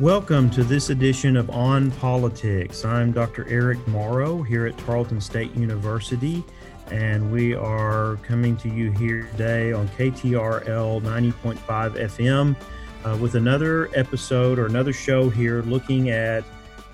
Welcome 0.00 0.48
to 0.52 0.64
this 0.64 0.88
edition 0.88 1.36
of 1.36 1.50
On 1.50 1.90
Politics. 1.90 2.86
I'm 2.86 3.12
Dr. 3.12 3.46
Eric 3.50 3.86
Morrow 3.86 4.42
here 4.42 4.64
at 4.64 4.78
Tarleton 4.78 5.20
State 5.20 5.54
University, 5.54 6.42
and 6.90 7.30
we 7.30 7.54
are 7.54 8.16
coming 8.22 8.56
to 8.56 8.70
you 8.70 8.92
here 8.92 9.24
today 9.32 9.74
on 9.74 9.86
KTRL 9.90 11.02
90.5 11.02 11.58
FM 11.66 12.56
uh, 13.04 13.18
with 13.18 13.34
another 13.34 13.90
episode 13.94 14.58
or 14.58 14.64
another 14.64 14.94
show 14.94 15.28
here 15.28 15.60
looking 15.64 16.08
at 16.08 16.44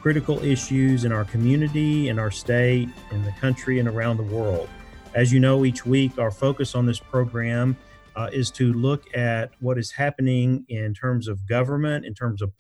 critical 0.01 0.43
issues 0.43 1.05
in 1.05 1.13
our 1.13 1.27
community, 1.27 2.09
in 2.09 2.19
our 2.19 2.33
state, 2.33 2.89
in 3.13 3.23
the 3.23 3.33
country, 3.41 3.79
and 3.79 3.89
around 3.89 4.17
the 4.17 4.35
world. 4.35 4.69
As 5.15 5.33
you 5.33 5.39
know, 5.39 5.65
each 5.65 5.87
week 5.87 6.19
our 6.19 6.33
focus 6.33 6.75
on 6.75 6.87
this 6.87 6.99
program 6.99 7.77
uh, 8.17 8.31
is 8.33 8.51
to 8.51 8.73
look 8.73 9.05
at 9.17 9.53
what 9.61 9.79
is 9.79 9.93
happening 9.93 10.65
in 10.69 10.93
terms 10.93 11.29
of 11.29 11.47
government, 11.47 12.05
in 12.05 12.13
terms 12.13 12.43
of 12.43 12.51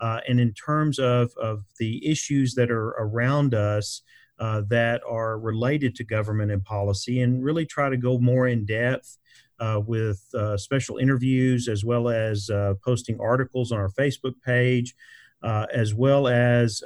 uh, 0.00 0.20
and 0.28 0.40
in 0.40 0.52
terms 0.52 0.98
of, 0.98 1.32
of 1.40 1.64
the 1.78 2.06
issues 2.06 2.54
that 2.54 2.70
are 2.70 2.90
around 2.98 3.54
us 3.54 4.02
uh, 4.38 4.62
that 4.68 5.00
are 5.08 5.38
related 5.38 5.94
to 5.96 6.04
government 6.04 6.52
and 6.52 6.64
policy, 6.64 7.22
and 7.22 7.42
really 7.42 7.66
try 7.66 7.88
to 7.88 7.96
go 7.96 8.18
more 8.18 8.46
in 8.46 8.64
depth 8.64 9.18
uh, 9.60 9.80
with 9.84 10.24
uh, 10.34 10.56
special 10.56 10.98
interviews 10.98 11.66
as 11.68 11.84
well 11.84 12.08
as 12.08 12.48
uh, 12.50 12.74
posting 12.84 13.18
articles 13.20 13.72
on 13.72 13.78
our 13.78 13.90
Facebook 13.90 14.34
page. 14.44 14.94
Uh, 15.40 15.66
as 15.72 15.94
well 15.94 16.26
as 16.26 16.82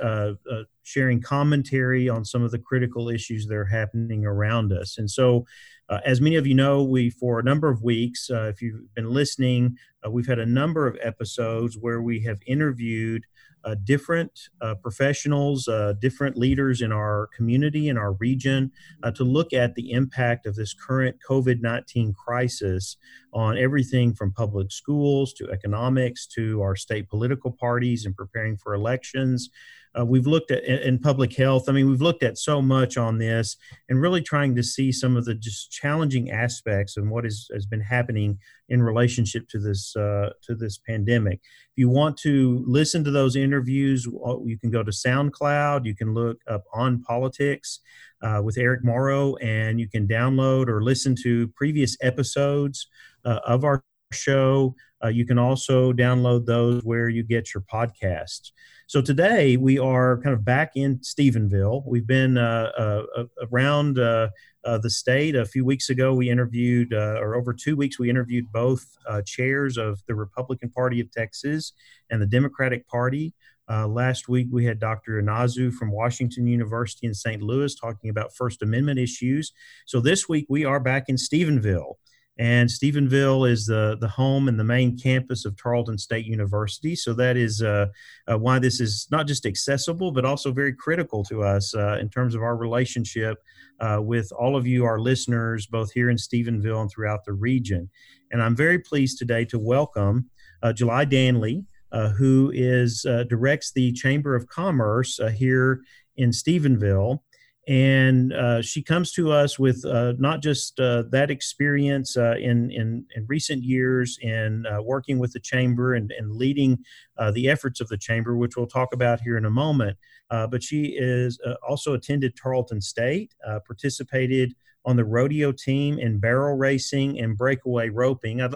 sharing 0.83 1.23
commentary 1.23 2.10
on 2.10 2.23
some 2.23 2.43
of 2.43 2.51
the 2.51 2.59
critical 2.59 3.09
issues 3.09 3.47
that 3.47 3.55
are 3.55 3.65
happening 3.65 4.27
around 4.27 4.74
us. 4.74 4.99
And 4.99 5.10
so, 5.10 5.47
uh, 5.92 6.01
as 6.06 6.23
many 6.23 6.37
of 6.37 6.46
you 6.46 6.55
know, 6.55 6.82
we, 6.82 7.10
for 7.10 7.38
a 7.38 7.42
number 7.42 7.69
of 7.69 7.82
weeks, 7.82 8.30
uh, 8.30 8.45
if 8.45 8.62
you've 8.62 8.95
been 8.95 9.10
listening, 9.10 9.76
uh, 10.02 10.10
we've 10.10 10.26
had 10.26 10.38
a 10.38 10.46
number 10.46 10.87
of 10.87 10.96
episodes 11.02 11.76
where 11.76 12.01
we 12.01 12.18
have 12.21 12.40
interviewed 12.46 13.26
uh, 13.65 13.74
different 13.84 14.49
uh, 14.62 14.74
professionals, 14.76 15.68
uh, 15.68 15.93
different 16.01 16.38
leaders 16.38 16.80
in 16.80 16.93
our 16.93 17.29
community, 17.37 17.90
in 17.90 17.99
our 17.99 18.12
region, 18.15 18.73
to 19.15 19.23
look 19.23 19.52
at 19.52 19.74
the 19.74 19.93
impact 19.93 20.46
of 20.46 20.54
this 20.54 20.73
current 20.73 21.15
COVID 21.29 21.60
19 21.60 22.15
crisis 22.15 22.96
on 23.34 23.59
everything 23.59 24.15
from 24.15 24.32
public 24.32 24.73
schools 24.73 25.34
to 25.34 25.51
economics 25.51 26.27
to 26.27 26.62
our 26.62 26.74
state 26.74 27.06
political 27.10 27.52
parties 27.52 28.06
and 28.06 28.16
preparing 28.16 28.56
for 28.56 28.73
elections. 28.73 29.51
Uh, 29.98 30.04
we've 30.04 30.26
looked 30.26 30.51
at 30.51 30.65
in 30.65 30.98
public 30.98 31.37
health. 31.37 31.68
I 31.68 31.73
mean, 31.73 31.88
we've 31.88 32.01
looked 32.01 32.23
at 32.23 32.38
so 32.38 32.62
much 32.62 32.96
on 32.96 33.18
this 33.18 33.57
and 33.88 34.01
really 34.01 34.23
trying 34.23 34.54
to 34.57 34.62
see 34.62 34.90
some 34.90 35.16
of 35.16 35.24
the 35.24 35.34
just 35.34 35.71
challenging 35.71 36.30
aspects 36.30 36.96
and 36.96 37.10
what 37.10 37.26
is, 37.26 37.51
has 37.52 37.66
been 37.66 37.80
happening 37.80 38.38
in 38.68 38.82
relationship 38.82 39.49
to 39.49 39.59
this 39.59 39.95
uh, 39.96 40.30
to 40.43 40.54
this 40.54 40.79
pandemic. 40.79 41.40
If 41.43 41.76
you 41.76 41.88
want 41.88 42.16
to 42.18 42.65
listen 42.66 43.04
to 43.04 43.10
those 43.10 43.37
interviews, 43.37 44.07
uh, 44.26 44.40
you 44.45 44.59
can 44.59 44.71
go 44.71 44.82
to 44.82 44.90
SoundCloud. 44.90 45.84
You 45.84 45.95
can 45.95 46.15
look 46.15 46.38
up 46.49 46.65
on 46.73 47.02
politics 47.02 47.80
uh, 48.23 48.40
with 48.43 48.56
Eric 48.56 48.84
Morrow, 48.84 49.37
and 49.37 49.79
you 49.79 49.88
can 49.88 50.09
download 50.09 50.68
or 50.68 50.82
listen 50.82 51.15
to 51.23 51.49
previous 51.49 51.96
episodes 52.01 52.87
uh, 53.24 53.40
of 53.45 53.65
our 53.65 53.84
show. 54.13 54.74
Uh, 55.02 55.09
you 55.09 55.27
can 55.27 55.38
also 55.38 55.93
download 55.93 56.46
those 56.46 56.82
where 56.85 57.09
you 57.09 57.23
get 57.23 57.52
your 57.55 57.63
podcasts. 57.63 58.52
So 58.93 59.01
today 59.01 59.57
we 59.57 59.79
are 59.79 60.18
kind 60.18 60.35
of 60.35 60.45
back 60.45 60.73
in 60.74 60.99
Stephenville. 60.99 61.82
We've 61.87 62.07
been 62.07 62.37
uh, 62.37 62.71
uh, 62.77 63.02
uh 63.16 63.24
around 63.51 63.99
uh, 63.99 64.28
uh, 64.65 64.78
the 64.78 64.91
state. 64.91 65.34
A 65.34 65.47
few 65.47 65.65
weeks 65.65 65.88
ago, 65.88 66.12
we 66.12 66.28
interviewed, 66.28 66.93
or 66.93 67.34
over 67.34 67.55
two 67.55 67.75
weeks, 67.75 67.99
we 67.99 68.10
interviewed 68.10 68.53
both 68.53 68.84
chairs 69.25 69.78
of 69.78 70.00
the 70.06 70.15
Republican 70.15 70.69
Party 70.69 71.00
of 71.00 71.10
Texas 71.10 71.72
and 72.10 72.21
the 72.21 72.27
Democratic 72.27 72.87
Party. 72.87 73.33
last 73.69 74.29
week, 74.29 74.49
we 74.50 74.67
had 74.67 74.79
Dr. 74.79 75.23
Inazu 75.23 75.73
from 75.73 75.91
Washington 75.91 76.47
University 76.47 77.06
in 77.06 77.15
St. 77.15 77.41
Louis 77.41 77.75
talking 77.75 78.11
about 78.11 78.37
First 78.37 78.62
Amendment 78.62 78.99
issues. 78.99 79.53
So 79.87 80.00
this 80.00 80.29
week, 80.29 80.44
we 80.50 80.67
are 80.67 80.81
back 80.81 81.05
in 81.09 81.17
Stephenville. 81.17 81.94
And 82.38 82.69
Stephenville 82.69 83.48
is 83.48 83.66
the, 83.66 83.97
the 84.00 84.09
home 84.09 84.48
and 84.48 84.59
the 84.59 84.65
main 84.65 84.98
campus 84.98 85.44
of 85.44 85.56
Tarleton 85.56 85.98
State 85.98 86.25
University. 86.25 86.97
So 86.97 87.12
that 87.15 87.37
is 87.37 87.62
uh, 87.62 87.87
uh, 88.26 88.38
why 88.38 88.59
this 88.59 88.81
is 88.81 89.06
not 89.10 89.26
just 89.26 89.44
accessible, 89.44 90.12
but 90.12 90.25
also 90.25 90.50
very 90.50 90.72
critical 90.72 91.22
to 91.25 91.43
us 91.43 91.75
uh, 91.75 91.98
in 92.00 92.09
terms 92.09 92.34
of 92.34 92.43
our 92.43 92.56
relationship 92.56 93.38
uh, 93.81 93.98
with 94.00 94.32
all 94.32 94.56
of 94.56 94.66
you, 94.66 94.84
our 94.84 94.98
listeners, 94.98 95.66
both 95.66 95.93
here 95.93 96.09
in 96.09 96.16
Stephenville 96.16 96.81
and 96.81 96.91
throughout 96.91 97.25
the 97.26 97.34
region. 97.34 97.91
And 98.31 98.43
I'm 98.43 98.56
very 98.56 98.78
pleased 98.78 99.19
today 99.19 99.44
to 99.47 99.59
welcome 99.59 100.31
uh, 100.62 100.72
Julie 100.72 101.04
Danley, 101.04 101.66
uh, 101.91 102.09
who 102.09 102.50
is 102.54 103.03
directs 103.28 103.72
the 103.72 103.93
Chamber 103.93 104.34
of 104.34 104.49
Commerce 104.49 105.20
here 105.37 105.82
in 106.16 106.31
Stephenville 106.31 107.20
and 107.69 108.33
uh, 108.33 108.61
she 108.61 108.83
comes 108.83 109.12
to 109.12 109.31
us 109.31 109.56
with 109.56 109.84
uh, 109.84 110.15
not 110.19 110.43
just 110.43 110.81
uh, 110.81 111.05
that 111.11 111.31
experience 111.31 112.17
uh, 112.17 112.34
in, 112.37 112.73
in, 112.73 113.06
in 113.15 113.25
recent 113.28 113.62
years 113.62 114.19
in 114.21 114.67
uh, 114.67 114.83
working 114.83 115.21
with 115.21 115.33
the 115.33 115.39
chamber 115.39 115.95
and, 115.95 116.12
and 116.19 116.34
leading 116.34 116.78
uh, 117.19 117.31
the 117.31 117.49
efforts 117.49 117.81
of 117.81 117.89
the 117.89 117.97
chamber, 117.97 118.37
which 118.37 118.56
we'll 118.56 118.67
talk 118.67 118.93
about 118.93 119.21
here 119.21 119.37
in 119.37 119.45
a 119.45 119.50
moment. 119.50 119.97
but 120.28 120.62
she 120.62 120.97
is 120.99 121.39
also 121.69 121.95
attended 121.95 122.37
Tarleton 122.37 122.81
State, 122.81 123.33
participated 123.67 124.55
on 124.84 124.97
the 124.97 125.05
rodeo 125.05 125.53
team 125.53 126.00
in 126.00 126.19
barrel 126.19 126.56
racing 126.56 127.21
and 127.21 127.39
breakaway 127.39 127.89
roping. 127.89 128.41
I'd, 128.41 128.55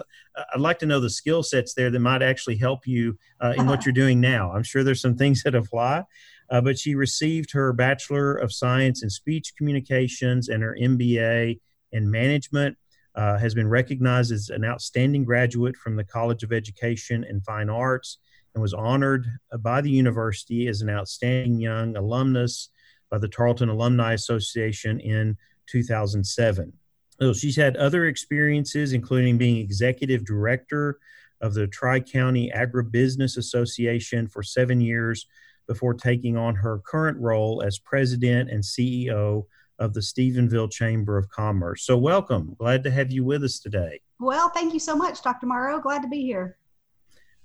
I'd 0.53 0.59
like 0.59 0.79
to 0.79 0.85
know 0.85 0.99
the 0.99 1.09
skill 1.09 1.43
sets 1.43 1.73
there 1.73 1.89
that 1.89 1.99
might 1.99 2.21
actually 2.21 2.57
help 2.57 2.85
you 2.85 3.17
in 3.55 3.67
what 3.67 3.85
you're 3.85 3.93
doing 3.93 4.19
now. 4.19 4.51
I'm 4.51 4.63
sure 4.63 4.83
there's 4.83 4.99
some 4.99 5.15
things 5.15 5.43
that 5.43 5.55
apply 5.55 6.03
uh, 6.49 6.61
but 6.61 6.77
she 6.77 6.95
received 6.95 7.51
her 7.51 7.73
Bachelor 7.73 8.35
of 8.35 8.53
Science 8.53 9.03
in 9.03 9.09
Speech 9.09 9.53
Communications 9.57 10.49
and 10.49 10.63
her 10.63 10.77
MBA 10.79 11.59
in 11.91 12.11
Management. 12.11 12.77
Uh, 13.15 13.35
has 13.35 13.55
been 13.55 13.67
recognized 13.67 14.31
as 14.31 14.49
an 14.49 14.63
outstanding 14.63 15.25
graduate 15.25 15.75
from 15.75 15.95
the 15.95 16.03
College 16.03 16.43
of 16.43 16.53
Education 16.53 17.25
and 17.27 17.43
Fine 17.43 17.67
Arts 17.67 18.19
and 18.53 18.61
was 18.61 18.75
honored 18.75 19.25
by 19.59 19.81
the 19.81 19.89
university 19.89 20.67
as 20.67 20.81
an 20.81 20.89
outstanding 20.91 21.59
young 21.59 21.97
alumnus 21.97 22.69
by 23.09 23.17
the 23.17 23.27
Tarleton 23.27 23.69
Alumni 23.69 24.13
Association 24.13 24.99
in 24.99 25.35
2007. 25.67 26.73
So 27.19 27.33
she's 27.33 27.55
had 27.55 27.77
other 27.77 28.05
experiences, 28.05 28.93
including 28.93 29.37
being 29.37 29.57
executive 29.57 30.25
director 30.25 30.99
of 31.41 31.53
the 31.53 31.67
Tri 31.67 31.99
County 31.99 32.51
Agribusiness 32.55 33.37
Association 33.37 34.27
for 34.27 34.43
seven 34.43 34.81
years 34.81 35.25
before 35.67 35.93
taking 35.93 36.37
on 36.37 36.55
her 36.55 36.79
current 36.85 37.17
role 37.19 37.61
as 37.65 37.79
president 37.79 38.49
and 38.49 38.63
CEO 38.63 39.45
of 39.79 39.93
the 39.93 39.99
Stephenville 39.99 40.71
Chamber 40.71 41.17
of 41.17 41.29
Commerce. 41.29 41.85
So, 41.85 41.97
welcome. 41.97 42.55
Glad 42.57 42.83
to 42.83 42.91
have 42.91 43.11
you 43.11 43.23
with 43.23 43.43
us 43.43 43.59
today. 43.59 44.01
Well, 44.19 44.49
thank 44.49 44.73
you 44.73 44.79
so 44.79 44.95
much, 44.95 45.21
Dr. 45.21 45.45
Morrow. 45.45 45.79
Glad 45.79 46.01
to 46.01 46.07
be 46.07 46.21
here. 46.21 46.57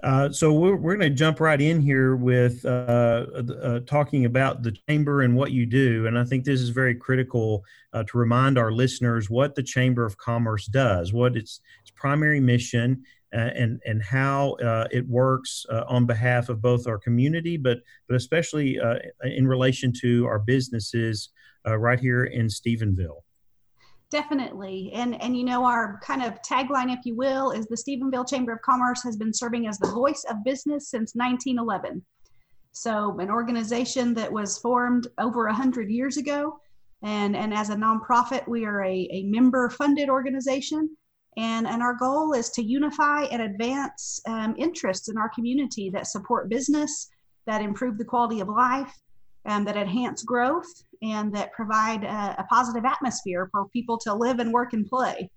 Uh, 0.02 0.30
so 0.32 0.52
we're, 0.52 0.74
we're 0.74 0.96
going 0.96 1.10
to 1.10 1.16
jump 1.16 1.38
right 1.38 1.60
in 1.60 1.80
here 1.80 2.16
with 2.16 2.64
uh, 2.64 2.68
uh, 3.36 3.80
talking 3.86 4.24
about 4.24 4.62
the 4.62 4.76
chamber 4.88 5.22
and 5.22 5.36
what 5.36 5.52
you 5.52 5.64
do, 5.64 6.08
and 6.08 6.18
I 6.18 6.24
think 6.24 6.44
this 6.44 6.60
is 6.60 6.70
very 6.70 6.94
critical 6.94 7.64
uh, 7.92 8.02
to 8.04 8.18
remind 8.18 8.58
our 8.58 8.72
listeners 8.72 9.30
what 9.30 9.54
the 9.54 9.62
Chamber 9.62 10.04
of 10.04 10.16
Commerce 10.16 10.66
does, 10.66 11.12
what 11.12 11.36
its 11.36 11.60
its 11.82 11.92
primary 11.94 12.40
mission, 12.40 13.04
and 13.32 13.80
and 13.86 14.02
how 14.02 14.52
uh, 14.54 14.86
it 14.90 15.08
works 15.08 15.64
uh, 15.70 15.84
on 15.88 16.06
behalf 16.06 16.48
of 16.48 16.60
both 16.60 16.86
our 16.86 16.98
community, 16.98 17.56
but 17.56 17.78
but 18.08 18.16
especially 18.16 18.78
in 19.24 19.46
relation 19.46 19.92
to 20.00 20.26
our 20.26 20.38
businesses 20.38 21.30
right 21.66 22.00
here 22.00 22.24
in 22.24 22.46
Stephenville. 22.46 23.22
Definitely, 24.12 24.90
and 24.92 25.18
and 25.22 25.34
you 25.34 25.42
know 25.42 25.64
our 25.64 25.98
kind 26.04 26.22
of 26.22 26.42
tagline, 26.42 26.92
if 26.92 27.06
you 27.06 27.16
will, 27.16 27.50
is 27.50 27.66
the 27.66 27.76
Stephenville 27.76 28.28
Chamber 28.28 28.52
of 28.52 28.60
Commerce 28.60 29.02
has 29.04 29.16
been 29.16 29.32
serving 29.32 29.66
as 29.66 29.78
the 29.78 29.88
voice 29.88 30.22
of 30.28 30.44
business 30.44 30.90
since 30.90 31.14
1911. 31.14 32.04
So 32.72 33.18
an 33.20 33.30
organization 33.30 34.12
that 34.12 34.30
was 34.30 34.58
formed 34.58 35.06
over 35.16 35.46
a 35.46 35.54
hundred 35.54 35.90
years 35.90 36.18
ago, 36.18 36.58
and 37.02 37.34
and 37.34 37.54
as 37.54 37.70
a 37.70 37.74
nonprofit, 37.74 38.46
we 38.46 38.66
are 38.66 38.84
a, 38.84 39.08
a 39.10 39.22
member 39.22 39.70
funded 39.70 40.10
organization 40.10 40.94
and, 41.36 41.66
and 41.66 41.82
our 41.82 41.94
goal 41.94 42.34
is 42.34 42.50
to 42.50 42.62
unify 42.62 43.24
and 43.24 43.42
advance 43.42 44.20
um, 44.26 44.54
interests 44.58 45.08
in 45.08 45.16
our 45.16 45.30
community 45.30 45.88
that 45.90 46.06
support 46.06 46.50
business, 46.50 47.08
that 47.46 47.62
improve 47.62 47.96
the 47.96 48.04
quality 48.04 48.40
of 48.40 48.48
life, 48.48 48.92
um, 49.46 49.64
that 49.64 49.76
enhance 49.76 50.22
growth, 50.22 50.70
and 51.02 51.34
that 51.34 51.52
provide 51.52 52.04
a, 52.04 52.36
a, 52.38 52.46
positive 52.48 52.84
atmosphere 52.84 53.48
for 53.50 53.66
people 53.68 53.98
to 53.98 54.14
live 54.14 54.38
and 54.38 54.52
work 54.52 54.72
and 54.72 54.86
play. 54.86 55.28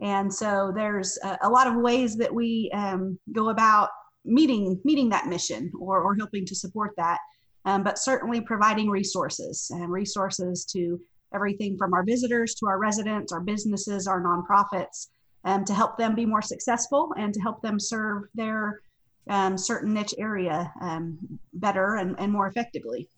And 0.00 0.32
so 0.32 0.72
there's 0.74 1.18
a, 1.22 1.38
a 1.42 1.50
lot 1.50 1.66
of 1.66 1.74
ways 1.74 2.16
that 2.16 2.32
we 2.32 2.70
um, 2.72 3.18
go 3.32 3.50
about 3.50 3.90
meeting 4.24 4.80
meeting 4.84 5.10
that 5.10 5.26
mission 5.26 5.70
or, 5.78 6.00
or 6.00 6.14
helping 6.14 6.46
to 6.46 6.54
support 6.54 6.92
that. 6.96 7.18
Um, 7.66 7.82
but 7.82 7.98
certainly 7.98 8.40
providing 8.40 8.88
resources 8.88 9.70
and 9.70 9.90
resources 9.90 10.64
to 10.66 11.00
everything 11.34 11.76
from 11.76 11.92
our 11.92 12.04
visitors 12.04 12.54
to 12.56 12.66
our 12.66 12.78
residents, 12.78 13.32
our 13.32 13.40
businesses, 13.40 14.06
our 14.06 14.22
nonprofits, 14.22 15.08
um, 15.44 15.64
to 15.64 15.74
help 15.74 15.96
them 15.96 16.14
be 16.14 16.26
more 16.26 16.42
successful 16.42 17.12
and 17.16 17.32
to 17.34 17.40
help 17.40 17.62
them 17.62 17.78
serve 17.78 18.24
their 18.34 18.80
um, 19.28 19.56
certain 19.56 19.94
niche 19.94 20.14
area 20.18 20.72
um, 20.80 21.18
better 21.54 21.96
and, 21.96 22.16
and 22.18 22.32
more 22.32 22.46
effectively. 22.46 23.08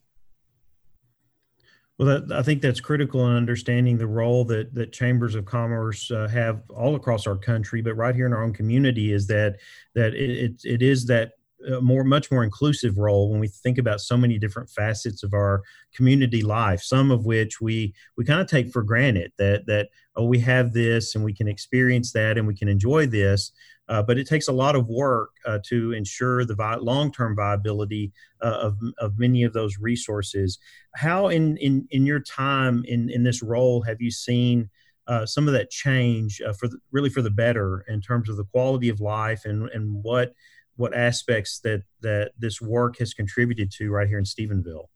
Well, 1.98 2.20
that, 2.20 2.36
I 2.36 2.42
think 2.42 2.60
that's 2.60 2.80
critical 2.80 3.26
in 3.30 3.36
understanding 3.36 3.96
the 3.96 4.06
role 4.06 4.44
that 4.46 4.74
that 4.74 4.92
chambers 4.92 5.34
of 5.34 5.46
commerce 5.46 6.10
uh, 6.10 6.28
have 6.28 6.62
all 6.68 6.94
across 6.94 7.26
our 7.26 7.36
country, 7.36 7.80
but 7.80 7.94
right 7.94 8.14
here 8.14 8.26
in 8.26 8.34
our 8.34 8.42
own 8.42 8.52
community 8.52 9.12
is 9.12 9.26
that 9.28 9.56
that 9.94 10.14
it, 10.14 10.30
it, 10.30 10.60
it 10.64 10.82
is 10.82 11.06
that 11.06 11.32
a 11.66 11.80
more 11.80 12.04
much 12.04 12.30
more 12.30 12.44
inclusive 12.44 12.98
role 12.98 13.30
when 13.30 13.40
we 13.40 13.48
think 13.48 13.78
about 13.78 14.00
so 14.00 14.16
many 14.16 14.38
different 14.38 14.70
facets 14.70 15.22
of 15.22 15.34
our 15.34 15.62
community 15.94 16.42
life 16.42 16.80
some 16.80 17.10
of 17.10 17.24
which 17.24 17.60
we 17.60 17.94
we 18.16 18.24
kind 18.24 18.40
of 18.40 18.46
take 18.46 18.70
for 18.70 18.82
granted 18.82 19.32
that 19.38 19.66
that 19.66 19.88
oh 20.16 20.24
we 20.24 20.38
have 20.38 20.72
this 20.72 21.14
and 21.14 21.24
we 21.24 21.32
can 21.32 21.48
experience 21.48 22.12
that 22.12 22.38
and 22.38 22.46
we 22.46 22.54
can 22.54 22.68
enjoy 22.68 23.06
this 23.06 23.52
uh, 23.88 24.02
but 24.02 24.18
it 24.18 24.26
takes 24.26 24.48
a 24.48 24.52
lot 24.52 24.74
of 24.74 24.88
work 24.88 25.30
uh, 25.46 25.58
to 25.64 25.92
ensure 25.92 26.44
the 26.44 26.54
vi- 26.54 26.76
long-term 26.76 27.36
viability 27.36 28.12
uh, 28.42 28.58
of, 28.60 28.78
of 28.98 29.18
many 29.18 29.44
of 29.44 29.52
those 29.52 29.78
resources. 29.78 30.58
How 30.96 31.28
in 31.28 31.56
in, 31.58 31.86
in 31.90 32.04
your 32.04 32.20
time 32.20 32.84
in 32.86 33.08
in 33.10 33.22
this 33.22 33.42
role 33.42 33.82
have 33.82 34.00
you 34.00 34.10
seen 34.10 34.70
uh, 35.06 35.24
some 35.24 35.46
of 35.46 35.54
that 35.54 35.70
change 35.70 36.40
uh, 36.40 36.52
for 36.52 36.66
the, 36.66 36.78
really 36.90 37.10
for 37.10 37.22
the 37.22 37.30
better 37.30 37.84
in 37.86 38.00
terms 38.00 38.28
of 38.28 38.36
the 38.36 38.44
quality 38.44 38.88
of 38.88 39.00
life 39.00 39.44
and 39.44 39.68
and 39.70 40.02
what 40.02 40.34
what 40.76 40.94
aspects 40.94 41.60
that 41.60 41.82
that 42.02 42.32
this 42.38 42.60
work 42.60 42.98
has 42.98 43.14
contributed 43.14 43.70
to 43.72 43.90
right 43.90 44.08
here 44.08 44.18
in 44.18 44.24
Stephenville. 44.24 44.86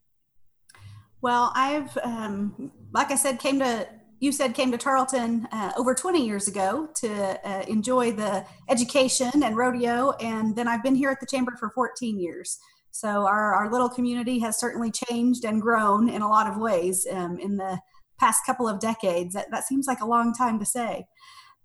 Well, 1.23 1.53
I've 1.55 1.97
um, 2.03 2.73
like 2.93 3.11
I 3.11 3.17
said, 3.17 3.39
came 3.39 3.59
to 3.61 3.89
you 4.21 4.33
said 4.33 4.55
came 4.55 4.71
to 4.71 4.79
Tarleton 4.79 5.49
uh, 5.51 5.73
over 5.77 5.95
20 5.95 6.25
years 6.25 6.47
ago 6.47 6.89
to 6.97 7.49
uh, 7.49 7.65
enjoy 7.67 8.13
the 8.13 8.45
education 8.69 9.43
and 9.43 9.57
rodeo, 9.57 10.13
and 10.21 10.55
then 10.55 10.69
I've 10.69 10.83
been 10.83 10.95
here 10.95 11.11
at 11.11 11.21
the 11.21 11.27
chamber 11.27 11.57
for 11.59 11.71
14 11.71 12.21
years. 12.21 12.59
So 12.93 13.27
our, 13.27 13.55
our 13.55 13.71
little 13.71 13.89
community 13.89 14.39
has 14.41 14.59
certainly 14.59 14.91
changed 14.91 15.45
and 15.45 15.63
grown 15.63 16.09
in 16.09 16.23
a 16.23 16.29
lot 16.29 16.47
of 16.47 16.59
ways 16.59 17.07
um, 17.11 17.39
in 17.39 17.57
the 17.57 17.79
past 18.19 18.45
couple 18.45 18.69
of 18.69 18.81
decades. 18.81 19.35
That, 19.35 19.51
that 19.51 19.65
seems 19.65 19.87
like 19.87 20.01
a 20.01 20.07
long 20.07 20.35
time 20.35 20.59
to 20.59 20.67
say. 20.67 21.07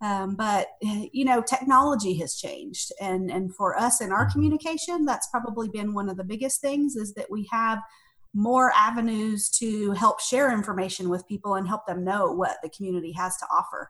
Um, 0.01 0.35
but 0.35 0.67
you 0.81 1.23
know, 1.23 1.41
technology 1.41 2.15
has 2.19 2.35
changed, 2.35 2.91
and 3.01 3.31
and 3.31 3.55
for 3.55 3.79
us 3.79 4.01
in 4.01 4.11
our 4.11 4.25
mm-hmm. 4.25 4.31
communication, 4.33 5.05
that's 5.05 5.29
probably 5.29 5.69
been 5.69 5.93
one 5.93 6.09
of 6.09 6.17
the 6.17 6.23
biggest 6.23 6.61
things 6.61 6.95
is 6.95 7.13
that 7.13 7.31
we 7.31 7.47
have 7.51 7.79
more 8.33 8.73
avenues 8.75 9.49
to 9.49 9.91
help 9.91 10.19
share 10.19 10.51
information 10.51 11.07
with 11.07 11.27
people 11.27 11.55
and 11.55 11.67
help 11.67 11.87
them 11.87 12.03
know 12.03 12.31
what 12.33 12.57
the 12.61 12.69
community 12.69 13.13
has 13.13 13.37
to 13.37 13.45
offer. 13.49 13.89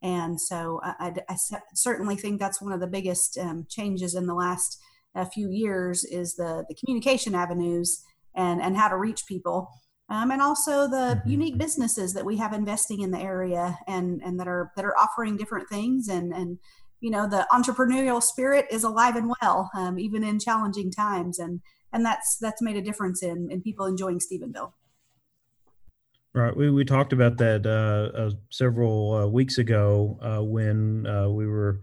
And 0.00 0.40
so 0.40 0.80
I, 0.84 1.12
I, 1.28 1.34
I 1.34 1.36
certainly 1.74 2.14
think 2.14 2.38
that's 2.38 2.62
one 2.62 2.72
of 2.72 2.80
the 2.80 2.86
biggest 2.86 3.36
um, 3.36 3.66
changes 3.68 4.14
in 4.14 4.26
the 4.26 4.34
last 4.34 4.80
uh, 5.16 5.24
few 5.24 5.50
years 5.50 6.04
is 6.04 6.36
the, 6.36 6.64
the 6.68 6.74
communication 6.76 7.34
avenues 7.34 8.02
and, 8.36 8.62
and 8.62 8.76
how 8.76 8.88
to 8.88 8.96
reach 8.96 9.26
people 9.26 9.68
um, 10.10 10.30
and 10.30 10.42
also 10.42 10.88
the 10.88 11.16
mm-hmm. 11.16 11.28
unique 11.30 11.58
businesses 11.58 12.12
that 12.12 12.24
we 12.24 12.36
have 12.36 12.52
investing 12.52 13.00
in 13.00 13.10
the 13.10 13.20
area 13.20 13.78
and 13.86 14.20
and 14.22 14.38
that 14.38 14.48
are 14.48 14.72
that 14.76 14.84
are 14.84 14.98
offering 14.98 15.36
different 15.36 15.68
things 15.68 16.08
and 16.08 16.32
and 16.32 16.58
you 17.00 17.10
know 17.10 17.28
the 17.28 17.46
entrepreneurial 17.52 18.22
spirit 18.22 18.66
is 18.70 18.84
alive 18.84 19.16
and 19.16 19.32
well 19.40 19.70
um, 19.74 19.98
even 19.98 20.22
in 20.22 20.38
challenging 20.38 20.90
times 20.90 21.38
and 21.38 21.60
and 21.92 22.04
that's 22.04 22.36
that's 22.40 22.60
made 22.60 22.76
a 22.76 22.82
difference 22.82 23.22
in 23.22 23.48
in 23.50 23.62
people 23.62 23.86
enjoying 23.86 24.18
Stephenville. 24.18 24.72
Right, 26.32 26.56
we 26.56 26.70
we 26.70 26.84
talked 26.84 27.12
about 27.12 27.38
that 27.38 27.66
uh, 27.66 28.16
uh, 28.16 28.30
several 28.50 29.14
uh, 29.14 29.26
weeks 29.26 29.58
ago 29.58 30.18
uh, 30.22 30.44
when 30.44 31.06
uh, 31.06 31.28
we 31.28 31.46
were 31.46 31.80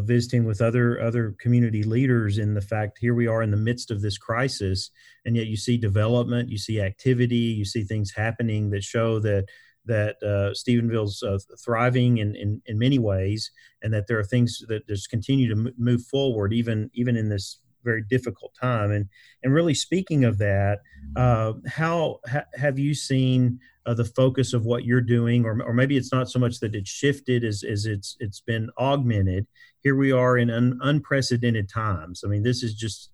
visiting 0.00 0.44
with 0.44 0.60
other 0.60 1.00
other 1.00 1.34
community 1.38 1.82
leaders 1.82 2.38
in 2.38 2.54
the 2.54 2.60
fact 2.60 2.98
here 2.98 3.14
we 3.14 3.26
are 3.26 3.42
in 3.42 3.50
the 3.50 3.56
midst 3.56 3.90
of 3.90 4.00
this 4.00 4.16
crisis 4.16 4.90
and 5.24 5.36
yet 5.36 5.46
you 5.46 5.56
see 5.56 5.76
development 5.76 6.48
you 6.48 6.58
see 6.58 6.80
activity 6.80 7.36
you 7.36 7.64
see 7.64 7.82
things 7.82 8.10
happening 8.10 8.70
that 8.70 8.82
show 8.82 9.18
that 9.18 9.44
that 9.86 10.16
uh, 10.22 10.54
Stephenville's 10.54 11.22
uh, 11.22 11.38
thriving 11.62 12.18
in, 12.18 12.34
in, 12.36 12.62
in 12.66 12.78
many 12.78 12.98
ways, 12.98 13.50
and 13.82 13.92
that 13.92 14.06
there 14.06 14.18
are 14.18 14.24
things 14.24 14.62
that 14.68 14.86
just 14.88 15.10
continue 15.10 15.48
to 15.54 15.72
move 15.76 16.02
forward, 16.02 16.52
even 16.52 16.90
even 16.94 17.16
in 17.16 17.28
this 17.28 17.60
very 17.84 18.02
difficult 18.02 18.52
time. 18.60 18.90
And 18.90 19.08
and 19.42 19.52
really 19.52 19.74
speaking 19.74 20.24
of 20.24 20.38
that, 20.38 20.80
uh, 21.16 21.52
how 21.66 22.20
ha- 22.26 22.46
have 22.54 22.78
you 22.78 22.94
seen 22.94 23.60
uh, 23.86 23.94
the 23.94 24.04
focus 24.04 24.52
of 24.52 24.64
what 24.64 24.84
you're 24.84 25.00
doing, 25.00 25.44
or, 25.44 25.62
or 25.62 25.74
maybe 25.74 25.96
it's 25.96 26.12
not 26.12 26.30
so 26.30 26.38
much 26.38 26.60
that 26.60 26.74
it's 26.74 26.90
shifted 26.90 27.44
as, 27.44 27.62
as 27.62 27.86
it's 27.86 28.16
it's 28.20 28.40
been 28.40 28.70
augmented. 28.78 29.46
Here 29.80 29.96
we 29.96 30.12
are 30.12 30.38
in 30.38 30.50
un, 30.50 30.78
unprecedented 30.82 31.68
times. 31.68 32.22
I 32.24 32.28
mean, 32.28 32.42
this 32.42 32.62
is 32.62 32.74
just. 32.74 33.10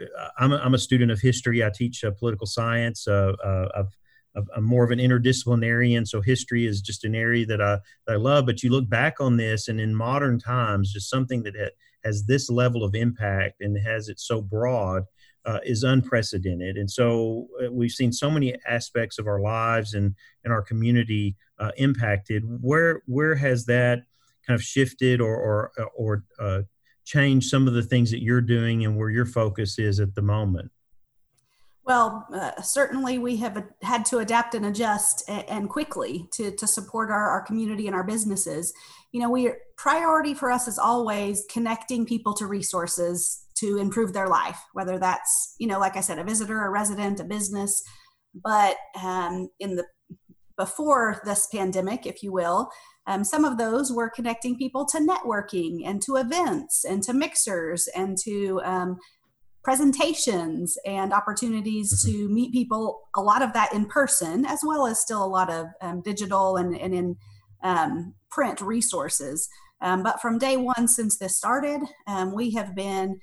Uh, 0.00 0.28
I'm 0.38 0.52
a, 0.52 0.56
I'm 0.56 0.74
a 0.74 0.78
student 0.78 1.12
of 1.12 1.20
history. 1.20 1.62
I 1.62 1.70
teach 1.74 2.04
uh, 2.04 2.10
political 2.12 2.46
science. 2.46 3.06
Uh, 3.06 3.34
uh, 3.44 3.68
I've 3.76 3.94
I'm 4.56 4.64
more 4.64 4.84
of 4.84 4.92
an 4.92 5.00
interdisciplinarian, 5.00 6.06
so 6.06 6.20
history 6.20 6.64
is 6.64 6.80
just 6.80 7.04
an 7.04 7.16
area 7.16 7.44
that 7.46 7.60
I 7.60 7.78
that 8.06 8.14
I 8.14 8.16
love. 8.16 8.46
But 8.46 8.62
you 8.62 8.70
look 8.70 8.88
back 8.88 9.20
on 9.20 9.36
this, 9.36 9.68
and 9.68 9.80
in 9.80 9.94
modern 9.94 10.38
times, 10.38 10.92
just 10.92 11.10
something 11.10 11.42
that 11.42 11.54
has 12.04 12.24
this 12.24 12.48
level 12.48 12.84
of 12.84 12.94
impact 12.94 13.60
and 13.60 13.76
has 13.78 14.08
it 14.08 14.20
so 14.20 14.40
broad 14.40 15.04
uh, 15.46 15.58
is 15.64 15.82
unprecedented. 15.82 16.76
And 16.76 16.90
so 16.90 17.48
uh, 17.62 17.72
we've 17.72 17.90
seen 17.90 18.12
so 18.12 18.30
many 18.30 18.54
aspects 18.66 19.18
of 19.18 19.26
our 19.26 19.40
lives 19.40 19.94
and, 19.94 20.14
and 20.44 20.52
our 20.52 20.62
community 20.62 21.36
uh, 21.58 21.70
impacted. 21.76 22.42
Where 22.60 23.02
where 23.06 23.34
has 23.34 23.66
that 23.66 24.04
kind 24.46 24.54
of 24.54 24.62
shifted 24.62 25.20
or 25.20 25.36
or, 25.36 25.72
uh, 25.78 25.84
or 25.96 26.24
uh, 26.38 26.62
changed 27.04 27.48
some 27.48 27.66
of 27.66 27.74
the 27.74 27.82
things 27.82 28.10
that 28.10 28.22
you're 28.22 28.40
doing 28.40 28.84
and 28.84 28.96
where 28.96 29.10
your 29.10 29.26
focus 29.26 29.78
is 29.78 30.00
at 30.00 30.14
the 30.14 30.22
moment? 30.22 30.70
Well, 31.82 32.28
certainly 32.62 33.18
we 33.18 33.36
have 33.38 33.64
had 33.82 34.04
to 34.06 34.18
adapt 34.18 34.54
and 34.54 34.66
adjust 34.66 35.24
and 35.28 35.68
quickly 35.68 36.28
to, 36.32 36.52
to 36.52 36.66
support 36.66 37.10
our, 37.10 37.30
our 37.30 37.42
community 37.42 37.86
and 37.86 37.96
our 37.96 38.04
businesses. 38.04 38.72
You 39.10 39.20
know, 39.20 39.30
we 39.30 39.50
priority 39.76 40.34
for 40.34 40.52
us 40.52 40.68
is 40.68 40.78
always 40.78 41.44
connecting 41.50 42.06
people 42.06 42.32
to 42.34 42.46
resources 42.46 43.46
to 43.60 43.78
improve 43.78 44.12
their 44.12 44.28
life, 44.28 44.58
whether 44.72 44.98
that's, 44.98 45.54
you 45.58 45.66
know, 45.66 45.78
like 45.78 45.96
I 45.96 46.00
said, 46.00 46.18
a 46.18 46.24
visitor, 46.24 46.64
a 46.64 46.70
resident, 46.70 47.20
a 47.20 47.24
business. 47.24 47.82
But 48.34 48.76
um, 49.02 49.48
in 49.58 49.76
the 49.76 49.84
before 50.56 51.22
this 51.24 51.46
pandemic, 51.46 52.04
if 52.04 52.22
you 52.22 52.32
will, 52.32 52.70
um, 53.06 53.24
some 53.24 53.46
of 53.46 53.56
those 53.56 53.90
were 53.90 54.10
connecting 54.10 54.58
people 54.58 54.84
to 54.86 54.98
networking 54.98 55.80
and 55.86 56.02
to 56.02 56.16
events 56.16 56.84
and 56.84 57.02
to 57.02 57.14
mixers 57.14 57.88
and 57.96 58.18
to 58.18 58.60
um, 58.62 58.98
presentations 59.64 60.76
and 60.86 61.12
opportunities 61.12 62.04
mm-hmm. 62.04 62.12
to 62.12 62.28
meet 62.28 62.52
people. 62.52 63.00
A 63.16 63.22
lot 63.22 63.42
of 63.42 63.54
that 63.54 63.72
in 63.72 63.86
person, 63.86 64.44
as 64.44 64.60
well 64.62 64.86
as 64.86 65.00
still 65.00 65.24
a 65.24 65.26
lot 65.26 65.50
of 65.50 65.66
um, 65.80 66.02
digital 66.02 66.56
and, 66.56 66.76
and 66.76 66.94
in 66.94 67.16
um, 67.62 68.14
print 68.30 68.60
resources. 68.60 69.48
Um, 69.80 70.02
but 70.02 70.20
from 70.20 70.38
day 70.38 70.58
one 70.58 70.88
since 70.88 71.16
this 71.16 71.38
started, 71.38 71.80
um, 72.06 72.34
we 72.34 72.52
have 72.52 72.74
been 72.74 73.18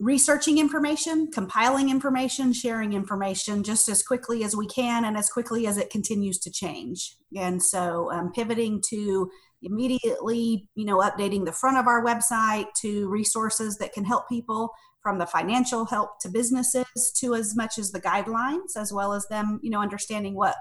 researching 0.00 0.58
information, 0.58 1.30
compiling 1.30 1.88
information, 1.88 2.52
sharing 2.52 2.92
information 2.92 3.62
just 3.62 3.88
as 3.88 4.02
quickly 4.02 4.42
as 4.42 4.56
we 4.56 4.66
can 4.66 5.04
and 5.04 5.16
as 5.16 5.30
quickly 5.30 5.66
as 5.66 5.78
it 5.78 5.90
continues 5.90 6.38
to 6.40 6.50
change. 6.50 7.16
And 7.36 7.62
so 7.62 8.10
um, 8.10 8.32
pivoting 8.32 8.82
to 8.90 9.30
immediately, 9.62 10.68
you 10.74 10.84
know, 10.84 10.98
updating 10.98 11.44
the 11.44 11.52
front 11.52 11.78
of 11.78 11.86
our 11.86 12.04
website 12.04 12.66
to 12.80 13.08
resources 13.08 13.78
that 13.78 13.92
can 13.92 14.04
help 14.04 14.28
people 14.28 14.70
from 15.02 15.18
the 15.18 15.26
financial 15.26 15.84
help 15.84 16.18
to 16.20 16.28
businesses 16.28 17.12
to 17.20 17.34
as 17.34 17.54
much 17.54 17.78
as 17.78 17.92
the 17.92 18.00
guidelines, 18.00 18.76
as 18.76 18.92
well 18.92 19.12
as 19.12 19.26
them, 19.28 19.60
you 19.62 19.70
know, 19.70 19.80
understanding 19.80 20.34
what 20.34 20.56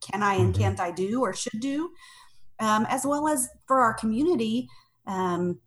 can 0.00 0.22
I 0.22 0.34
and 0.34 0.52
mm-hmm. 0.52 0.62
can't 0.62 0.80
I 0.80 0.90
do 0.92 1.22
or 1.22 1.32
should 1.32 1.60
do, 1.60 1.90
um, 2.60 2.86
as 2.88 3.04
well 3.04 3.26
as 3.26 3.48
for 3.66 3.80
our 3.80 3.94
community, 3.94 4.68
um, 5.06 5.60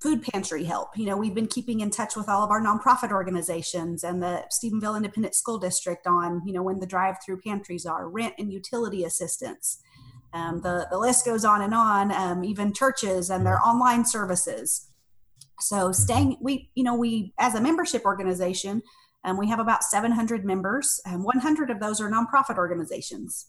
food 0.00 0.22
pantry 0.22 0.64
help. 0.64 0.96
You 0.96 1.06
know, 1.06 1.16
we've 1.16 1.34
been 1.34 1.46
keeping 1.46 1.80
in 1.80 1.90
touch 1.90 2.16
with 2.16 2.28
all 2.28 2.42
of 2.42 2.50
our 2.50 2.60
nonprofit 2.60 3.10
organizations 3.10 4.04
and 4.04 4.22
the 4.22 4.44
Stephenville 4.52 4.96
Independent 4.96 5.34
School 5.34 5.58
District 5.58 6.06
on, 6.06 6.42
you 6.44 6.52
know, 6.52 6.62
when 6.62 6.80
the 6.80 6.86
drive-through 6.86 7.40
pantries 7.40 7.86
are, 7.86 8.08
rent 8.08 8.34
and 8.38 8.52
utility 8.52 9.04
assistance. 9.04 9.80
Um, 10.34 10.60
the, 10.60 10.86
the 10.90 10.98
list 10.98 11.24
goes 11.24 11.44
on 11.44 11.62
and 11.62 11.72
on, 11.72 12.12
um, 12.12 12.44
even 12.44 12.74
churches 12.74 13.30
and 13.30 13.46
their 13.46 13.60
online 13.62 14.04
services. 14.04 14.90
So 15.60 15.92
staying, 15.92 16.36
we, 16.42 16.70
you 16.74 16.84
know, 16.84 16.94
we, 16.94 17.32
as 17.38 17.54
a 17.54 17.60
membership 17.60 18.04
organization, 18.04 18.82
um, 19.24 19.38
we 19.38 19.48
have 19.48 19.58
about 19.58 19.82
700 19.82 20.44
members 20.44 21.00
and 21.06 21.24
100 21.24 21.70
of 21.70 21.80
those 21.80 22.00
are 22.02 22.10
nonprofit 22.10 22.58
organizations 22.58 23.46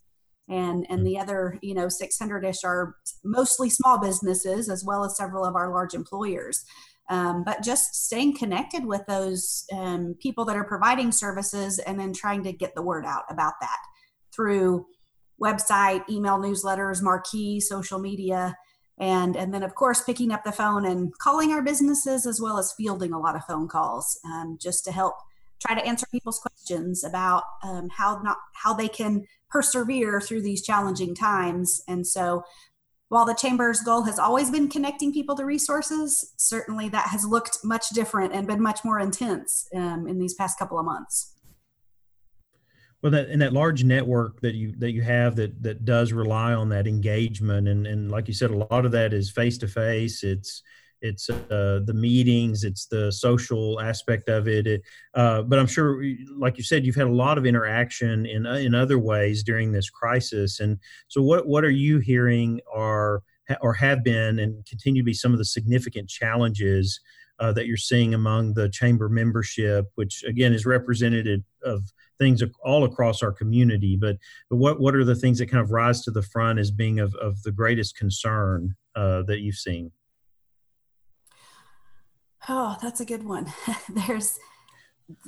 and 0.49 0.85
and 0.89 1.05
the 1.05 1.19
other 1.19 1.57
you 1.61 1.73
know 1.73 1.87
600ish 1.87 2.63
are 2.63 2.95
mostly 3.23 3.69
small 3.69 3.99
businesses 3.99 4.69
as 4.69 4.83
well 4.85 5.03
as 5.03 5.17
several 5.17 5.45
of 5.45 5.55
our 5.55 5.71
large 5.71 5.93
employers. 5.93 6.63
Um, 7.09 7.43
but 7.45 7.63
just 7.63 7.95
staying 7.95 8.35
connected 8.35 8.85
with 8.85 9.05
those 9.07 9.63
um, 9.73 10.15
people 10.21 10.43
that 10.45 10.57
are 10.57 10.65
providing 10.65 11.13
services 11.13 11.79
and 11.79 11.97
then 11.97 12.11
trying 12.11 12.43
to 12.43 12.51
get 12.51 12.75
the 12.75 12.81
word 12.81 13.05
out 13.05 13.23
about 13.29 13.53
that 13.61 13.77
through 14.35 14.85
website 15.41 16.03
email 16.09 16.37
newsletters 16.37 17.01
marquee 17.01 17.59
social 17.59 17.99
media 17.99 18.57
and 18.99 19.35
and 19.35 19.53
then 19.53 19.63
of 19.63 19.75
course 19.75 20.01
picking 20.01 20.31
up 20.31 20.43
the 20.43 20.51
phone 20.51 20.85
and 20.85 21.13
calling 21.19 21.51
our 21.51 21.61
businesses 21.61 22.25
as 22.25 22.41
well 22.41 22.57
as 22.57 22.73
fielding 22.75 23.13
a 23.13 23.19
lot 23.19 23.35
of 23.35 23.45
phone 23.45 23.67
calls 23.67 24.19
um, 24.25 24.57
just 24.59 24.83
to 24.83 24.91
help 24.91 25.15
try 25.59 25.75
to 25.75 25.85
answer 25.85 26.05
people's 26.11 26.39
questions 26.39 27.03
about 27.03 27.43
um, 27.63 27.89
how 27.89 28.19
not 28.23 28.37
how 28.53 28.73
they 28.73 28.87
can 28.87 29.23
persevere 29.49 30.21
through 30.21 30.41
these 30.41 30.61
challenging 30.61 31.15
times. 31.15 31.81
And 31.87 32.05
so 32.05 32.43
while 33.09 33.25
the 33.25 33.33
chamber's 33.33 33.81
goal 33.81 34.03
has 34.03 34.19
always 34.19 34.51
been 34.51 34.67
connecting 34.67 35.13
people 35.13 35.35
to 35.35 35.45
resources 35.45 36.33
certainly 36.37 36.89
that 36.89 37.07
has 37.07 37.25
looked 37.25 37.59
much 37.63 37.89
different 37.89 38.33
and 38.33 38.47
been 38.47 38.61
much 38.61 38.83
more 38.83 38.99
intense 38.99 39.67
um, 39.73 40.07
in 40.07 40.19
these 40.19 40.33
past 40.33 40.59
couple 40.59 40.77
of 40.77 40.85
months. 40.85 41.33
Well 43.01 43.11
that 43.11 43.29
and 43.29 43.41
that 43.41 43.53
large 43.53 43.83
network 43.83 44.41
that 44.41 44.55
you 44.55 44.73
that 44.79 44.91
you 44.91 45.03
have 45.03 45.35
that 45.35 45.61
that 45.61 45.85
does 45.85 46.11
rely 46.11 46.53
on 46.53 46.69
that 46.69 46.87
engagement 46.87 47.67
and 47.67 47.85
and 47.85 48.11
like 48.11 48.27
you 48.27 48.33
said 48.33 48.49
a 48.49 48.57
lot 48.57 48.85
of 48.85 48.91
that 48.91 49.13
is 49.13 49.29
face 49.29 49.57
to 49.59 49.67
face. 49.67 50.23
It's 50.23 50.63
it's 51.01 51.29
uh, 51.29 51.79
the 51.85 51.93
meetings 51.93 52.63
it's 52.63 52.85
the 52.87 53.11
social 53.11 53.79
aspect 53.79 54.29
of 54.29 54.47
it, 54.47 54.67
it 54.67 54.81
uh, 55.13 55.41
but 55.41 55.59
i'm 55.59 55.67
sure 55.67 56.03
like 56.37 56.57
you 56.57 56.63
said 56.63 56.85
you've 56.85 56.95
had 56.95 57.07
a 57.07 57.11
lot 57.11 57.37
of 57.37 57.45
interaction 57.45 58.25
in 58.25 58.45
in 58.45 58.73
other 58.73 58.99
ways 58.99 59.43
during 59.43 59.71
this 59.71 59.89
crisis 59.89 60.59
and 60.59 60.77
so 61.07 61.21
what 61.21 61.47
what 61.47 61.63
are 61.63 61.69
you 61.69 61.99
hearing 61.99 62.59
are 62.73 63.21
or 63.61 63.73
have 63.73 64.03
been 64.03 64.39
and 64.39 64.65
continue 64.65 65.01
to 65.01 65.05
be 65.05 65.13
some 65.13 65.31
of 65.31 65.37
the 65.37 65.45
significant 65.45 66.09
challenges 66.09 66.99
uh, 67.39 67.51
that 67.51 67.67
you're 67.67 67.77
seeing 67.77 68.13
among 68.13 68.53
the 68.53 68.69
chamber 68.69 69.09
membership 69.09 69.85
which 69.95 70.23
again 70.23 70.53
is 70.53 70.65
representative 70.65 71.41
of 71.63 71.91
things 72.17 72.41
all 72.63 72.83
across 72.83 73.21
our 73.21 73.31
community 73.31 73.95
but, 73.95 74.17
but 74.49 74.57
what 74.57 74.79
what 74.79 74.95
are 74.95 75.05
the 75.05 75.15
things 75.15 75.37
that 75.37 75.47
kind 75.47 75.61
of 75.61 75.71
rise 75.71 76.01
to 76.01 76.11
the 76.11 76.23
front 76.23 76.57
as 76.57 76.71
being 76.71 76.99
of, 76.99 77.13
of 77.15 77.41
the 77.43 77.51
greatest 77.51 77.95
concern 77.95 78.75
uh, 78.95 79.21
that 79.23 79.39
you've 79.39 79.55
seen 79.55 79.91
Oh, 82.49 82.77
that's 82.81 83.01
a 83.01 83.05
good 83.05 83.23
one. 83.23 83.51
There's 83.89 84.39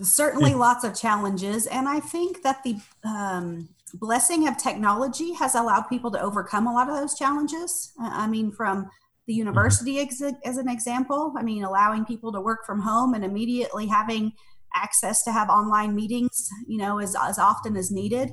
certainly 0.01 0.53
lots 0.55 0.83
of 0.83 0.95
challenges. 0.95 1.67
And 1.67 1.87
I 1.87 1.99
think 1.99 2.43
that 2.43 2.63
the 2.63 2.77
um, 3.03 3.69
blessing 3.93 4.47
of 4.47 4.57
technology 4.57 5.33
has 5.33 5.55
allowed 5.55 5.83
people 5.83 6.11
to 6.11 6.21
overcome 6.21 6.67
a 6.67 6.73
lot 6.73 6.89
of 6.89 6.95
those 6.95 7.17
challenges. 7.17 7.91
I 7.99 8.27
mean, 8.27 8.51
from 8.51 8.89
the 9.27 9.33
mm-hmm. 9.33 9.39
university 9.39 9.99
as, 9.99 10.21
as 10.45 10.57
an 10.57 10.69
example, 10.69 11.33
I 11.37 11.43
mean, 11.43 11.63
allowing 11.63 12.05
people 12.05 12.31
to 12.31 12.41
work 12.41 12.65
from 12.65 12.81
home 12.81 13.13
and 13.13 13.25
immediately 13.25 13.87
having 13.87 14.33
access 14.75 15.23
to 15.23 15.31
have 15.31 15.49
online 15.49 15.95
meetings, 15.95 16.47
you 16.67 16.77
know, 16.77 16.99
as, 16.99 17.15
as 17.21 17.39
often 17.39 17.75
as 17.75 17.91
needed. 17.91 18.31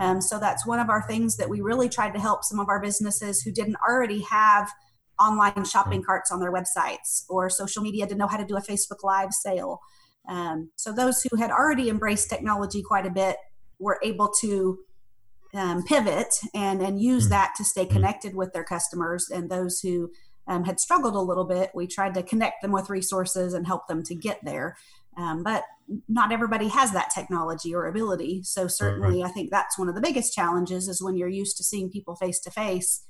Um, 0.00 0.20
so 0.20 0.38
that's 0.38 0.66
one 0.66 0.78
of 0.78 0.90
our 0.90 1.02
things 1.08 1.36
that 1.38 1.48
we 1.48 1.60
really 1.60 1.88
tried 1.88 2.12
to 2.12 2.20
help 2.20 2.44
some 2.44 2.60
of 2.60 2.68
our 2.68 2.80
businesses 2.80 3.42
who 3.42 3.50
didn't 3.50 3.76
already 3.88 4.22
have– 4.22 4.70
online 5.20 5.64
shopping 5.64 6.02
carts 6.02 6.30
on 6.30 6.40
their 6.40 6.52
websites 6.52 7.24
or 7.28 7.50
social 7.50 7.82
media 7.82 8.06
to 8.06 8.14
know 8.14 8.26
how 8.26 8.36
to 8.36 8.44
do 8.44 8.56
a 8.56 8.62
Facebook 8.62 9.02
Live 9.02 9.32
sale. 9.32 9.80
Um, 10.28 10.70
so 10.76 10.92
those 10.92 11.22
who 11.22 11.36
had 11.36 11.50
already 11.50 11.88
embraced 11.88 12.28
technology 12.28 12.82
quite 12.82 13.06
a 13.06 13.10
bit 13.10 13.36
were 13.78 13.98
able 14.02 14.30
to 14.40 14.78
um, 15.54 15.82
pivot 15.84 16.34
and 16.54 16.82
and 16.82 17.00
use 17.00 17.26
mm. 17.26 17.30
that 17.30 17.54
to 17.56 17.64
stay 17.64 17.86
mm. 17.86 17.90
connected 17.90 18.34
with 18.34 18.52
their 18.52 18.64
customers. 18.64 19.28
And 19.30 19.50
those 19.50 19.80
who 19.80 20.10
um, 20.46 20.64
had 20.64 20.80
struggled 20.80 21.14
a 21.14 21.20
little 21.20 21.44
bit, 21.44 21.70
we 21.74 21.86
tried 21.86 22.14
to 22.14 22.22
connect 22.22 22.62
them 22.62 22.72
with 22.72 22.90
resources 22.90 23.54
and 23.54 23.66
help 23.66 23.86
them 23.86 24.02
to 24.04 24.14
get 24.14 24.40
there. 24.42 24.76
Um, 25.16 25.42
but 25.42 25.64
not 26.08 26.32
everybody 26.32 26.68
has 26.68 26.92
that 26.92 27.10
technology 27.12 27.74
or 27.74 27.86
ability. 27.86 28.42
So 28.44 28.68
certainly, 28.68 29.24
I 29.24 29.28
think 29.28 29.50
that's 29.50 29.78
one 29.78 29.88
of 29.88 29.94
the 29.94 30.00
biggest 30.00 30.34
challenges 30.34 30.86
is 30.86 31.02
when 31.02 31.16
you're 31.16 31.28
used 31.28 31.56
to 31.56 31.64
seeing 31.64 31.90
people 31.90 32.14
face 32.14 32.38
to 32.40 32.50
face 32.50 33.04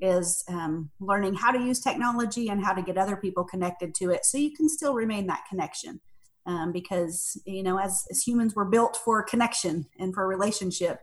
is 0.00 0.44
um, 0.48 0.90
learning 1.00 1.34
how 1.34 1.50
to 1.50 1.58
use 1.58 1.80
technology 1.80 2.48
and 2.48 2.64
how 2.64 2.72
to 2.72 2.82
get 2.82 2.98
other 2.98 3.16
people 3.16 3.44
connected 3.44 3.94
to 3.94 4.10
it 4.10 4.24
so 4.24 4.38
you 4.38 4.52
can 4.52 4.68
still 4.68 4.94
remain 4.94 5.26
that 5.26 5.44
connection. 5.48 6.00
Um, 6.46 6.72
because 6.72 7.40
you 7.46 7.62
know 7.62 7.78
as, 7.78 8.04
as 8.10 8.22
humans 8.22 8.54
we're 8.54 8.66
built 8.66 8.98
for 9.02 9.22
connection 9.22 9.86
and 9.98 10.12
for 10.12 10.26
relationship. 10.26 11.00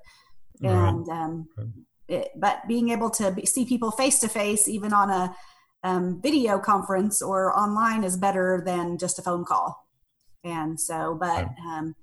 And 0.61 1.09
um, 1.09 1.47
it, 2.07 2.29
but 2.35 2.67
being 2.67 2.89
able 2.89 3.09
to 3.11 3.31
be, 3.31 3.47
see 3.47 3.65
people 3.65 3.89
face 3.89 4.19
to 4.19 4.27
face 4.27 4.67
even 4.67 4.93
on 4.93 5.09
a 5.09 5.35
um, 5.83 6.21
video 6.21 6.59
conference 6.59 7.23
or 7.23 7.57
online 7.57 8.03
is 8.03 8.17
better 8.17 8.61
than 8.63 8.99
just 8.99 9.17
a 9.17 9.23
phone 9.23 9.43
call. 9.43 9.87
And 10.43 10.79
so 10.79 11.17
but 11.19 11.47
um, 11.65 11.95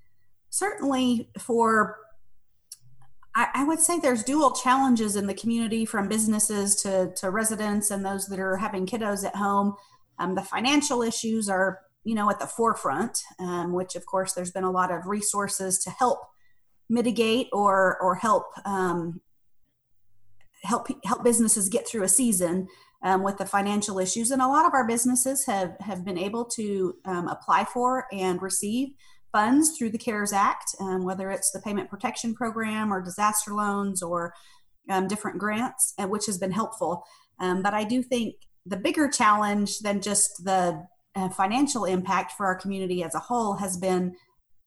certainly 0.50 1.30
for 1.38 1.96
I, 3.38 3.46
I 3.54 3.64
would 3.64 3.78
say 3.78 4.00
there's 4.00 4.24
dual 4.24 4.50
challenges 4.50 5.14
in 5.14 5.28
the 5.28 5.34
community 5.34 5.84
from 5.84 6.08
businesses 6.08 6.74
to, 6.82 7.12
to 7.18 7.30
residents 7.30 7.88
and 7.92 8.04
those 8.04 8.26
that 8.26 8.40
are 8.40 8.56
having 8.56 8.84
kiddos 8.84 9.24
at 9.24 9.36
home. 9.36 9.76
Um, 10.18 10.34
the 10.34 10.42
financial 10.42 11.02
issues 11.02 11.48
are, 11.48 11.78
you 12.02 12.16
know, 12.16 12.28
at 12.30 12.40
the 12.40 12.48
forefront, 12.48 13.22
um, 13.38 13.72
which 13.72 13.94
of 13.94 14.06
course 14.06 14.32
there's 14.32 14.50
been 14.50 14.64
a 14.64 14.72
lot 14.72 14.90
of 14.90 15.06
resources 15.06 15.78
to 15.84 15.90
help 15.90 16.18
mitigate 16.88 17.46
or 17.52 17.96
or 18.00 18.16
help 18.16 18.46
um, 18.64 19.20
help 20.64 20.88
help 21.04 21.22
businesses 21.22 21.68
get 21.68 21.86
through 21.86 22.02
a 22.02 22.08
season 22.08 22.66
um, 23.04 23.22
with 23.22 23.38
the 23.38 23.46
financial 23.46 24.00
issues. 24.00 24.32
And 24.32 24.42
a 24.42 24.48
lot 24.48 24.66
of 24.66 24.74
our 24.74 24.86
businesses 24.86 25.46
have 25.46 25.76
have 25.78 26.04
been 26.04 26.18
able 26.18 26.44
to 26.56 26.96
um, 27.04 27.28
apply 27.28 27.66
for 27.66 28.06
and 28.10 28.42
receive 28.42 28.88
funds 29.32 29.76
through 29.76 29.90
the 29.90 29.98
CARES 29.98 30.32
Act, 30.32 30.74
um, 30.80 31.04
whether 31.04 31.30
it's 31.30 31.50
the 31.50 31.60
Payment 31.60 31.90
Protection 31.90 32.34
Program 32.34 32.92
or 32.92 33.02
disaster 33.02 33.54
loans 33.54 34.02
or 34.02 34.34
um, 34.88 35.06
different 35.06 35.38
grants, 35.38 35.94
uh, 35.98 36.06
which 36.06 36.26
has 36.26 36.38
been 36.38 36.52
helpful. 36.52 37.04
Um, 37.40 37.62
but 37.62 37.74
I 37.74 37.84
do 37.84 38.02
think 38.02 38.36
the 38.64 38.76
bigger 38.76 39.08
challenge 39.08 39.78
than 39.80 40.00
just 40.00 40.44
the 40.44 40.86
uh, 41.14 41.28
financial 41.30 41.84
impact 41.84 42.32
for 42.32 42.46
our 42.46 42.54
community 42.54 43.02
as 43.02 43.14
a 43.14 43.18
whole 43.18 43.54
has 43.54 43.76
been 43.76 44.14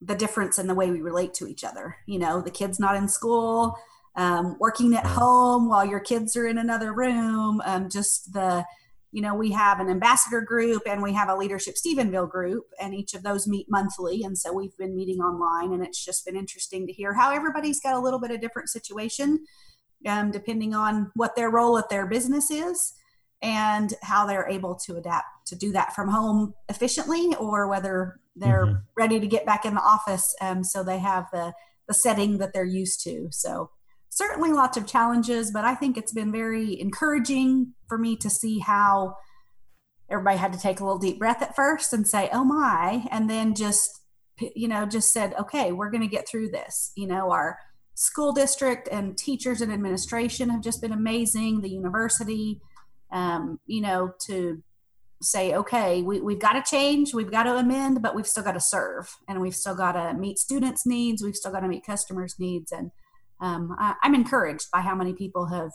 the 0.02 0.16
difference 0.16 0.58
in 0.58 0.68
the 0.68 0.76
way 0.76 0.90
we 0.90 1.02
relate 1.02 1.34
to 1.36 1.48
each 1.48 1.64
other. 1.64 1.98
You 2.08 2.20
know, 2.20 2.42
the 2.42 2.52
kids 2.52 2.80
not 2.80 2.96
in 2.96 3.08
school, 3.08 3.76
um, 4.16 4.58
working 4.60 4.96
at 4.96 5.06
home 5.06 5.70
while 5.70 5.86
your 5.86 6.00
kids 6.00 6.36
are 6.36 6.48
in 6.48 6.58
another 6.58 6.94
room, 6.94 7.62
um, 7.66 7.90
just 7.90 8.34
the 8.34 8.66
you 9.12 9.22
know, 9.22 9.36
we 9.36 9.52
have 9.52 9.80
an 9.80 9.90
ambassador 9.90 10.42
group 10.42 10.84
and 10.86 11.02
we 11.02 11.14
have 11.14 11.30
a 11.30 11.36
leadership 11.36 11.76
Stephenville 11.76 12.30
group, 12.30 12.66
and 12.80 12.96
each 12.96 13.14
of 13.14 13.24
those 13.24 13.48
meet 13.48 13.68
monthly. 13.70 14.24
And 14.24 14.38
so 14.38 14.54
we've 14.54 14.76
been 14.78 14.96
meeting 14.96 15.20
online, 15.20 15.74
and 15.74 15.84
it's 15.84 16.04
just 16.04 16.26
been 16.26 16.36
interesting 16.36 16.88
to 16.88 16.94
hear 16.94 17.14
how 17.14 17.32
everybody's 17.32 17.82
got 17.82 17.96
a 17.96 18.00
little 18.00 18.20
bit 18.20 18.32
of 18.32 18.42
different 18.42 18.70
situation, 18.70 19.46
um, 20.08 20.32
depending 20.32 20.74
on 20.74 21.12
what 21.16 21.36
their 21.36 21.50
role 21.50 21.78
at 21.78 21.90
their 21.90 22.08
business 22.08 22.50
is 22.50 22.94
and 23.42 23.96
how 24.04 24.26
they're 24.26 24.48
able 24.48 24.76
to 24.76 24.96
adapt 24.96 25.26
to 25.48 25.56
do 25.56 25.72
that 25.72 25.94
from 25.94 26.10
home 26.10 26.54
efficiently, 26.70 27.36
or 27.40 27.68
whether 27.68 28.20
they're 28.36 28.68
mm-hmm. 28.68 28.80
ready 28.96 29.20
to 29.20 29.28
get 29.28 29.46
back 29.46 29.66
in 29.66 29.74
the 29.76 29.82
office 29.82 30.36
um, 30.42 30.64
so 30.64 30.84
they 30.84 31.00
have 31.00 31.26
the 31.34 31.54
the 31.88 31.94
setting 31.96 32.38
that 32.38 32.54
they're 32.54 32.64
used 32.64 33.04
to. 33.04 33.28
So 33.32 33.72
certainly 34.12 34.52
lots 34.52 34.78
of 34.78 34.86
challenges, 34.86 35.52
but 35.52 35.64
I 35.64 35.74
think 35.74 35.98
it's 35.98 36.12
been 36.12 36.32
very 36.32 36.80
encouraging 36.80 37.74
for 37.88 37.98
me 37.98 38.18
to 38.18 38.30
see 38.30 38.60
how 38.60 39.16
everybody 40.10 40.38
had 40.38 40.52
to 40.52 40.60
take 40.60 40.82
a 40.82 40.84
little 40.84 41.00
deep 41.00 41.18
breath 41.18 41.42
at 41.42 41.56
first 41.56 41.94
and 41.94 42.06
say, 42.06 42.30
oh 42.34 42.44
my, 42.44 43.06
and 43.10 43.30
then 43.30 43.56
just, 43.56 44.02
you 44.54 44.68
know, 44.68 44.86
just 44.86 45.14
said, 45.14 45.34
okay, 45.40 45.72
we're 45.72 45.90
going 45.90 46.02
to 46.02 46.08
get 46.08 46.28
through 46.28 46.50
this. 46.50 46.92
You 46.98 47.08
know, 47.08 47.32
our 47.32 47.58
school 47.96 48.34
district 48.34 48.90
and 48.92 49.18
teachers 49.18 49.62
and 49.62 49.72
administration 49.72 50.50
have 50.50 50.62
just 50.62 50.82
been 50.82 50.92
amazing, 50.92 51.62
the 51.62 51.70
university, 51.70 52.60
um, 53.14 53.60
you 53.66 53.80
know, 53.80 54.12
to 54.28 54.62
say, 55.22 55.54
okay, 55.54 56.02
we, 56.02 56.20
we've 56.20 56.40
got 56.40 56.54
to 56.54 56.64
change, 56.70 57.14
we've 57.14 57.32
got 57.32 57.44
to 57.44 57.56
amend, 57.56 58.02
but 58.02 58.14
we've 58.14 58.28
still 58.28 58.44
got 58.44 58.54
to 58.54 58.60
serve 58.60 59.16
and 59.30 59.40
we've 59.40 59.56
still 59.56 59.76
got 59.76 59.94
to 59.94 60.14
meet 60.20 60.38
students' 60.38 60.86
needs, 60.86 61.24
we've 61.24 61.36
still 61.36 61.52
got 61.54 61.62
to 61.62 61.70
meet 61.70 61.86
customers' 61.86 62.36
needs. 62.40 62.74
And 62.74 62.92
um, 63.42 63.76
I, 63.80 63.96
am 64.04 64.16
encouraged 64.16 64.68
by 64.72 64.82
how 64.82 64.96
many 64.96 65.14
people 65.14 65.48
have 65.48 65.72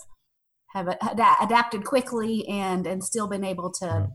have 0.73 0.89
ad- 0.89 1.37
adapted 1.41 1.85
quickly 1.85 2.47
and 2.49 2.87
and 2.87 3.03
still 3.03 3.27
been 3.27 3.45
able 3.45 3.71
to 3.73 3.87
yeah. 3.87 4.07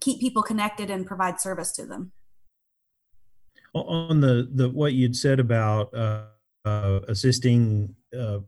keep 0.00 0.20
people 0.20 0.42
connected 0.42 0.90
and 0.90 1.06
provide 1.06 1.40
service 1.40 1.72
to 1.72 1.86
them. 1.86 2.12
On 3.74 4.20
the 4.20 4.48
the 4.52 4.68
what 4.68 4.92
you'd 4.92 5.16
said 5.16 5.40
about 5.40 5.94
uh, 5.94 6.24
uh, 6.64 7.00
assisting 7.08 7.94
uh, 8.16 8.40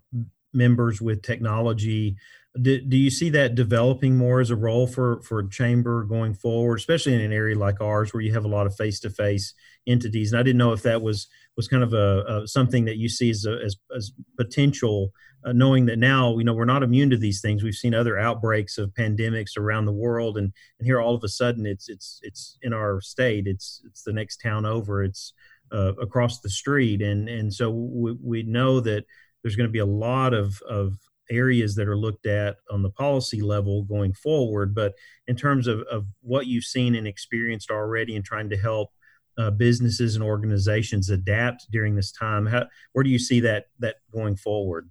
members 0.53 1.01
with 1.01 1.23
technology. 1.23 2.17
Do, 2.61 2.81
do 2.81 2.97
you 2.97 3.11
see 3.11 3.31
that 3.31 3.57
developing 3.57 4.17
more 4.17 4.41
as 4.41 4.51
a 4.51 4.57
role 4.57 4.87
for 4.87 5.21
for 5.23 5.43
chamber 5.49 6.05
going 6.05 6.35
forward, 6.35 6.77
especially 6.77 7.15
in 7.15 7.21
an 7.21 7.33
area 7.33 7.59
like 7.59 7.81
ours 7.81 8.15
where 8.15 8.21
you 8.21 8.33
have 8.33 8.45
a 8.45 8.49
lot 8.49 8.67
of 8.67 8.77
face 8.77 9.01
to 9.01 9.11
face 9.11 9.55
entities? 9.87 10.33
And 10.33 10.39
I 10.39 10.43
didn't 10.45 10.59
know 10.59 10.73
if 10.73 10.83
that 10.83 11.03
was 11.03 11.27
was 11.57 11.69
kind 11.69 11.83
of 11.83 11.93
a, 11.93 12.25
a 12.27 12.49
something 12.49 12.85
that 12.85 12.97
you 12.97 13.09
see 13.09 13.31
as 13.31 13.45
a, 13.45 13.59
as, 13.65 13.77
as 13.95 14.13
potential, 14.37 15.13
uh, 15.45 15.53
knowing 15.53 15.87
that 15.87 15.99
now 15.99 16.37
you 16.39 16.45
know 16.45 16.55
we're 16.55 16.65
not 16.65 16.83
immune 16.83 17.11
to 17.11 17.17
these 17.17 17.41
things. 17.41 17.63
We've 17.63 17.75
seen 17.75 17.95
other 17.95 18.19
outbreaks 18.19 18.79
of 18.79 18.95
pandemics 18.95 19.57
around 19.57 19.87
the 19.87 19.93
world, 19.93 20.37
and 20.37 20.53
and 20.79 20.87
here 20.87 21.01
all 21.01 21.15
of 21.15 21.25
a 21.25 21.29
sudden 21.29 21.67
it's 21.67 21.89
it's 21.89 22.21
it's 22.23 22.59
in 22.63 22.73
our 22.73 23.01
state. 23.01 23.47
It's 23.47 23.83
it's 23.87 24.03
the 24.03 24.13
next 24.13 24.39
town 24.39 24.67
over. 24.67 25.03
It's 25.05 25.33
uh, 25.73 25.95
across 25.95 26.41
the 26.41 26.51
street, 26.51 27.03
and 27.03 27.29
and 27.29 27.53
so 27.53 27.71
we, 27.71 28.17
we 28.23 28.43
know 28.43 28.81
that 28.81 29.05
there's 29.45 29.57
going 29.57 29.69
to 29.69 29.73
be 29.73 29.79
a 29.79 29.87
lot 29.87 30.33
of, 30.33 30.61
of 30.69 30.97
areas 31.31 31.75
that 31.77 31.87
are 31.87 31.97
looked 31.97 32.27
at 32.27 32.57
on 32.71 32.83
the 32.83 32.91
policy 32.91 33.43
level 33.43 33.83
going 33.85 34.13
forward. 34.15 34.75
But 34.75 34.95
in 35.29 35.37
terms 35.37 35.67
of, 35.67 35.81
of 35.83 36.07
what 36.23 36.47
you've 36.47 36.65
seen 36.65 36.95
and 36.95 37.07
experienced 37.07 37.71
already 37.71 38.17
and 38.17 38.25
trying 38.25 38.49
to 38.51 38.57
help 38.57 38.91
uh, 39.39 39.51
businesses 39.51 40.15
and 40.15 40.25
organizations 40.25 41.11
adapt 41.11 41.71
during 41.71 41.95
this 41.95 42.13
time, 42.13 42.47
how, 42.47 42.67
where 42.93 43.03
do 43.03 43.11
you 43.11 43.19
see 43.19 43.41
that 43.41 43.67
that 43.81 43.97
going 44.13 44.37
forward? 44.37 44.91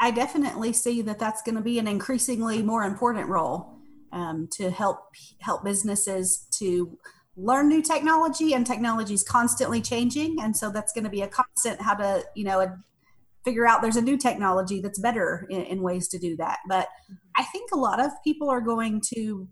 I 0.00 0.10
definitely 0.10 0.72
see 0.72 1.02
that 1.02 1.18
that's 1.18 1.42
going 1.42 1.54
to 1.54 1.62
be 1.62 1.78
an 1.78 1.88
increasingly 1.88 2.62
more 2.62 2.82
important 2.82 3.28
role 3.28 3.78
um, 4.12 4.48
to 4.52 4.70
help 4.70 5.14
help 5.40 5.64
businesses 5.64 6.46
to 6.52 6.98
learn 7.36 7.68
new 7.68 7.82
technology 7.82 8.54
and 8.54 8.66
technology 8.66 9.14
is 9.14 9.22
constantly 9.22 9.80
changing 9.80 10.40
and 10.40 10.56
so 10.56 10.70
that's 10.70 10.92
going 10.92 11.04
to 11.04 11.10
be 11.10 11.20
a 11.20 11.28
constant 11.28 11.80
how 11.82 11.94
to 11.94 12.24
you 12.34 12.44
know 12.44 12.66
figure 13.44 13.66
out 13.66 13.82
there's 13.82 13.96
a 13.96 14.02
new 14.02 14.16
technology 14.16 14.80
that's 14.80 14.98
better 14.98 15.46
in, 15.50 15.60
in, 15.62 15.82
ways 15.82 16.08
to 16.08 16.18
do 16.18 16.34
that 16.34 16.60
but 16.66 16.88
i 17.36 17.44
think 17.44 17.70
a 17.72 17.76
lot 17.76 18.00
of 18.00 18.10
people 18.24 18.48
are 18.48 18.62
going 18.62 19.02
to 19.02 19.46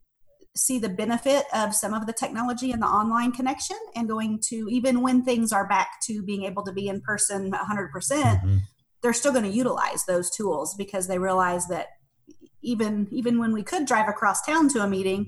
see 0.56 0.78
the 0.78 0.88
benefit 0.88 1.44
of 1.52 1.74
some 1.74 1.92
of 1.92 2.06
the 2.06 2.12
technology 2.12 2.70
and 2.70 2.80
the 2.80 2.86
online 2.86 3.32
connection 3.32 3.76
and 3.96 4.08
going 4.08 4.38
to 4.40 4.68
even 4.70 5.02
when 5.02 5.24
things 5.24 5.52
are 5.52 5.66
back 5.66 6.00
to 6.02 6.22
being 6.22 6.44
able 6.44 6.62
to 6.62 6.72
be 6.72 6.88
in 6.88 7.00
person 7.00 7.50
100% 7.50 7.90
mm 7.90 8.40
hmm 8.40 8.56
they're 9.02 9.12
still 9.12 9.32
going 9.32 9.44
to 9.44 9.50
utilize 9.50 10.06
those 10.06 10.30
tools 10.30 10.74
because 10.76 11.08
they 11.08 11.18
realize 11.18 11.68
that 11.68 11.88
even 12.62 13.06
even 13.12 13.38
when 13.38 13.52
we 13.52 13.62
could 13.62 13.84
drive 13.84 14.08
across 14.08 14.40
town 14.40 14.66
to 14.66 14.80
a 14.80 14.88
meeting 14.88 15.26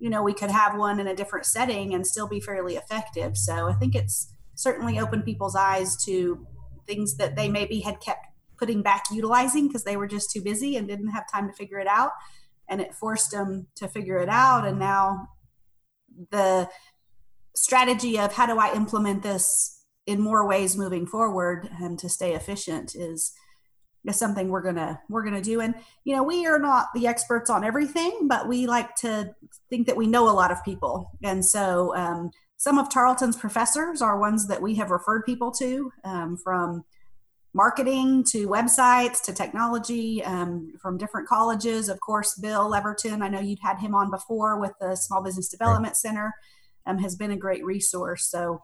you 0.00 0.10
know 0.10 0.24
we 0.24 0.34
could 0.34 0.50
have 0.50 0.76
one 0.76 0.98
in 0.98 1.06
a 1.06 1.14
different 1.14 1.46
setting 1.46 1.94
and 1.94 2.04
still 2.04 2.26
be 2.26 2.40
fairly 2.40 2.74
effective. 2.74 3.36
So 3.36 3.68
i 3.68 3.74
think 3.74 3.94
it's 3.94 4.34
certainly 4.56 4.98
opened 4.98 5.24
people's 5.24 5.54
eyes 5.54 5.96
to 6.04 6.44
things 6.84 7.16
that 7.16 7.36
they 7.36 7.48
maybe 7.48 7.78
had 7.80 8.00
kept 8.00 8.26
putting 8.58 8.82
back 8.82 9.04
utilizing 9.12 9.68
because 9.68 9.84
they 9.84 9.96
were 9.96 10.08
just 10.08 10.32
too 10.32 10.42
busy 10.42 10.76
and 10.76 10.88
didn't 10.88 11.08
have 11.08 11.24
time 11.32 11.46
to 11.48 11.54
figure 11.54 11.78
it 11.78 11.86
out 11.86 12.10
and 12.72 12.80
it 12.80 12.94
forced 12.94 13.30
them 13.30 13.66
to 13.76 13.86
figure 13.86 14.16
it 14.16 14.30
out. 14.30 14.66
And 14.66 14.78
now 14.78 15.28
the 16.30 16.70
strategy 17.54 18.18
of 18.18 18.32
how 18.32 18.46
do 18.46 18.58
i 18.58 18.74
implement 18.74 19.22
this 19.22 19.84
in 20.06 20.18
more 20.18 20.46
ways 20.46 20.74
moving 20.74 21.06
forward 21.06 21.68
and 21.80 21.98
to 21.98 22.08
stay 22.08 22.32
efficient 22.34 22.94
is 22.94 23.34
is 24.06 24.18
something 24.18 24.48
we're 24.48 24.62
gonna 24.62 25.00
we're 25.10 25.22
gonna 25.22 25.42
do. 25.42 25.60
And 25.60 25.74
you 26.04 26.16
know 26.16 26.22
we 26.22 26.46
are 26.46 26.58
not 26.58 26.88
the 26.94 27.06
experts 27.06 27.50
on 27.50 27.62
everything 27.62 28.26
but 28.26 28.48
we 28.48 28.66
like 28.66 28.96
to 28.96 29.34
think 29.68 29.86
that 29.86 29.96
we 29.96 30.06
know 30.06 30.28
a 30.28 30.32
lot 30.32 30.50
of 30.50 30.64
people. 30.64 31.10
And 31.22 31.44
so 31.44 31.94
um, 31.94 32.30
some 32.56 32.78
of 32.78 32.90
tarleton's 32.90 33.36
professors 33.36 34.00
are 34.00 34.18
ones 34.18 34.48
that 34.48 34.62
we 34.62 34.74
have 34.76 34.90
referred 34.90 35.24
people 35.24 35.52
to 35.52 35.92
um, 36.04 36.36
from 36.36 36.84
marketing 37.54 38.24
to 38.24 38.48
websites 38.48 39.22
to 39.22 39.32
technology 39.32 40.24
um, 40.24 40.72
from 40.80 40.96
different 40.96 41.28
colleges. 41.28 41.88
Of 41.88 42.00
course 42.00 42.34
bill 42.34 42.70
leverton 42.70 43.22
i 43.22 43.28
know 43.28 43.40
you'd 43.40 43.58
had 43.60 43.78
him 43.78 43.94
on 43.94 44.10
before 44.10 44.58
with 44.58 44.72
the 44.80 44.96
small 44.96 45.22
business 45.22 45.48
development 45.48 45.96
center 45.96 46.32
um, 46.86 46.98
has 46.98 47.16
been 47.16 47.30
a 47.30 47.36
great 47.36 47.64
resource. 47.64 48.26
So 48.26 48.62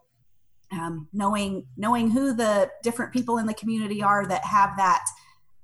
um, 0.70 1.08
knowing 1.12 1.66
knowing 1.76 2.10
who 2.10 2.34
the 2.34 2.70
different 2.82 3.12
people 3.12 3.38
in 3.38 3.46
the 3.46 3.54
community 3.54 4.02
are 4.02 4.26
that 4.26 4.44
have 4.44 4.76
that 4.76 5.04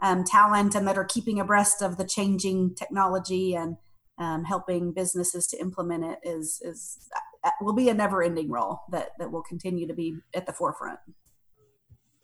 um, 0.02 0.24
talent 0.24 0.74
and 0.74 0.86
that 0.88 0.96
are 0.96 1.04
keeping 1.04 1.40
abreast 1.40 1.82
of 1.82 1.98
the 1.98 2.06
changing 2.06 2.74
technology 2.74 3.54
and 3.54 3.76
um, 4.18 4.44
helping 4.44 4.92
businesses 4.92 5.46
to 5.48 5.60
implement 5.60 6.04
it 6.04 6.18
is 6.22 6.60
is 6.64 6.98
uh, 7.44 7.50
will 7.60 7.74
be 7.74 7.88
a 7.90 7.94
never 7.94 8.22
ending 8.22 8.50
role 8.50 8.80
that 8.90 9.10
that 9.18 9.30
will 9.30 9.42
continue 9.42 9.86
to 9.86 9.94
be 9.94 10.16
at 10.34 10.46
the 10.46 10.52
forefront. 10.52 10.98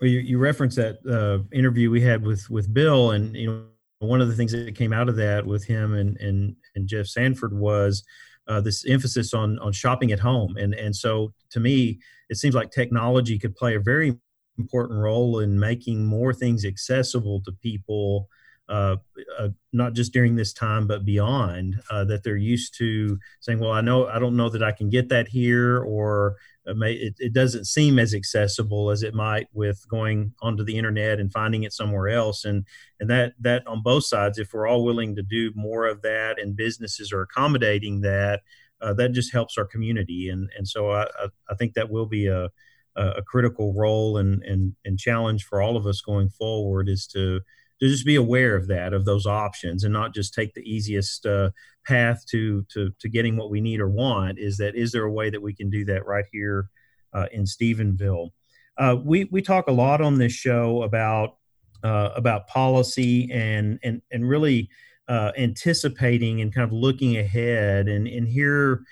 You, 0.02 0.18
you 0.20 0.38
referenced 0.38 0.76
that 0.76 0.98
uh, 1.06 1.44
interview 1.54 1.90
we 1.90 2.00
had 2.00 2.24
with 2.24 2.48
with 2.48 2.72
Bill, 2.72 3.10
and 3.10 3.36
you 3.36 3.46
know 3.46 3.64
one 3.98 4.20
of 4.20 4.28
the 4.28 4.34
things 4.34 4.52
that 4.52 4.74
came 4.74 4.92
out 4.92 5.08
of 5.08 5.16
that 5.16 5.46
with 5.46 5.64
him 5.64 5.94
and 5.94 6.16
and 6.18 6.56
and 6.74 6.88
Jeff 6.88 7.06
Sandford 7.06 7.52
was 7.52 8.02
uh, 8.48 8.60
this 8.60 8.84
emphasis 8.86 9.34
on 9.34 9.58
on 9.58 9.72
shopping 9.72 10.12
at 10.12 10.18
home, 10.18 10.56
and 10.56 10.74
and 10.74 10.96
so 10.96 11.32
to 11.50 11.60
me, 11.60 11.98
it 12.28 12.36
seems 12.36 12.54
like 12.54 12.70
technology 12.70 13.38
could 13.38 13.54
play 13.54 13.74
a 13.74 13.80
very 13.80 14.16
important 14.58 15.00
role 15.00 15.40
in 15.40 15.58
making 15.58 16.04
more 16.04 16.32
things 16.32 16.64
accessible 16.64 17.40
to 17.42 17.52
people, 17.52 18.28
uh, 18.68 18.96
uh, 19.38 19.48
not 19.72 19.94
just 19.94 20.12
during 20.12 20.36
this 20.36 20.52
time, 20.52 20.86
but 20.86 21.04
beyond, 21.04 21.80
uh, 21.90 22.04
that 22.04 22.22
they're 22.22 22.36
used 22.36 22.76
to 22.78 23.18
saying, 23.40 23.58
well, 23.58 23.72
I 23.72 23.80
know, 23.80 24.06
I 24.06 24.18
don't 24.18 24.36
know 24.36 24.48
that 24.50 24.62
I 24.62 24.72
can 24.72 24.90
get 24.90 25.08
that 25.08 25.28
here, 25.28 25.78
or 25.78 26.36
it, 26.66 27.14
it 27.18 27.32
doesn't 27.32 27.66
seem 27.66 27.98
as 27.98 28.14
accessible 28.14 28.90
as 28.90 29.02
it 29.02 29.14
might 29.14 29.48
with 29.52 29.88
going 29.88 30.34
onto 30.42 30.64
the 30.64 30.76
internet 30.76 31.18
and 31.18 31.32
finding 31.32 31.62
it 31.62 31.72
somewhere 31.72 32.08
else. 32.08 32.44
And, 32.44 32.66
and 32.98 33.08
that, 33.10 33.32
that 33.40 33.66
on 33.66 33.82
both 33.82 34.04
sides, 34.04 34.38
if 34.38 34.52
we're 34.52 34.68
all 34.68 34.84
willing 34.84 35.16
to 35.16 35.22
do 35.22 35.52
more 35.54 35.86
of 35.86 36.02
that 36.02 36.40
and 36.40 36.56
businesses 36.56 37.12
are 37.12 37.22
accommodating 37.22 38.02
that, 38.02 38.42
uh, 38.80 38.92
that 38.94 39.12
just 39.12 39.32
helps 39.32 39.58
our 39.58 39.64
community. 39.64 40.28
And, 40.28 40.48
and 40.56 40.66
so 40.66 40.90
I, 40.90 41.02
I, 41.02 41.28
I 41.50 41.54
think 41.54 41.74
that 41.74 41.90
will 41.90 42.06
be 42.06 42.26
a, 42.26 42.50
a, 42.96 43.22
critical 43.22 43.72
role 43.72 44.16
and, 44.16 44.42
and 44.42 44.74
and 44.84 44.98
challenge 44.98 45.44
for 45.44 45.62
all 45.62 45.76
of 45.76 45.86
us 45.86 46.00
going 46.00 46.28
forward 46.28 46.88
is 46.88 47.06
to 47.08 47.40
to 47.80 47.88
just 47.88 48.04
be 48.04 48.16
aware 48.16 48.56
of 48.56 48.68
that 48.68 48.92
of 48.92 49.04
those 49.04 49.26
options 49.26 49.84
and 49.84 49.92
not 49.92 50.14
just 50.14 50.34
take 50.34 50.54
the 50.54 50.62
easiest 50.62 51.24
uh, 51.24 51.50
path 51.90 52.24
to 52.26 52.64
to 52.72 52.90
to 53.00 53.08
getting 53.08 53.36
what 53.36 53.50
we 53.50 53.60
need 53.60 53.80
or 53.80 53.88
want 53.88 54.38
is 54.38 54.56
that 54.58 54.76
is 54.76 54.92
there 54.92 55.04
a 55.04 55.12
way 55.12 55.28
that 55.30 55.42
we 55.42 55.52
can 55.52 55.68
do 55.68 55.84
that 55.84 56.06
right 56.06 56.26
here 56.32 56.68
uh, 57.12 57.26
in 57.32 57.44
Stephenville? 57.44 58.30
Uh, 58.78 58.96
we 59.04 59.28
we 59.32 59.42
talk 59.42 59.66
a 59.68 59.72
lot 59.72 60.00
on 60.00 60.16
this 60.18 60.32
show 60.32 60.82
about 60.82 61.36
uh, 61.82 62.10
about 62.14 62.46
policy 62.46 63.30
and 63.32 63.78
and 63.82 64.00
and 64.12 64.28
really 64.28 64.68
uh, 65.08 65.32
anticipating 65.36 66.40
and 66.40 66.54
kind 66.54 66.64
of 66.64 66.72
looking 66.72 67.18
ahead. 67.18 67.88
And 67.88 68.06
and 68.06 68.28
here 68.28 68.82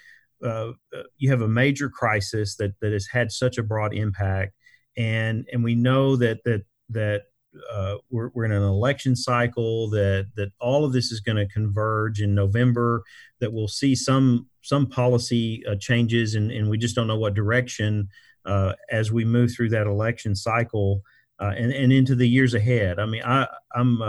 uh, 0.45 0.73
uh, 0.97 1.03
you 1.17 1.31
have 1.31 1.43
a 1.43 1.49
major 1.49 1.89
crisis 1.89 2.57
that 2.57 2.75
that 2.81 2.93
has 2.93 3.07
had 3.07 3.31
such 3.31 3.59
a 3.59 3.63
broad 3.63 3.95
impact, 3.95 4.55
and 4.97 5.47
and 5.53 5.63
we 5.63 5.75
know 5.75 6.17
that 6.17 6.41
that 6.45 6.65
that 6.91 7.23
uh, 7.71 7.97
we're, 8.11 8.31
we're 8.35 8.45
in 8.45 8.53
an 8.53 8.63
election 8.63 9.17
cycle 9.17 9.91
that 9.91 10.29
that 10.37 10.51
all 10.61 10.85
of 10.85 10.93
this 10.93 11.11
is 11.13 11.21
going 11.21 11.37
to 11.37 11.47
converge 11.47 12.21
in 12.21 12.35
November. 12.35 13.03
That 13.41 13.53
we'll 13.53 13.69
see 13.69 13.95
some 13.95 14.49
some 14.63 14.87
policy 14.87 15.63
uh, 15.67 15.77
changes, 15.81 16.35
and, 16.35 16.51
and 16.51 16.71
we 16.71 16.79
just 16.79 16.95
don't 16.95 17.07
know 17.07 17.19
what 17.19 17.35
direction 17.35 18.09
uh, 18.45 18.75
as 18.91 19.13
we 19.13 19.25
move 19.25 19.53
through 19.55 19.71
that 19.71 19.87
election 19.87 20.35
cycle 20.35 21.03
uh, 21.41 21.55
and 21.57 21.73
and 21.73 21.93
into 21.93 22.15
the 22.15 22.29
years 22.29 22.55
ahead. 22.55 22.99
I 22.99 23.07
mean, 23.07 23.23
I 23.25 23.47
I'm 23.75 24.03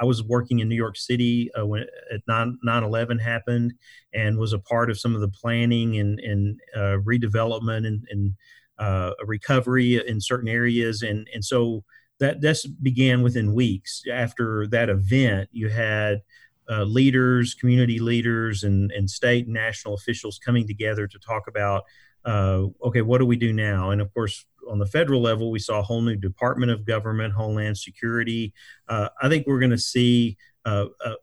I 0.00 0.04
was 0.04 0.22
working 0.22 0.60
in 0.60 0.68
New 0.68 0.76
York 0.76 0.96
City 0.96 1.50
uh, 1.58 1.66
when 1.66 1.84
at 2.12 2.20
9 2.26 2.58
11 2.64 3.18
happened 3.18 3.74
and 4.12 4.38
was 4.38 4.52
a 4.52 4.58
part 4.58 4.90
of 4.90 4.98
some 4.98 5.14
of 5.14 5.20
the 5.20 5.28
planning 5.28 5.98
and, 5.98 6.18
and 6.20 6.60
uh, 6.74 6.98
redevelopment 7.04 7.86
and, 7.86 8.06
and 8.10 8.34
uh, 8.78 9.12
recovery 9.24 10.06
in 10.06 10.20
certain 10.20 10.48
areas. 10.48 11.02
And, 11.02 11.28
and 11.32 11.44
so 11.44 11.84
that 12.18 12.40
this 12.40 12.66
began 12.66 13.22
within 13.22 13.54
weeks. 13.54 14.02
After 14.10 14.66
that 14.68 14.88
event, 14.88 15.48
you 15.52 15.68
had 15.68 16.22
uh, 16.70 16.84
leaders, 16.84 17.54
community 17.54 17.98
leaders, 17.98 18.64
and, 18.64 18.90
and 18.92 19.08
state 19.08 19.44
and 19.44 19.54
national 19.54 19.94
officials 19.94 20.38
coming 20.38 20.66
together 20.66 21.06
to 21.06 21.18
talk 21.18 21.46
about 21.46 21.84
uh, 22.26 22.66
okay, 22.82 23.02
what 23.02 23.18
do 23.18 23.26
we 23.26 23.36
do 23.36 23.52
now? 23.52 23.90
And 23.90 24.00
of 24.00 24.12
course, 24.12 24.44
on 24.68 24.78
the 24.80 24.86
federal 24.86 25.22
level, 25.22 25.50
we 25.50 25.60
saw 25.60 25.78
a 25.78 25.82
whole 25.82 26.02
new 26.02 26.16
Department 26.16 26.72
of 26.72 26.84
Government, 26.84 27.32
Homeland 27.32 27.78
Security. 27.78 28.52
Uh, 28.88 29.08
I 29.22 29.28
think 29.28 29.46
we're 29.46 29.60
going 29.60 29.70
to 29.70 29.78
see 29.78 30.36
uh, 30.64 30.86
uh, 31.04 31.14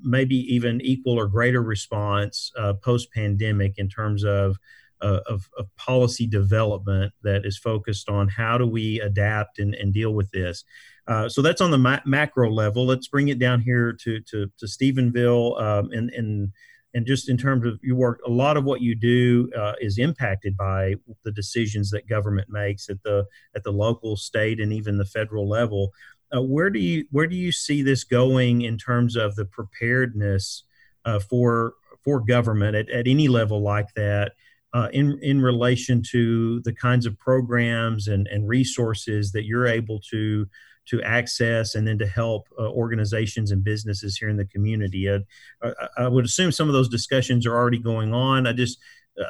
maybe 0.00 0.36
even 0.54 0.80
equal 0.80 1.18
or 1.18 1.26
greater 1.26 1.62
response 1.62 2.52
uh, 2.56 2.74
post 2.74 3.12
pandemic 3.12 3.78
in 3.78 3.88
terms 3.88 4.24
of, 4.24 4.56
uh, 5.02 5.20
of, 5.26 5.48
of, 5.58 5.74
policy 5.76 6.26
development 6.26 7.12
that 7.22 7.44
is 7.44 7.58
focused 7.58 8.08
on 8.08 8.28
how 8.28 8.56
do 8.56 8.66
we 8.66 9.00
adapt 9.00 9.58
and, 9.58 9.74
and 9.74 9.92
deal 9.92 10.14
with 10.14 10.30
this. 10.30 10.64
Uh, 11.08 11.28
so 11.28 11.42
that's 11.42 11.60
on 11.60 11.70
the 11.70 11.78
ma- 11.78 12.00
macro 12.06 12.50
level. 12.50 12.86
Let's 12.86 13.08
bring 13.08 13.28
it 13.28 13.38
down 13.38 13.60
here 13.60 13.92
to, 13.92 14.20
to, 14.20 14.50
to 14.58 14.66
Stephenville 14.66 15.60
um, 15.60 15.90
and, 15.92 16.10
and 16.10 16.52
and 16.94 17.06
just 17.06 17.28
in 17.28 17.36
terms 17.36 17.66
of 17.66 17.78
your 17.82 17.96
work, 17.96 18.20
a 18.26 18.30
lot 18.30 18.56
of 18.56 18.64
what 18.64 18.82
you 18.82 18.94
do 18.94 19.50
uh, 19.56 19.72
is 19.80 19.98
impacted 19.98 20.56
by 20.56 20.96
the 21.24 21.32
decisions 21.32 21.90
that 21.90 22.08
government 22.08 22.48
makes 22.50 22.88
at 22.90 23.02
the 23.02 23.26
at 23.54 23.64
the 23.64 23.72
local, 23.72 24.16
state, 24.16 24.60
and 24.60 24.72
even 24.72 24.98
the 24.98 25.04
federal 25.04 25.48
level. 25.48 25.92
Uh, 26.34 26.42
where 26.42 26.70
do 26.70 26.78
you 26.78 27.06
where 27.10 27.26
do 27.26 27.36
you 27.36 27.52
see 27.52 27.82
this 27.82 28.04
going 28.04 28.62
in 28.62 28.76
terms 28.76 29.16
of 29.16 29.36
the 29.36 29.44
preparedness 29.44 30.64
uh, 31.04 31.18
for 31.18 31.74
for 32.04 32.20
government 32.20 32.76
at, 32.76 32.90
at 32.90 33.08
any 33.08 33.28
level 33.28 33.62
like 33.62 33.92
that? 33.94 34.32
Uh, 34.74 34.88
in 34.92 35.18
in 35.20 35.40
relation 35.40 36.02
to 36.02 36.60
the 36.62 36.72
kinds 36.72 37.04
of 37.04 37.18
programs 37.18 38.08
and, 38.08 38.26
and 38.28 38.48
resources 38.48 39.30
that 39.32 39.44
you're 39.44 39.66
able 39.66 40.00
to 40.00 40.46
to 40.86 41.02
access 41.02 41.74
and 41.74 41.86
then 41.86 41.98
to 41.98 42.06
help 42.06 42.48
uh, 42.58 42.68
organizations 42.70 43.50
and 43.50 43.62
businesses 43.62 44.16
here 44.16 44.28
in 44.28 44.36
the 44.36 44.46
community. 44.46 45.08
I, 45.10 45.72
I, 45.96 46.08
would 46.08 46.24
assume 46.24 46.50
some 46.50 46.68
of 46.68 46.72
those 46.72 46.88
discussions 46.88 47.46
are 47.46 47.54
already 47.54 47.78
going 47.78 48.12
on. 48.12 48.46
I 48.46 48.52
just 48.52 48.78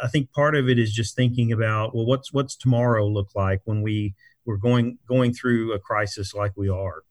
I 0.02 0.08
think 0.08 0.32
part 0.32 0.54
of 0.54 0.68
it 0.68 0.78
is 0.78 0.92
just 0.92 1.16
thinking 1.16 1.52
about 1.52 1.94
well, 1.94 2.06
what's 2.06 2.32
what's 2.32 2.56
tomorrow 2.56 3.06
look 3.06 3.30
like 3.34 3.60
when 3.64 3.82
we 3.82 4.14
we're 4.44 4.56
going 4.56 4.98
going 5.08 5.32
through 5.34 5.72
a 5.72 5.78
crisis 5.78 6.34
like 6.34 6.52
we 6.56 6.68
are. 6.68 7.02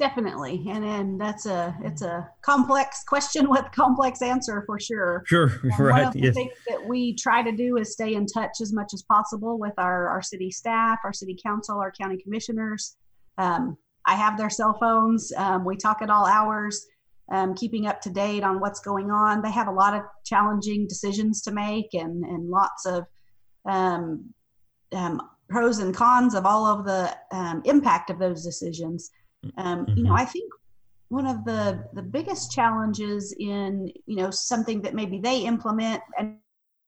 Definitely, 0.00 0.64
and 0.66 0.82
and 0.82 1.20
that's 1.20 1.44
a 1.44 1.76
it's 1.84 2.00
a 2.00 2.26
complex 2.40 3.04
question 3.06 3.50
with 3.50 3.66
complex 3.70 4.22
answer 4.22 4.62
for 4.64 4.80
sure. 4.80 5.22
Sure, 5.26 5.52
And 5.62 5.78
right. 5.78 5.92
One 5.92 6.06
of 6.06 6.12
the 6.14 6.20
yes. 6.20 6.34
things 6.34 6.54
that 6.68 6.82
we 6.88 7.14
try 7.14 7.42
to 7.42 7.52
do 7.52 7.76
is 7.76 7.92
stay 7.92 8.14
in 8.14 8.24
touch 8.24 8.62
as 8.62 8.72
much 8.72 8.94
as 8.94 9.02
possible 9.02 9.58
with 9.58 9.74
our 9.76 10.08
our 10.08 10.22
city 10.22 10.50
staff, 10.50 11.00
our 11.04 11.12
city 11.12 11.36
council, 11.44 11.78
our 11.78 11.92
county 11.92 12.16
commissioners. 12.16 12.96
Um, 13.36 13.76
I 14.06 14.14
have 14.14 14.38
their 14.38 14.48
cell 14.48 14.74
phones. 14.80 15.34
Um, 15.36 15.66
we 15.66 15.76
talk 15.76 16.00
at 16.00 16.08
all 16.08 16.24
hours, 16.24 16.86
um, 17.30 17.54
keeping 17.54 17.86
up 17.86 18.00
to 18.00 18.08
date 18.08 18.42
on 18.42 18.58
what's 18.58 18.80
going 18.80 19.10
on. 19.10 19.42
They 19.42 19.50
have 19.50 19.68
a 19.68 19.72
lot 19.72 19.92
of 19.92 20.04
challenging 20.24 20.86
decisions 20.88 21.42
to 21.42 21.52
make, 21.52 21.92
and 21.92 22.24
and 22.24 22.48
lots 22.48 22.86
of 22.86 23.04
um, 23.66 24.32
um, 24.92 25.20
pros 25.50 25.80
and 25.80 25.94
cons 25.94 26.34
of 26.34 26.46
all 26.46 26.64
of 26.64 26.86
the 26.86 27.14
um, 27.32 27.60
impact 27.66 28.08
of 28.08 28.18
those 28.18 28.42
decisions. 28.42 29.10
Um, 29.56 29.86
You 29.96 30.04
know, 30.04 30.12
Mhm. 30.12 30.18
I 30.20 30.24
think 30.24 30.52
one 31.08 31.26
of 31.26 31.44
the 31.44 31.88
the 31.94 32.02
biggest 32.02 32.52
challenges 32.52 33.34
in 33.38 33.90
you 34.06 34.16
know 34.16 34.30
something 34.30 34.80
that 34.82 34.94
maybe 34.94 35.18
they 35.20 35.44
implement 35.44 36.02
and 36.18 36.38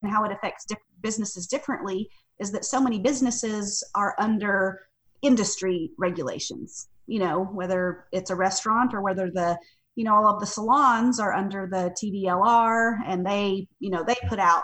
how 0.05 0.25
it 0.25 0.33
affects 0.33 0.65
diff- 0.65 0.79
businesses 1.01 1.47
differently 1.47 2.09
is 2.39 2.51
that 2.53 2.65
so 2.65 2.81
many 2.81 2.99
businesses 3.01 3.83
are 3.95 4.15
under 4.19 4.81
industry 5.23 5.91
regulations. 5.99 6.89
You 7.07 7.21
know, 7.21 7.45
whether 7.45 8.07
it's 8.13 8.31
a 8.31 8.37
restaurant 8.37 8.95
or 8.95 9.01
whether 9.03 9.31
the 9.31 9.59
you 9.97 10.05
know 10.05 10.15
all 10.15 10.27
of 10.27 10.41
the 10.41 10.47
salons 10.47 11.19
are 11.21 11.33
under 11.35 11.67
the 11.67 11.95
TDLR 12.01 12.99
and 13.07 13.27
they 13.27 13.67
you 13.81 13.91
know 13.91 14.05
they 14.05 14.17
put 14.29 14.39
out 14.39 14.63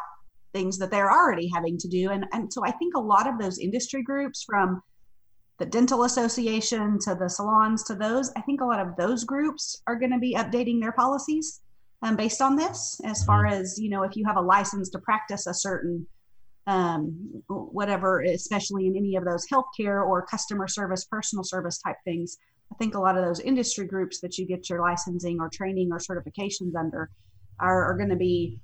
things 0.55 0.79
that 0.79 0.90
they're 0.90 1.11
already 1.12 1.48
having 1.48 1.77
to 1.79 1.88
do 1.88 2.11
and 2.11 2.24
and 2.33 2.53
so 2.53 2.64
I 2.64 2.70
think 2.72 2.94
a 2.94 3.01
lot 3.01 3.27
of 3.29 3.38
those 3.38 3.59
industry 3.59 4.03
groups 4.03 4.42
from 4.44 4.83
the 5.58 5.66
dental 5.66 6.04
association 6.04 6.98
to 7.00 7.14
the 7.14 7.28
salons 7.28 7.82
to 7.84 7.94
those 7.94 8.30
i 8.36 8.40
think 8.42 8.60
a 8.60 8.64
lot 8.64 8.80
of 8.80 8.96
those 8.96 9.24
groups 9.24 9.82
are 9.86 9.96
going 9.96 10.12
to 10.12 10.18
be 10.18 10.34
updating 10.34 10.80
their 10.80 10.92
policies 10.92 11.60
um, 12.02 12.16
based 12.16 12.40
on 12.40 12.56
this 12.56 13.00
as 13.04 13.24
far 13.24 13.46
as 13.46 13.78
you 13.78 13.90
know 13.90 14.02
if 14.02 14.16
you 14.16 14.24
have 14.24 14.36
a 14.36 14.40
license 14.40 14.88
to 14.90 14.98
practice 15.00 15.46
a 15.46 15.54
certain 15.54 16.06
um, 16.66 17.42
whatever 17.48 18.20
especially 18.20 18.86
in 18.86 18.96
any 18.96 19.16
of 19.16 19.24
those 19.24 19.46
healthcare 19.48 20.06
or 20.06 20.24
customer 20.26 20.68
service 20.68 21.04
personal 21.04 21.42
service 21.42 21.78
type 21.78 21.96
things 22.04 22.36
i 22.72 22.74
think 22.76 22.94
a 22.94 23.00
lot 23.00 23.16
of 23.16 23.24
those 23.24 23.40
industry 23.40 23.86
groups 23.86 24.20
that 24.20 24.38
you 24.38 24.46
get 24.46 24.68
your 24.68 24.80
licensing 24.80 25.38
or 25.40 25.48
training 25.48 25.90
or 25.90 25.98
certifications 25.98 26.74
under 26.78 27.10
are, 27.60 27.84
are 27.90 27.96
going 27.96 28.10
to 28.10 28.16
be 28.16 28.60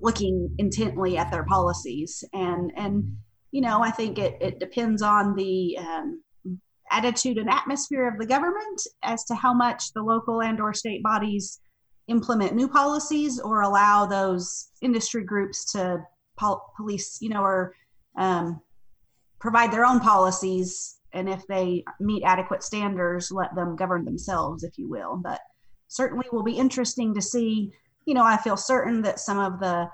looking 0.00 0.54
intently 0.58 1.16
at 1.16 1.30
their 1.30 1.44
policies. 1.44 2.24
And 2.32 2.72
and 2.76 3.16
you 3.50 3.60
know 3.60 3.82
i 3.82 3.90
think 3.90 4.18
it, 4.18 4.36
it 4.40 4.58
depends 4.58 5.02
on 5.02 5.34
the 5.34 5.76
um, 5.78 6.22
attitude 6.90 7.38
and 7.38 7.50
atmosphere 7.50 8.08
of 8.08 8.18
the 8.18 8.26
government 8.26 8.80
as 9.02 9.24
to 9.24 9.34
how 9.34 9.52
much 9.52 9.92
the 9.92 10.02
local 10.02 10.42
and 10.42 10.60
or 10.60 10.72
state 10.72 11.02
bodies 11.02 11.60
implement 12.08 12.54
new 12.54 12.68
policies 12.68 13.38
or 13.38 13.60
allow 13.60 14.06
those 14.06 14.68
industry 14.80 15.22
groups 15.24 15.70
to 15.72 16.02
pol- 16.36 16.72
police 16.76 17.18
you 17.20 17.28
know 17.28 17.42
or 17.42 17.74
um, 18.16 18.60
provide 19.38 19.72
their 19.72 19.86
own 19.86 20.00
policies. 20.00 20.96
And 21.12 21.28
if 21.28 21.46
they 21.46 21.84
meet 22.00 22.22
adequate 22.24 22.62
standards 22.62 23.30
let 23.30 23.54
them 23.54 23.76
govern 23.76 24.04
themselves 24.04 24.62
if 24.64 24.78
you 24.78 24.88
will. 24.88 25.16
But 25.16 25.40
certainly 25.88 26.26
will 26.32 26.42
be 26.42 26.56
interesting 26.56 27.14
to 27.14 27.22
see 27.22 27.72
you 28.04 28.14
know 28.14 28.24
i 28.24 28.36
feel 28.36 28.56
certain 28.58 29.00
that 29.02 29.18
some 29.18 29.38
of 29.38 29.58
the 29.58 29.88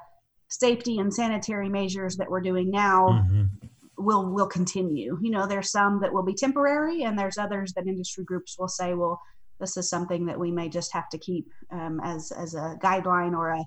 safety 0.48 0.98
and 0.98 1.12
sanitary 1.12 1.68
measures 1.68 2.16
that 2.16 2.30
we're 2.30 2.40
doing 2.40 2.70
now 2.70 3.09
Mhm. 3.09 3.50
will 3.96 4.26
will 4.33 4.46
continue. 4.46 5.18
You 5.20 5.30
know, 5.30 5.46
there's 5.46 5.70
some 5.70 6.00
that 6.00 6.12
will 6.12 6.22
be 6.22 6.35
temporary, 6.35 7.02
and 7.02 7.18
there's 7.18 7.38
others 7.38 7.72
that 7.74 7.87
industry 7.87 8.24
groups 8.24 8.59
will 8.59 8.68
say, 8.68 8.94
well, 8.94 9.20
this 9.61 9.76
is 9.76 9.88
something 9.88 10.26
that 10.26 10.38
we 10.38 10.50
may 10.50 10.68
just 10.68 10.92
have 10.92 11.09
to 11.11 11.18
keep 11.18 11.46
um, 11.70 12.00
as 12.02 12.33
as 12.33 12.54
a 12.54 12.76
guideline 12.83 13.37
or 13.37 13.50
a 13.50 13.64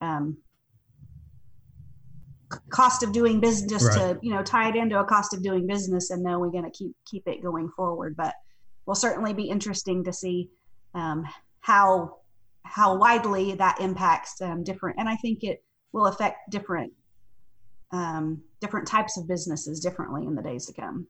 um, 0.00 0.38
cost 2.70 3.02
of 3.02 3.12
doing 3.12 3.40
business 3.40 3.70
just 3.70 3.92
to 3.92 4.18
you 4.22 4.32
know 4.32 4.42
tie 4.42 4.68
it 4.68 4.76
into 4.76 4.98
a 4.98 5.04
cost 5.04 5.34
of 5.34 5.42
doing 5.42 5.66
business 5.66 6.10
and 6.10 6.22
know 6.22 6.38
we're 6.38 6.50
going 6.50 6.64
to 6.64 6.70
keep 6.70 6.94
keep 7.04 7.26
it 7.26 7.42
going 7.42 7.68
forward 7.76 8.14
but 8.16 8.34
will 8.86 8.94
certainly 8.94 9.34
be 9.34 9.48
interesting 9.48 10.04
to 10.04 10.12
see 10.12 10.48
um, 10.94 11.26
how 11.60 12.18
how 12.62 12.96
widely 12.96 13.54
that 13.54 13.80
impacts 13.80 14.40
um, 14.42 14.62
different 14.62 14.96
and 14.98 15.08
i 15.08 15.16
think 15.16 15.42
it 15.42 15.62
will 15.92 16.06
affect 16.06 16.50
different 16.50 16.92
um, 17.92 18.42
different 18.60 18.88
types 18.88 19.16
of 19.16 19.28
businesses 19.28 19.80
differently 19.80 20.26
in 20.26 20.34
the 20.34 20.42
days 20.42 20.66
to 20.66 20.72
come. 20.72 21.06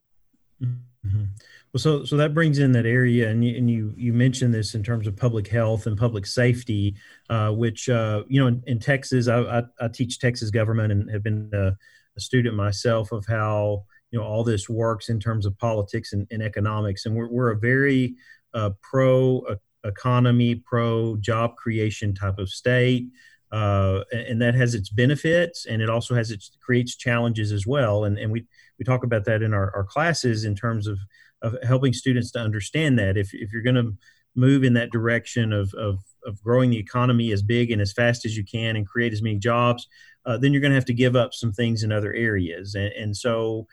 Mhm. 0.62 1.28
Well, 1.72 1.80
so 1.80 2.04
so 2.04 2.16
that 2.16 2.34
brings 2.34 2.58
in 2.58 2.72
that 2.72 2.86
area, 2.86 3.28
and 3.28 3.44
you, 3.44 3.56
and 3.56 3.70
you 3.70 3.94
you 3.96 4.12
mentioned 4.12 4.54
this 4.54 4.74
in 4.74 4.82
terms 4.82 5.06
of 5.06 5.16
public 5.16 5.48
health 5.48 5.86
and 5.86 5.96
public 5.96 6.26
safety, 6.26 6.96
uh, 7.28 7.50
which 7.52 7.88
uh, 7.88 8.24
you 8.28 8.40
know 8.40 8.46
in, 8.46 8.62
in 8.66 8.78
Texas, 8.78 9.28
I, 9.28 9.40
I, 9.40 9.62
I 9.80 9.88
teach 9.88 10.18
Texas 10.18 10.50
government 10.50 10.92
and 10.92 11.10
have 11.10 11.22
been 11.22 11.50
a, 11.52 11.76
a 12.16 12.20
student 12.20 12.56
myself 12.56 13.12
of 13.12 13.26
how 13.26 13.84
you 14.10 14.18
know 14.18 14.24
all 14.24 14.44
this 14.44 14.68
works 14.68 15.08
in 15.10 15.20
terms 15.20 15.44
of 15.44 15.58
politics 15.58 16.12
and, 16.12 16.26
and 16.30 16.42
economics, 16.42 17.04
and 17.04 17.14
we're 17.14 17.28
we're 17.28 17.50
a 17.50 17.58
very 17.58 18.16
uh, 18.54 18.70
pro 18.80 19.44
economy, 19.84 20.54
pro 20.54 21.16
job 21.16 21.56
creation 21.56 22.14
type 22.14 22.38
of 22.38 22.48
state. 22.48 23.08
Uh, 23.52 24.00
and, 24.12 24.42
that 24.42 24.56
has 24.56 24.74
its 24.74 24.90
benefits, 24.90 25.66
and 25.66 25.80
it 25.80 25.88
also 25.88 26.16
has 26.16 26.32
its 26.32 26.50
creates 26.60 26.96
challenges 26.96 27.52
as 27.52 27.64
well. 27.64 28.04
And 28.04 28.18
and 28.18 28.32
we 28.32 28.44
we 28.78 28.84
talk 28.84 29.04
about 29.04 29.24
that 29.24 29.42
in 29.42 29.54
our, 29.54 29.74
our 29.74 29.84
classes 29.84 30.44
in 30.44 30.54
terms 30.54 30.86
of, 30.86 30.98
of 31.42 31.56
helping 31.62 31.92
students 31.92 32.30
to 32.32 32.38
understand 32.38 32.98
that 32.98 33.16
if, 33.16 33.32
if 33.32 33.52
you're 33.52 33.62
going 33.62 33.76
to 33.76 33.96
move 34.34 34.64
in 34.64 34.74
that 34.74 34.90
direction 34.90 35.52
of, 35.52 35.72
of, 35.74 36.00
of 36.24 36.42
growing 36.42 36.70
the 36.70 36.78
economy 36.78 37.32
as 37.32 37.42
big 37.42 37.70
and 37.70 37.80
as 37.80 37.92
fast 37.92 38.26
as 38.26 38.36
you 38.36 38.44
can 38.44 38.76
and 38.76 38.86
create 38.86 39.12
as 39.12 39.22
many 39.22 39.38
jobs, 39.38 39.88
uh, 40.26 40.36
then 40.36 40.52
you're 40.52 40.60
going 40.60 40.72
to 40.72 40.76
have 40.76 40.84
to 40.84 40.92
give 40.92 41.16
up 41.16 41.32
some 41.32 41.52
things 41.52 41.82
in 41.82 41.92
other 41.92 42.12
areas. 42.12 42.74
And, 42.74 42.92
and 42.92 43.16
so, 43.16 43.66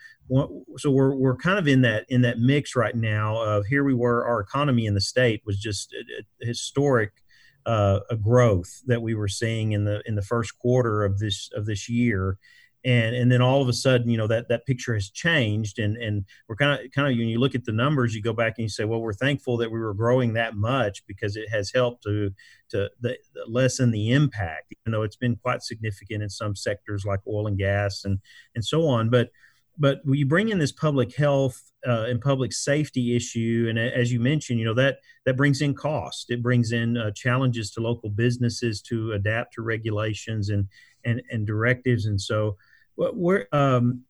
so 0.78 0.90
we're, 0.90 1.14
we're 1.14 1.36
kind 1.36 1.58
of 1.58 1.68
in 1.68 1.82
that, 1.82 2.06
in 2.08 2.22
that 2.22 2.38
mix 2.38 2.74
right 2.76 2.94
now 2.94 3.36
of 3.42 3.66
here 3.66 3.84
we 3.84 3.94
were, 3.94 4.24
our 4.24 4.40
economy 4.40 4.86
in 4.86 4.94
the 4.94 5.00
state 5.00 5.42
was 5.44 5.58
just 5.58 5.92
a, 5.92 6.22
a 6.42 6.46
historic 6.46 7.12
uh, 7.66 8.00
a 8.10 8.16
growth 8.16 8.82
that 8.86 9.02
we 9.02 9.14
were 9.14 9.28
seeing 9.28 9.72
in 9.72 9.84
the, 9.84 10.02
in 10.06 10.14
the 10.14 10.22
first 10.22 10.58
quarter 10.58 11.04
of 11.04 11.18
this, 11.18 11.50
of 11.54 11.66
this 11.66 11.88
year. 11.88 12.38
And 12.86 13.16
and 13.16 13.32
then 13.32 13.40
all 13.40 13.62
of 13.62 13.68
a 13.70 13.72
sudden 13.72 14.10
you 14.10 14.18
know 14.18 14.26
that 14.26 14.50
that 14.50 14.66
picture 14.66 14.92
has 14.92 15.08
changed 15.08 15.78
and 15.78 15.96
and 15.96 16.26
we're 16.48 16.56
kind 16.56 16.84
of 16.84 16.92
kind 16.92 17.10
of 17.10 17.16
when 17.16 17.28
you 17.28 17.40
look 17.40 17.54
at 17.54 17.64
the 17.64 17.72
numbers 17.72 18.14
you 18.14 18.20
go 18.20 18.34
back 18.34 18.56
and 18.58 18.64
you 18.64 18.68
say 18.68 18.84
well 18.84 19.00
we're 19.00 19.14
thankful 19.14 19.56
that 19.56 19.72
we 19.72 19.80
were 19.80 19.94
growing 19.94 20.34
that 20.34 20.54
much 20.54 21.02
because 21.06 21.34
it 21.34 21.48
has 21.48 21.72
helped 21.74 22.02
to 22.02 22.30
to 22.68 22.90
the, 23.00 23.16
lessen 23.48 23.90
the 23.90 24.12
impact 24.12 24.74
even 24.82 24.92
though 24.92 25.02
it's 25.02 25.16
been 25.16 25.34
quite 25.36 25.62
significant 25.62 26.22
in 26.22 26.28
some 26.28 26.54
sectors 26.54 27.06
like 27.06 27.20
oil 27.26 27.46
and 27.46 27.56
gas 27.56 28.04
and 28.04 28.18
and 28.54 28.62
so 28.62 28.86
on. 28.86 29.08
But 29.08 29.30
but 29.78 30.00
you 30.06 30.26
bring 30.26 30.48
in 30.48 30.58
this 30.58 30.72
public 30.72 31.14
health 31.14 31.60
uh, 31.86 32.04
and 32.08 32.20
public 32.20 32.52
safety 32.52 33.16
issue 33.16 33.66
and 33.68 33.78
as 33.78 34.12
you 34.12 34.20
mentioned 34.20 34.58
you 34.58 34.64
know 34.64 34.74
that 34.74 34.98
that 35.24 35.36
brings 35.36 35.62
in 35.62 35.74
cost. 35.74 36.30
It 36.30 36.42
brings 36.42 36.72
in 36.72 36.96
uh, 36.96 37.10
challenges 37.12 37.70
to 37.72 37.80
local 37.80 38.10
businesses 38.10 38.80
to 38.82 39.12
adapt 39.12 39.54
to 39.54 39.62
regulations 39.62 40.50
and 40.50 40.68
and, 41.04 41.22
and 41.30 41.46
directives. 41.46 42.06
And 42.06 42.20
so 42.20 42.56
where 42.96 43.54
um, 43.54 44.02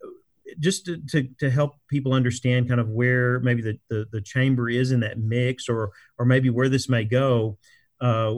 just 0.61 0.87
to, 0.87 0.99
to, 1.09 1.29
to, 1.41 1.51
help 1.51 1.75
people 1.89 2.13
understand 2.13 2.69
kind 2.69 2.81
of 2.81 2.89
where 2.89 3.41
maybe 3.41 3.63
the, 3.63 3.79
the, 3.89 4.07
the, 4.13 4.21
chamber 4.21 4.69
is 4.69 4.93
in 4.93 5.01
that 5.01 5.19
mix 5.19 5.69
or 5.69 5.91
or 6.19 6.27
maybe 6.27 6.51
where 6.51 6.69
this 6.69 6.89
may 6.89 7.03
go 7.03 7.57
uh, 8.01 8.35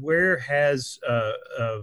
where 0.00 0.38
has 0.38 0.98
uh, 1.06 1.32
uh, 1.58 1.80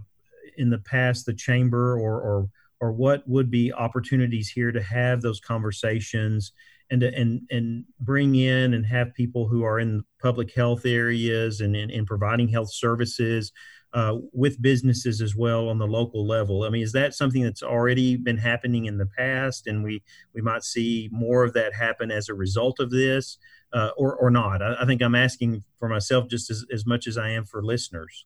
in 0.57 0.69
the 0.69 0.79
past 0.79 1.25
the 1.25 1.33
chamber 1.33 1.99
or, 1.99 2.21
or 2.21 2.49
or 2.81 2.91
what 2.91 3.27
would 3.27 3.49
be 3.49 3.73
opportunities 3.73 4.49
here 4.49 4.71
to 4.71 4.81
have 4.81 5.21
those 5.21 5.39
conversations 5.39 6.51
and 6.91 7.01
to, 7.01 7.13
and 7.13 7.41
and 7.49 7.85
bring 7.99 8.35
in 8.35 8.73
and 8.73 8.85
have 8.85 9.13
people 9.13 9.47
who 9.47 9.63
are 9.63 9.79
in 9.79 10.03
public 10.21 10.53
health 10.53 10.85
areas 10.85 11.61
and 11.61 11.75
in, 11.75 11.89
in 11.89 12.05
providing 12.05 12.47
health 12.47 12.71
services 12.71 13.51
uh, 13.93 14.17
with 14.33 14.61
businesses 14.61 15.21
as 15.21 15.35
well 15.35 15.69
on 15.69 15.79
the 15.79 15.87
local 15.87 16.27
level. 16.27 16.63
I 16.63 16.69
mean, 16.69 16.83
is 16.83 16.91
that 16.91 17.13
something 17.13 17.43
that's 17.43 17.63
already 17.63 18.17
been 18.17 18.37
happening 18.37 18.85
in 18.85 18.97
the 18.97 19.05
past, 19.05 19.67
and 19.67 19.83
we 19.83 20.03
we 20.33 20.41
might 20.41 20.63
see 20.63 21.09
more 21.11 21.43
of 21.43 21.53
that 21.53 21.73
happen 21.73 22.11
as 22.11 22.27
a 22.27 22.33
result 22.33 22.79
of 22.79 22.91
this, 22.91 23.37
uh, 23.73 23.91
or 23.97 24.15
or 24.15 24.29
not? 24.29 24.61
I, 24.61 24.75
I, 24.81 24.85
think 24.85 25.01
I'm 25.01 25.15
asking 25.15 25.63
for 25.79 25.87
myself 25.87 26.27
just 26.27 26.51
as, 26.51 26.65
as 26.71 26.85
much 26.85 27.07
as 27.07 27.17
I 27.17 27.29
am 27.29 27.45
for 27.45 27.63
listeners. 27.63 28.25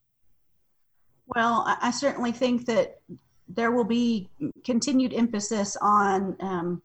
Well, 1.36 1.64
I 1.80 1.92
certainly 1.92 2.32
think 2.32 2.66
that 2.66 3.00
there 3.54 3.72
will 3.72 3.84
be 3.84 4.28
continued 4.64 5.12
emphasis 5.12 5.76
on 5.80 6.36
um, 6.40 6.82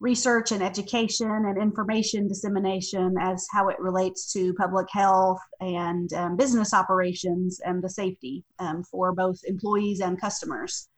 research 0.00 0.52
and 0.52 0.62
education 0.62 1.30
and 1.30 1.60
information 1.60 2.28
dissemination 2.28 3.14
as 3.20 3.46
how 3.50 3.68
it 3.68 3.78
relates 3.78 4.32
to 4.32 4.52
public 4.54 4.86
health 4.90 5.40
and 5.60 6.12
um, 6.12 6.36
business 6.36 6.74
operations 6.74 7.60
and 7.64 7.82
the 7.82 7.88
safety 7.88 8.44
um, 8.58 8.82
for 8.84 9.12
both 9.12 9.38
employees 9.44 10.00
and 10.00 10.20
customers. 10.20 10.88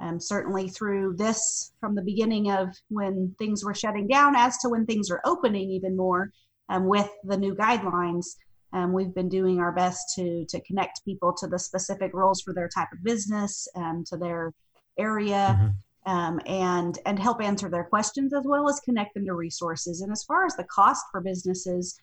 Um, 0.00 0.20
certainly 0.20 0.68
through 0.68 1.16
this 1.16 1.72
from 1.80 1.96
the 1.96 2.02
beginning 2.02 2.52
of 2.52 2.68
when 2.88 3.34
things 3.36 3.64
were 3.64 3.74
shutting 3.74 4.06
down 4.06 4.36
as 4.36 4.56
to 4.58 4.68
when 4.68 4.86
things 4.86 5.10
are 5.10 5.20
opening 5.24 5.70
even 5.72 5.96
more 5.96 6.30
um, 6.68 6.86
with 6.86 7.10
the 7.24 7.36
new 7.36 7.52
guidelines, 7.54 8.36
um, 8.72 8.92
we've 8.92 9.14
been 9.14 9.28
doing 9.28 9.60
our 9.60 9.72
best 9.72 10.14
to 10.16 10.44
to 10.46 10.60
connect 10.60 11.04
people 11.04 11.32
to 11.38 11.46
the 11.46 11.58
specific 11.58 12.12
roles 12.12 12.42
for 12.42 12.52
their 12.52 12.68
type 12.68 12.88
of 12.92 13.02
business, 13.02 13.66
um, 13.74 14.04
to 14.08 14.16
their 14.16 14.52
area, 14.98 15.58
mm-hmm. 15.58 16.10
um, 16.10 16.40
and 16.46 16.98
and 17.06 17.18
help 17.18 17.42
answer 17.42 17.68
their 17.70 17.84
questions 17.84 18.34
as 18.34 18.44
well 18.44 18.68
as 18.68 18.80
connect 18.80 19.14
them 19.14 19.24
to 19.24 19.34
resources. 19.34 20.02
And 20.02 20.12
as 20.12 20.24
far 20.24 20.44
as 20.44 20.54
the 20.56 20.64
cost 20.64 21.04
for 21.10 21.20
businesses, 21.20 21.98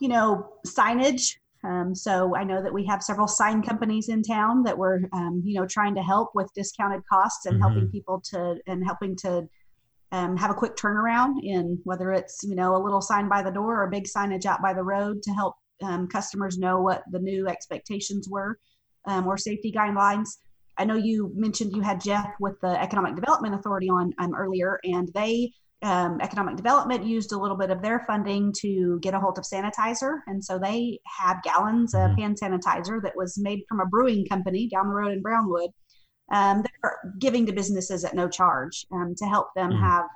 you 0.00 0.08
know, 0.08 0.54
signage. 0.66 1.36
Um, 1.64 1.94
so 1.94 2.34
I 2.34 2.42
know 2.42 2.60
that 2.60 2.74
we 2.74 2.84
have 2.86 3.04
several 3.04 3.28
sign 3.28 3.62
companies 3.62 4.08
in 4.08 4.24
town 4.24 4.64
that 4.64 4.76
were, 4.76 5.02
um, 5.12 5.42
you 5.44 5.54
know, 5.54 5.64
trying 5.64 5.94
to 5.94 6.02
help 6.02 6.34
with 6.34 6.52
discounted 6.56 7.02
costs 7.08 7.46
and 7.46 7.54
mm-hmm. 7.54 7.62
helping 7.62 7.88
people 7.88 8.20
to 8.30 8.56
and 8.66 8.84
helping 8.84 9.14
to 9.18 9.48
um, 10.12 10.36
have 10.36 10.50
a 10.50 10.54
quick 10.54 10.76
turnaround 10.76 11.42
in 11.42 11.80
whether 11.84 12.12
it's 12.12 12.44
you 12.44 12.54
know 12.54 12.76
a 12.76 12.82
little 12.82 13.00
sign 13.00 13.28
by 13.28 13.42
the 13.42 13.50
door 13.50 13.80
or 13.80 13.84
a 13.84 13.90
big 13.90 14.04
signage 14.04 14.44
out 14.44 14.62
by 14.62 14.72
the 14.72 14.82
road 14.82 15.22
to 15.22 15.32
help 15.32 15.56
um, 15.82 16.06
customers 16.06 16.58
know 16.58 16.80
what 16.80 17.02
the 17.10 17.18
new 17.18 17.48
expectations 17.48 18.28
were 18.28 18.58
um, 19.06 19.26
or 19.26 19.36
safety 19.36 19.72
guidelines. 19.72 20.28
I 20.78 20.84
know 20.84 20.94
you 20.94 21.32
mentioned 21.34 21.72
you 21.74 21.82
had 21.82 22.00
Jeff 22.00 22.28
with 22.40 22.60
the 22.60 22.80
Economic 22.80 23.14
Development 23.14 23.54
Authority 23.54 23.88
on 23.88 24.12
um, 24.18 24.34
earlier, 24.34 24.78
and 24.84 25.08
they 25.14 25.52
um, 25.82 26.20
economic 26.20 26.56
development 26.56 27.04
used 27.04 27.32
a 27.32 27.38
little 27.38 27.56
bit 27.56 27.70
of 27.70 27.82
their 27.82 28.04
funding 28.06 28.52
to 28.60 29.00
get 29.00 29.14
a 29.14 29.18
hold 29.18 29.38
of 29.38 29.44
sanitizer, 29.44 30.20
and 30.26 30.44
so 30.44 30.58
they 30.58 31.00
have 31.06 31.42
gallons 31.42 31.94
of 31.94 32.00
mm-hmm. 32.00 32.20
hand 32.20 32.38
sanitizer 32.40 33.02
that 33.02 33.16
was 33.16 33.36
made 33.38 33.62
from 33.68 33.80
a 33.80 33.86
brewing 33.86 34.24
company 34.26 34.68
down 34.68 34.88
the 34.88 34.94
road 34.94 35.12
in 35.12 35.22
Brownwood 35.22 35.70
um, 36.30 36.62
they're 36.62 37.14
giving 37.18 37.46
to 37.46 37.52
businesses 37.52 38.04
at 38.04 38.14
no 38.14 38.28
charge 38.28 38.86
um, 38.92 39.14
to 39.16 39.26
help 39.26 39.48
them 39.54 39.70
mm. 39.70 39.80
have 39.80 40.06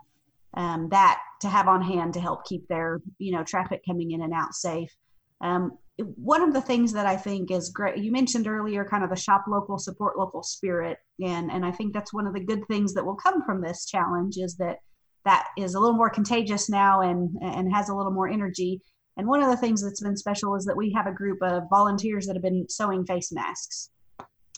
um, 0.55 0.89
that 0.91 1.21
to 1.41 1.49
have 1.49 1.69
on 1.69 1.83
hand 1.83 2.15
to 2.15 2.21
help 2.21 2.45
keep 2.47 2.67
their 2.69 3.01
you 3.19 3.33
know 3.33 3.45
traffic 3.45 3.83
coming 3.87 4.13
in 4.13 4.23
and 4.23 4.33
out 4.33 4.55
safe. 4.55 4.95
Um, 5.41 5.79
one 5.99 6.43
of 6.43 6.53
the 6.53 6.61
things 6.61 6.93
that 6.93 7.07
I 7.07 7.17
think 7.17 7.51
is 7.51 7.71
great, 7.71 7.99
you 7.99 8.13
mentioned 8.13 8.47
earlier, 8.47 8.85
kind 8.85 9.03
of 9.03 9.11
the 9.11 9.17
shop 9.17 9.45
local, 9.49 9.79
support 9.79 10.19
local 10.19 10.43
spirit, 10.43 10.99
and 11.25 11.51
and 11.51 11.65
I 11.65 11.73
think 11.73 11.93
that's 11.93 12.13
one 12.13 12.27
of 12.27 12.35
the 12.35 12.41
good 12.41 12.67
things 12.69 12.95
that 12.95 13.05
will 13.05 13.17
come 13.17 13.43
from 13.45 13.61
this 13.61 13.87
challenge 13.87 14.37
is 14.37 14.57
that 14.57 14.79
that 15.25 15.49
is 15.59 15.75
a 15.75 15.81
little 15.81 15.97
more 15.97 16.11
contagious 16.11 16.69
now 16.69 17.01
and 17.01 17.37
and 17.43 17.73
has 17.73 17.89
a 17.89 17.95
little 17.95 18.13
more 18.13 18.29
energy. 18.29 18.81
And 19.19 19.27
one 19.27 19.43
of 19.43 19.51
the 19.51 19.57
things 19.57 19.83
that's 19.83 20.03
been 20.03 20.17
special 20.17 20.55
is 20.57 20.67
that 20.67 20.77
we 20.77 20.93
have 20.93 21.07
a 21.07 21.13
group 21.13 21.39
of 21.43 21.63
volunteers 21.71 22.27
that 22.27 22.37
have 22.37 22.43
been 22.43 22.67
sewing 22.69 23.07
face 23.07 23.33
masks, 23.33 23.91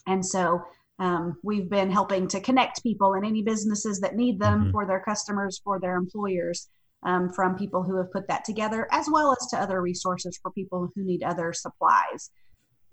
and 0.07 0.25
so 0.25 0.61
um, 0.99 1.37
we've 1.43 1.69
been 1.69 1.89
helping 1.89 2.27
to 2.27 2.41
connect 2.41 2.83
people 2.83 3.13
and 3.13 3.25
any 3.25 3.41
businesses 3.41 3.99
that 4.01 4.15
need 4.15 4.39
them 4.39 4.61
mm-hmm. 4.61 4.71
for 4.71 4.85
their 4.85 4.99
customers, 4.99 5.61
for 5.63 5.79
their 5.79 5.95
employers, 5.95 6.69
um, 7.03 7.31
from 7.31 7.57
people 7.57 7.83
who 7.83 7.97
have 7.97 8.11
put 8.11 8.27
that 8.27 8.43
together, 8.43 8.87
as 8.91 9.07
well 9.09 9.31
as 9.31 9.47
to 9.47 9.57
other 9.57 9.81
resources 9.81 10.37
for 10.41 10.51
people 10.51 10.91
who 10.93 11.03
need 11.03 11.23
other 11.23 11.53
supplies. 11.53 12.31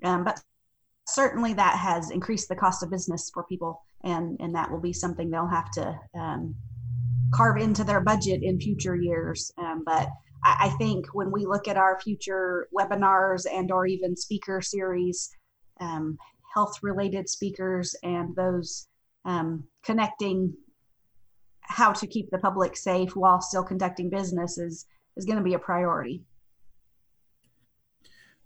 Um, 0.04 0.22
but 0.22 0.40
certainly 1.08 1.54
that 1.54 1.76
has 1.76 2.10
increased 2.10 2.48
the 2.48 2.56
cost 2.56 2.82
of 2.82 2.90
business 2.90 3.30
for 3.34 3.42
people, 3.44 3.82
and, 4.04 4.36
and 4.40 4.54
that 4.54 4.70
will 4.70 4.80
be 4.80 4.92
something 4.92 5.28
they'll 5.28 5.48
have 5.48 5.70
to 5.72 5.98
um, 6.14 6.54
carve 7.34 7.56
into 7.56 7.82
their 7.82 8.00
budget 8.00 8.42
in 8.42 8.60
future 8.60 8.94
years. 8.94 9.50
Um, 9.58 9.82
but 9.84 10.08
I, 10.44 10.66
I 10.66 10.68
think 10.78 11.06
when 11.12 11.32
we 11.32 11.44
look 11.44 11.66
at 11.66 11.76
our 11.76 11.98
future 12.00 12.68
webinars 12.76 13.46
and 13.52 13.72
or 13.72 13.86
even 13.86 14.16
speaker 14.16 14.60
series, 14.60 15.30
um, 15.80 16.18
health 16.56 16.78
related 16.82 17.28
speakers 17.28 17.94
and 18.02 18.34
those 18.34 18.88
um, 19.26 19.62
connecting 19.84 20.54
how 21.60 21.92
to 21.92 22.06
keep 22.06 22.30
the 22.30 22.38
public 22.38 22.76
safe 22.76 23.14
while 23.14 23.42
still 23.42 23.62
conducting 23.62 24.08
business 24.08 24.56
is, 24.56 24.86
is 25.18 25.26
going 25.26 25.36
to 25.36 25.44
be 25.44 25.52
a 25.52 25.58
priority. 25.58 26.22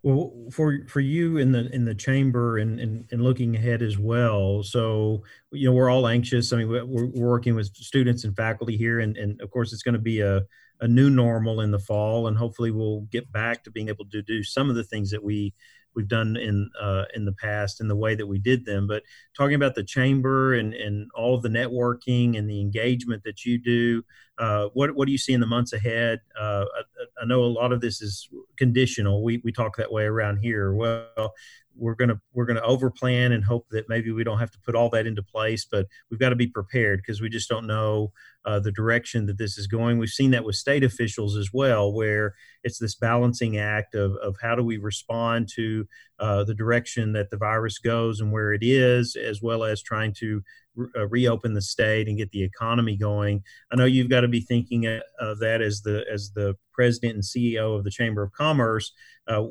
Well, 0.02 0.32
for 0.50 0.86
for 0.88 1.00
you 1.00 1.36
in 1.36 1.52
the 1.52 1.68
in 1.74 1.84
the 1.84 1.94
chamber 1.94 2.56
and, 2.56 2.80
and, 2.80 3.06
and 3.12 3.22
looking 3.22 3.54
ahead 3.54 3.82
as 3.82 3.98
well. 3.98 4.62
So 4.62 5.22
you 5.52 5.68
know 5.68 5.74
we're 5.74 5.90
all 5.90 6.08
anxious. 6.08 6.54
I 6.54 6.56
mean 6.56 6.70
we're, 6.70 6.86
we're 6.86 7.28
working 7.28 7.54
with 7.54 7.76
students 7.76 8.24
and 8.24 8.34
faculty 8.34 8.78
here, 8.78 9.00
and, 9.00 9.18
and 9.18 9.38
of 9.42 9.50
course 9.50 9.74
it's 9.74 9.82
going 9.82 9.92
to 9.92 10.00
be 10.00 10.20
a, 10.20 10.40
a 10.80 10.88
new 10.88 11.10
normal 11.10 11.60
in 11.60 11.70
the 11.70 11.78
fall, 11.78 12.28
and 12.28 12.36
hopefully 12.38 12.70
we'll 12.70 13.02
get 13.12 13.30
back 13.30 13.62
to 13.64 13.70
being 13.70 13.88
able 13.88 14.06
to 14.06 14.22
do 14.22 14.42
some 14.42 14.70
of 14.70 14.76
the 14.76 14.84
things 14.84 15.10
that 15.10 15.22
we 15.22 15.52
we've 15.94 16.08
done 16.08 16.36
in 16.36 16.70
uh, 16.80 17.04
in 17.14 17.24
the 17.24 17.32
past 17.32 17.80
and 17.80 17.90
the 17.90 17.96
way 17.96 18.14
that 18.14 18.26
we 18.26 18.38
did 18.38 18.64
them. 18.64 18.86
But 18.86 19.02
talking 19.36 19.54
about 19.54 19.74
the 19.74 19.84
chamber 19.84 20.54
and, 20.54 20.74
and 20.74 21.10
all 21.14 21.40
the 21.40 21.48
networking 21.48 22.38
and 22.38 22.48
the 22.48 22.60
engagement 22.60 23.24
that 23.24 23.44
you 23.44 23.58
do, 23.58 24.02
uh, 24.38 24.68
what 24.72 24.94
what 24.94 25.06
do 25.06 25.12
you 25.12 25.18
see 25.18 25.32
in 25.32 25.40
the 25.40 25.46
months 25.46 25.72
ahead? 25.72 26.20
Uh, 26.38 26.64
I, 26.64 27.22
I, 27.22 27.26
know 27.26 27.42
a 27.42 27.46
lot 27.46 27.72
of 27.72 27.80
this 27.80 28.00
is 28.00 28.28
conditional. 28.56 29.22
We 29.22 29.40
we 29.44 29.52
talk 29.52 29.76
that 29.76 29.92
way 29.92 30.04
around 30.04 30.38
here. 30.38 30.72
Well, 30.72 31.34
we're 31.76 31.94
gonna 31.94 32.20
we're 32.32 32.46
gonna 32.46 32.60
overplan 32.62 33.32
and 33.32 33.44
hope 33.44 33.66
that 33.70 33.88
maybe 33.88 34.10
we 34.10 34.24
don't 34.24 34.38
have 34.38 34.50
to 34.50 34.58
put 34.64 34.74
all 34.74 34.90
that 34.90 35.06
into 35.06 35.22
place, 35.22 35.66
but 35.70 35.86
we've 36.10 36.20
got 36.20 36.30
to 36.30 36.36
be 36.36 36.46
prepared 36.46 37.00
because 37.00 37.20
we 37.20 37.28
just 37.28 37.48
don't 37.48 37.66
know 37.66 38.12
uh, 38.44 38.58
the 38.58 38.72
direction 38.72 39.26
that 39.26 39.38
this 39.38 39.58
is 39.58 39.66
going. 39.66 39.98
We've 39.98 40.08
seen 40.08 40.30
that 40.32 40.44
with 40.44 40.56
state 40.56 40.84
officials 40.84 41.36
as 41.36 41.50
well, 41.52 41.92
where 41.92 42.34
it's 42.64 42.78
this 42.78 42.94
balancing 42.94 43.58
act 43.58 43.94
of, 43.94 44.16
of 44.16 44.36
how 44.40 44.54
do 44.54 44.62
we 44.62 44.78
respond 44.78 45.48
to 45.54 45.86
uh, 46.18 46.44
the 46.44 46.54
direction 46.54 47.12
that 47.12 47.30
the 47.30 47.36
virus 47.36 47.78
goes 47.78 48.20
and 48.20 48.32
where 48.32 48.52
it 48.52 48.62
is, 48.62 49.16
as 49.16 49.42
well 49.42 49.64
as 49.64 49.82
trying 49.82 50.14
to 50.14 50.42
re- 50.74 50.88
uh, 50.96 51.06
reopen 51.08 51.54
the 51.54 51.62
state 51.62 52.08
and 52.08 52.18
get 52.18 52.30
the 52.30 52.42
economy 52.42 52.96
going. 52.96 53.42
I 53.72 53.76
know 53.76 53.84
you've 53.84 54.10
got 54.10 54.22
to 54.22 54.28
be 54.28 54.40
thinking 54.40 54.86
of 54.86 55.38
that 55.40 55.60
as 55.62 55.82
the 55.82 56.04
as 56.12 56.32
the 56.32 56.56
president 56.72 57.14
and 57.14 57.22
CEO 57.22 57.76
of 57.76 57.84
the 57.84 57.90
Chamber 57.90 58.22
of 58.22 58.32
Commerce. 58.32 58.92
Uh, 59.26 59.44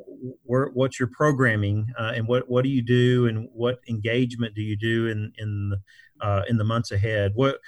where, 0.44 0.70
what's 0.74 1.00
your 1.00 1.10
programming 1.12 1.88
uh, 1.98 2.14
and 2.16 2.28
what 2.28 2.50
what 2.50 2.64
do 2.64 2.70
you 2.70 2.82
do 2.82 3.28
and 3.28 3.48
what 3.54 3.80
engagement 3.90 4.56
do 4.56 4.62
you 4.62 4.76
do 4.76 5.08
in 5.08 5.32
in 5.38 5.74
uh, 6.22 6.44
in 6.50 6.58
the 6.58 6.64
months 6.64 6.92
ahead? 6.92 7.32
What 7.36 7.60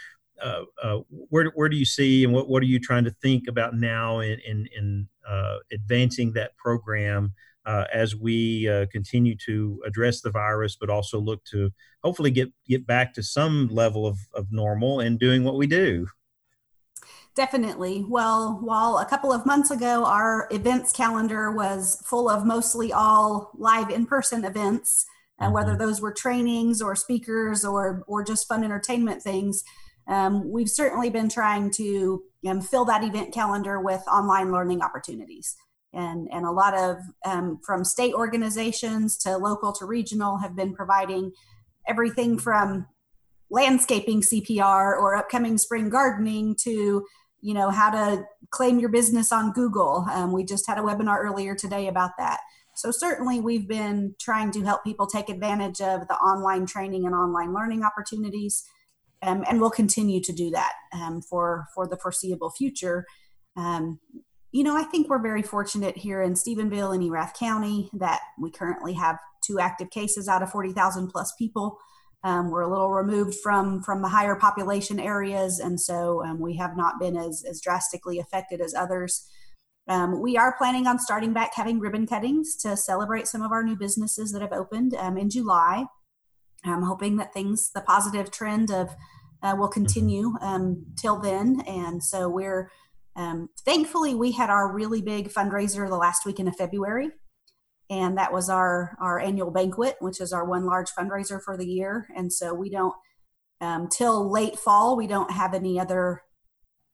uh, 0.42 0.64
uh, 0.82 0.98
where, 1.30 1.52
where 1.56 1.70
do 1.70 1.78
you 1.78 1.86
see 1.86 2.24
and 2.24 2.34
what, 2.34 2.50
what 2.50 2.64
are 2.64 2.68
you 2.68 2.80
trying 2.80 3.04
to 3.04 3.12
think 3.22 3.48
about 3.48 3.76
now 3.76 4.20
in, 4.20 4.40
in, 4.46 4.68
in 4.76 5.08
uh, 5.28 5.58
advancing 5.72 6.34
that 6.34 6.56
program 6.58 7.34
uh, 7.66 7.86
as 7.94 8.16
we 8.16 8.68
uh, 8.68 8.86
continue 8.92 9.36
to 9.46 9.82
address 9.86 10.22
the 10.22 10.32
virus, 10.32 10.76
but 10.76 10.90
also 10.90 11.20
look 11.20 11.44
to 11.46 11.72
hopefully 12.04 12.32
get, 12.32 12.50
get 12.68 12.86
back 12.88 13.14
to 13.14 13.24
some 13.24 13.68
level 13.68 14.06
of, 14.06 14.18
of 14.34 14.52
normal 14.52 15.00
and 15.00 15.20
doing 15.20 15.44
what 15.44 15.58
we 15.58 15.68
do? 15.68 16.08
Definitely. 17.34 18.06
Well, 18.10 18.60
while 18.62 18.98
a 18.98 19.06
couple 19.06 19.32
of 19.32 19.46
months 19.46 19.72
ago 19.72 20.04
our 20.04 20.50
events 20.52 20.92
calendar 20.92 21.52
was 21.52 22.02
full 22.06 22.30
of 22.30 22.46
mostly 22.46 22.92
all 22.92 23.52
live 23.56 23.90
in 23.90 24.06
person 24.06 24.44
events, 24.44 25.06
mm-hmm. 25.40 25.54
whether 25.54 25.78
those 25.78 26.02
were 26.02 26.12
trainings 26.12 26.82
or 26.82 26.96
speakers 26.96 27.64
or, 27.64 28.04
or 28.08 28.24
just 28.24 28.48
fun 28.48 28.64
entertainment 28.64 29.22
things, 29.22 29.64
um, 30.08 30.52
we've 30.52 30.70
certainly 30.70 31.10
been 31.10 31.30
trying 31.30 31.72
to 31.72 32.22
um, 32.46 32.60
fill 32.60 32.86
that 32.86 33.04
event 33.04 33.34
calendar 33.34 33.80
with 33.80 34.04
online 34.08 34.52
learning 34.52 34.82
opportunities. 34.82 35.56
And, 35.94 36.30
and 36.32 36.46
a 36.46 36.52
lot 36.52 36.74
of 36.74 36.98
um, 37.26 37.60
from 37.66 37.84
state 37.84 38.14
organizations 38.14 39.18
to 39.20 39.38
local 39.38 39.74
to 39.74 39.86
regional 39.86 40.38
have 40.38 40.56
been 40.56 40.74
providing 40.74 41.34
everything 41.88 42.38
from 42.38 42.88
landscaping 43.50 44.22
CPR 44.22 44.98
or 44.98 45.16
upcoming 45.16 45.58
spring 45.58 45.90
gardening 45.90 46.56
to 46.64 47.06
you 47.44 47.56
know 47.56 47.72
how 47.72 47.90
to 47.90 48.24
claim 48.52 48.80
your 48.80 48.90
business 48.90 49.32
on 49.32 49.52
Google. 49.52 50.06
Um, 50.12 50.32
we 50.32 50.46
just 50.46 50.68
had 50.68 50.78
a 50.78 50.82
webinar 50.82 51.18
earlier 51.18 51.56
today 51.56 51.88
about 51.88 52.12
that. 52.20 52.40
So 52.76 52.92
certainly 52.92 53.42
we've 53.42 53.68
been 53.68 54.16
trying 54.22 54.52
to 54.52 54.62
help 54.62 54.84
people 54.84 55.08
take 55.08 55.28
advantage 55.28 55.82
of 55.82 56.08
the 56.08 56.14
online 56.16 56.68
training 56.68 57.06
and 57.06 57.16
online 57.16 57.54
learning 57.54 57.84
opportunities 57.84 58.64
um, 59.22 59.44
and 59.48 59.62
we'll 59.62 59.70
continue 59.70 60.22
to 60.22 60.34
do 60.34 60.50
that 60.52 60.74
um, 60.94 61.22
for 61.22 61.68
for 61.74 61.88
the 61.88 61.98
foreseeable 61.98 62.52
future. 62.52 63.06
You 64.52 64.64
know, 64.64 64.76
I 64.76 64.84
think 64.84 65.08
we're 65.08 65.22
very 65.22 65.42
fortunate 65.42 65.98
here 65.98 66.22
in 66.22 66.34
Stephenville 66.34 66.94
and 66.94 67.04
Erath 67.04 67.34
County 67.34 67.90
that 67.94 68.20
we 68.38 68.52
currently 68.52 68.94
have 68.94 69.18
two 69.46 69.60
active 69.60 69.90
cases 69.90 70.28
out 70.28 70.44
of 70.44 70.52
40,000 70.52 71.08
plus 71.08 71.34
people. 71.38 71.80
Um, 72.24 72.52
we're 72.52 72.62
a 72.62 72.70
little 72.70 72.92
removed 72.92 73.36
from 73.42 73.82
from 73.82 74.02
the 74.02 74.10
higher 74.10 74.36
population 74.36 75.00
areas, 75.00 75.58
and 75.58 75.80
so 75.80 76.24
um, 76.24 76.40
we 76.40 76.58
have 76.58 76.78
not 76.78 77.00
been 77.00 77.18
as 77.18 77.44
as 77.50 77.62
drastically 77.62 78.20
affected 78.20 78.62
as 78.62 78.76
others. 78.76 79.28
Um, 79.88 80.22
we 80.22 80.38
are 80.38 80.56
planning 80.56 80.86
on 80.86 81.00
starting 81.00 81.34
back 81.34 81.56
having 81.56 81.80
ribbon 81.80 82.06
cuttings 82.06 82.56
to 82.58 82.78
celebrate 82.78 83.28
some 83.28 83.42
of 83.42 83.52
our 83.52 83.64
new 83.64 83.76
businesses 83.76 84.32
that 84.34 84.42
have 84.42 84.54
opened 84.54 84.94
um, 84.94 85.18
in 85.18 85.32
July. 85.32 85.86
I'm 86.64 86.84
hoping 86.84 87.18
that 87.18 87.34
things, 87.34 87.72
the 87.74 87.82
positive 87.82 88.30
trend 88.30 88.70
of 88.70 88.96
uh, 89.42 89.56
will 89.58 89.68
continue 89.68 90.36
um, 90.42 90.86
till 90.96 91.20
then. 91.20 91.62
And 91.66 92.04
so 92.04 92.30
we're 92.30 92.70
um, 93.22 93.50
thankfully 93.66 94.16
we 94.16 94.32
had 94.32 94.50
our 94.50 94.74
really 94.74 95.02
big 95.02 95.30
fundraiser 95.30 95.88
the 95.88 95.96
last 95.96 96.26
weekend 96.26 96.48
of 96.48 96.56
February, 96.56 97.10
and 97.90 98.18
that 98.18 98.34
was 98.34 98.50
our 98.50 98.98
our 99.00 99.20
annual 99.20 99.52
banquet, 99.52 99.96
which 100.00 100.20
is 100.20 100.34
our 100.34 100.46
one 100.46 100.66
large 100.66 100.90
fundraiser 100.98 101.40
for 101.44 101.56
the 101.56 101.68
year. 101.68 102.08
And 102.16 102.34
so 102.34 102.54
we 102.54 102.70
don't 102.70 102.96
um, 103.60 103.88
till 103.90 104.32
late 104.32 104.58
fall 104.58 104.98
we 104.98 105.08
don't 105.08 105.32
have 105.32 105.54
any 105.54 105.80
other 105.80 106.24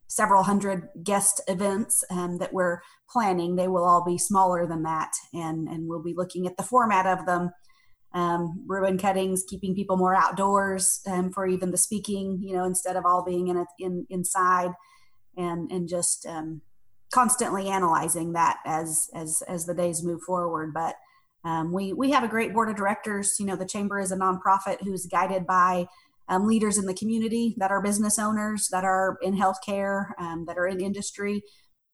several 0.07 0.43
hundred 0.43 0.89
guest 1.03 1.41
events 1.47 2.03
um, 2.09 2.37
that 2.39 2.53
we're 2.53 2.79
planning. 3.09 3.55
They 3.55 3.67
will 3.67 3.85
all 3.85 4.03
be 4.03 4.17
smaller 4.17 4.67
than 4.67 4.83
that, 4.83 5.11
and 5.33 5.67
and 5.69 5.87
we'll 5.87 6.03
be 6.03 6.15
looking 6.15 6.45
at 6.47 6.57
the 6.57 6.63
format 6.63 7.05
of 7.05 7.25
them. 7.25 7.51
Um, 8.13 8.63
ribbon 8.67 8.97
cuttings, 8.97 9.43
keeping 9.47 9.75
people 9.75 9.97
more 9.97 10.15
outdoors 10.15 11.01
um, 11.07 11.31
for 11.31 11.45
even 11.45 11.71
the 11.71 11.77
speaking, 11.77 12.39
you 12.41 12.55
know, 12.55 12.63
instead 12.63 12.95
of 12.95 13.05
all 13.05 13.23
being 13.23 13.49
in 13.49 13.57
a, 13.57 13.65
in 13.79 14.07
inside, 14.09 14.71
and 15.37 15.71
and 15.71 15.87
just 15.87 16.25
um, 16.25 16.61
constantly 17.13 17.69
analyzing 17.69 18.33
that 18.33 18.57
as 18.65 19.09
as 19.13 19.41
as 19.47 19.65
the 19.65 19.73
days 19.73 20.03
move 20.03 20.21
forward. 20.21 20.73
But 20.73 20.95
um, 21.45 21.71
we 21.71 21.93
we 21.93 22.11
have 22.11 22.23
a 22.23 22.27
great 22.27 22.53
board 22.53 22.69
of 22.69 22.75
directors. 22.75 23.35
You 23.39 23.45
know, 23.45 23.55
the 23.55 23.65
chamber 23.65 23.99
is 23.99 24.11
a 24.11 24.17
nonprofit 24.17 24.83
who's 24.83 25.05
guided 25.05 25.47
by 25.47 25.87
um, 26.29 26.45
leaders 26.45 26.77
in 26.77 26.85
the 26.85 26.93
community 26.93 27.55
that 27.57 27.71
are 27.71 27.81
business 27.81 28.19
owners, 28.19 28.67
that 28.69 28.83
are 28.83 29.17
in 29.21 29.37
healthcare, 29.37 30.11
um, 30.19 30.45
that 30.45 30.57
are 30.57 30.67
in 30.67 30.81
industry. 30.81 31.41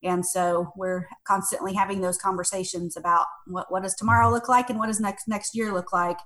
And 0.04 0.26
so 0.26 0.74
we're 0.76 1.08
constantly 1.26 1.74
having 1.74 2.02
those 2.02 2.18
conversations 2.18 2.98
about 2.98 3.26
what, 3.48 3.72
what 3.72 3.84
does 3.84 3.96
tomorrow 3.96 4.30
look 4.30 4.50
like 4.50 4.70
and 4.70 4.78
what 4.78 4.88
does 4.88 5.00
next 5.00 5.28
next 5.28 5.56
year 5.56 5.72
look 5.72 5.94
like 5.94 6.18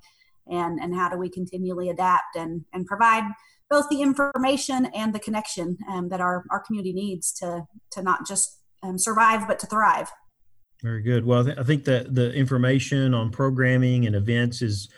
and, 0.47 0.79
and 0.79 0.95
how 0.95 1.09
do 1.09 1.17
we 1.17 1.29
continually 1.29 1.89
adapt 1.89 2.35
and, 2.35 2.65
and 2.73 2.85
provide 2.85 3.23
both 3.69 3.89
the 3.89 4.01
information 4.01 4.85
and 4.95 5.13
the 5.13 5.19
connection 5.19 5.77
um, 5.89 6.09
that 6.09 6.21
our, 6.21 6.45
our 6.51 6.59
community 6.59 6.93
needs 6.93 7.31
to, 7.33 7.63
to 7.91 8.01
not 8.01 8.25
just 8.25 8.59
um, 8.83 8.97
survive 8.97 9.47
but 9.47 9.59
to 9.59 9.67
thrive. 9.67 10.09
Very 10.83 11.01
good. 11.01 11.25
Well, 11.25 11.41
I, 11.41 11.43
th- 11.43 11.57
I 11.57 11.63
think 11.63 11.85
that 11.85 12.13
the 12.13 12.31
information 12.33 13.15
on 13.15 13.31
programming 13.31 14.05
and 14.05 14.15
events 14.15 14.61
is 14.61 14.89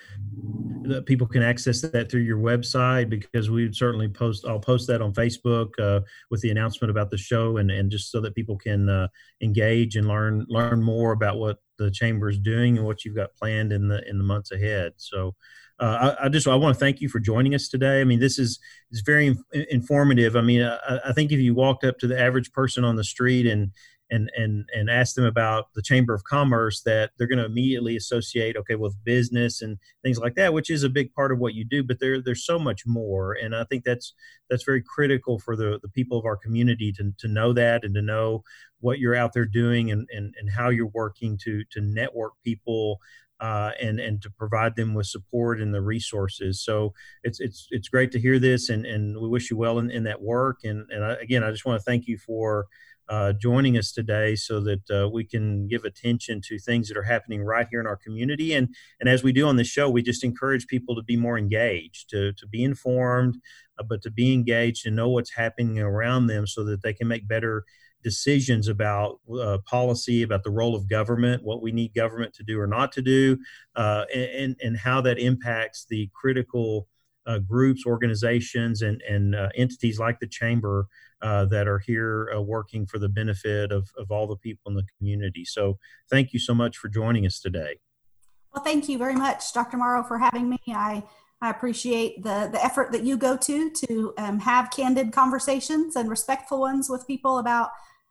that 0.83 1.05
people 1.05 1.25
can 1.25 1.41
access 1.41 1.79
that 1.81 2.11
through 2.11 2.21
your 2.21 2.37
website 2.37 3.09
because 3.09 3.49
we 3.49 3.63
would 3.63 3.75
certainly 3.75 4.09
post. 4.09 4.45
I'll 4.45 4.59
post 4.59 4.87
that 4.87 5.01
on 5.01 5.13
Facebook 5.13 5.69
uh, 5.79 6.01
with 6.29 6.41
the 6.41 6.51
announcement 6.51 6.91
about 6.91 7.11
the 7.11 7.17
show, 7.17 7.57
and, 7.57 7.71
and 7.71 7.89
just 7.89 8.11
so 8.11 8.19
that 8.21 8.35
people 8.35 8.57
can 8.57 8.89
uh, 8.89 9.07
engage 9.41 9.95
and 9.95 10.05
learn 10.05 10.45
learn 10.49 10.83
more 10.83 11.13
about 11.13 11.37
what 11.37 11.59
the 11.77 11.89
chamber 11.89 12.27
is 12.27 12.39
doing 12.39 12.77
and 12.77 12.85
what 12.85 13.05
you've 13.05 13.15
got 13.15 13.35
planned 13.35 13.71
in 13.71 13.87
the 13.87 14.05
in 14.09 14.17
the 14.17 14.23
months 14.23 14.51
ahead. 14.51 14.93
So. 14.97 15.35
Uh, 15.79 16.15
I, 16.19 16.25
I, 16.25 16.29
just 16.29 16.47
I 16.47 16.55
want 16.55 16.75
to 16.75 16.79
thank 16.79 16.99
you 16.99 17.07
for 17.07 17.19
joining 17.19 17.55
us 17.55 17.69
today. 17.69 18.01
I 18.01 18.03
mean, 18.03 18.19
this 18.19 18.37
is 18.37 18.59
is 18.91 19.01
very 19.01 19.37
informative. 19.69 20.35
I 20.35 20.41
mean, 20.41 20.63
I, 20.63 20.99
I, 21.05 21.13
think 21.13 21.31
if 21.31 21.39
you 21.39 21.55
walked 21.55 21.85
up 21.85 21.99
to 21.99 22.07
the 22.07 22.19
average 22.19 22.51
person 22.51 22.83
on 22.83 22.97
the 22.97 23.03
street 23.03 23.47
and 23.47 23.71
and 24.11 24.31
and 24.35 24.67
and 24.73 24.89
ask 24.89 25.15
them 25.15 25.25
about 25.25 25.73
the 25.73 25.81
chamber 25.81 26.13
of 26.13 26.23
commerce 26.23 26.81
that 26.81 27.11
they're 27.17 27.27
going 27.27 27.39
to 27.39 27.45
immediately 27.45 27.95
associate 27.95 28.57
okay 28.57 28.75
with 28.75 29.03
business 29.03 29.61
and 29.61 29.77
things 30.03 30.17
like 30.17 30.35
that 30.35 30.53
which 30.53 30.69
is 30.69 30.83
a 30.83 30.89
big 30.89 31.13
part 31.13 31.31
of 31.31 31.39
what 31.39 31.53
you 31.53 31.63
do 31.63 31.83
but 31.83 31.99
there 31.99 32.21
there's 32.21 32.45
so 32.45 32.57
much 32.57 32.83
more 32.85 33.33
and 33.33 33.55
i 33.55 33.63
think 33.65 33.83
that's 33.83 34.13
that's 34.49 34.63
very 34.63 34.81
critical 34.81 35.39
for 35.39 35.55
the 35.55 35.79
the 35.81 35.89
people 35.89 36.17
of 36.17 36.25
our 36.25 36.37
community 36.37 36.91
to, 36.91 37.13
to 37.17 37.27
know 37.27 37.53
that 37.53 37.83
and 37.83 37.93
to 37.93 38.01
know 38.01 38.43
what 38.79 38.99
you're 38.99 39.15
out 39.15 39.33
there 39.33 39.45
doing 39.45 39.91
and 39.91 40.07
and, 40.11 40.33
and 40.39 40.49
how 40.49 40.69
you're 40.69 40.87
working 40.87 41.37
to 41.37 41.63
to 41.71 41.81
network 41.81 42.33
people 42.43 42.99
uh, 43.39 43.71
and 43.81 43.99
and 43.99 44.21
to 44.21 44.29
provide 44.29 44.75
them 44.75 44.93
with 44.93 45.07
support 45.07 45.61
and 45.61 45.73
the 45.73 45.81
resources. 45.81 46.61
So 46.61 46.93
it's 47.23 47.39
it's 47.39 47.67
it's 47.71 47.89
great 47.89 48.11
to 48.11 48.19
hear 48.19 48.39
this, 48.39 48.69
and 48.69 48.85
and 48.85 49.19
we 49.19 49.27
wish 49.27 49.49
you 49.49 49.57
well 49.57 49.79
in, 49.79 49.89
in 49.91 50.03
that 50.03 50.21
work. 50.21 50.59
And 50.63 50.89
and 50.91 51.03
I, 51.03 51.13
again, 51.13 51.43
I 51.43 51.51
just 51.51 51.65
want 51.65 51.79
to 51.79 51.83
thank 51.83 52.07
you 52.07 52.17
for 52.17 52.67
uh, 53.09 53.33
joining 53.33 53.75
us 53.75 53.91
today 53.91 54.35
so 54.35 54.59
that 54.61 54.91
uh, 54.91 55.09
we 55.09 55.23
can 55.23 55.67
give 55.67 55.83
attention 55.83 56.39
to 56.39 56.59
things 56.59 56.87
that 56.87 56.97
are 56.97 57.03
happening 57.03 57.41
right 57.41 57.67
here 57.71 57.79
in 57.79 57.87
our 57.87 57.95
community. 57.95 58.53
And, 58.53 58.73
and 58.99 59.09
as 59.09 59.23
we 59.23 59.33
do 59.33 59.47
on 59.47 59.55
the 59.55 59.63
show, 59.63 59.89
we 59.89 60.03
just 60.03 60.23
encourage 60.23 60.67
people 60.67 60.95
to 60.95 61.01
be 61.01 61.17
more 61.17 61.37
engaged, 61.37 62.11
to, 62.11 62.33
to 62.33 62.47
be 62.47 62.63
informed, 62.63 63.39
uh, 63.79 63.83
but 63.83 64.03
to 64.03 64.11
be 64.11 64.31
engaged 64.31 64.85
and 64.85 64.95
know 64.95 65.09
what's 65.09 65.33
happening 65.33 65.79
around 65.79 66.27
them 66.27 66.45
so 66.45 66.63
that 66.65 66.83
they 66.83 66.93
can 66.93 67.07
make 67.07 67.27
better 67.27 67.63
decisions 68.03 68.67
about 68.67 69.19
uh, 69.39 69.57
policy, 69.65 70.23
about 70.23 70.43
the 70.43 70.49
role 70.49 70.75
of 70.75 70.89
government, 70.89 71.43
what 71.43 71.61
we 71.61 71.71
need 71.71 71.93
government 71.93 72.33
to 72.35 72.43
do 72.43 72.59
or 72.59 72.67
not 72.67 72.91
to 72.93 73.01
do, 73.01 73.37
uh, 73.75 74.05
and, 74.13 74.55
and 74.61 74.77
how 74.77 75.01
that 75.01 75.19
impacts 75.19 75.85
the 75.89 76.09
critical 76.13 76.87
uh, 77.25 77.39
groups, 77.39 77.85
organizations, 77.85 78.81
and, 78.81 79.01
and 79.07 79.35
uh, 79.35 79.49
entities 79.55 79.99
like 79.99 80.19
the 80.19 80.27
chamber 80.27 80.87
uh, 81.21 81.45
that 81.45 81.67
are 81.67 81.79
here 81.79 82.31
uh, 82.35 82.41
working 82.41 82.85
for 82.85 82.97
the 82.97 83.09
benefit 83.09 83.71
of, 83.71 83.89
of 83.97 84.09
all 84.09 84.25
the 84.25 84.37
people 84.37 84.69
in 84.69 84.75
the 84.75 84.85
community. 84.97 85.45
So, 85.45 85.77
thank 86.09 86.33
you 86.33 86.39
so 86.39 86.53
much 86.53 86.77
for 86.77 86.87
joining 86.87 87.25
us 87.25 87.39
today. 87.39 87.79
Well, 88.53 88.63
thank 88.63 88.89
you 88.89 88.97
very 88.97 89.15
much, 89.15 89.53
Dr. 89.53 89.77
Morrow, 89.77 90.03
for 90.03 90.17
having 90.17 90.49
me. 90.49 90.59
I, 90.69 91.03
I 91.41 91.49
appreciate 91.49 92.23
the, 92.23 92.49
the 92.51 92.63
effort 92.63 92.91
that 92.91 93.03
you 93.03 93.15
go 93.15 93.37
to 93.37 93.69
to 93.69 94.13
um, 94.17 94.39
have 94.39 94.71
candid 94.71 95.11
conversations 95.11 95.95
and 95.95 96.09
respectful 96.09 96.59
ones 96.59 96.89
with 96.89 97.05
people 97.05 97.37
about 97.37 97.69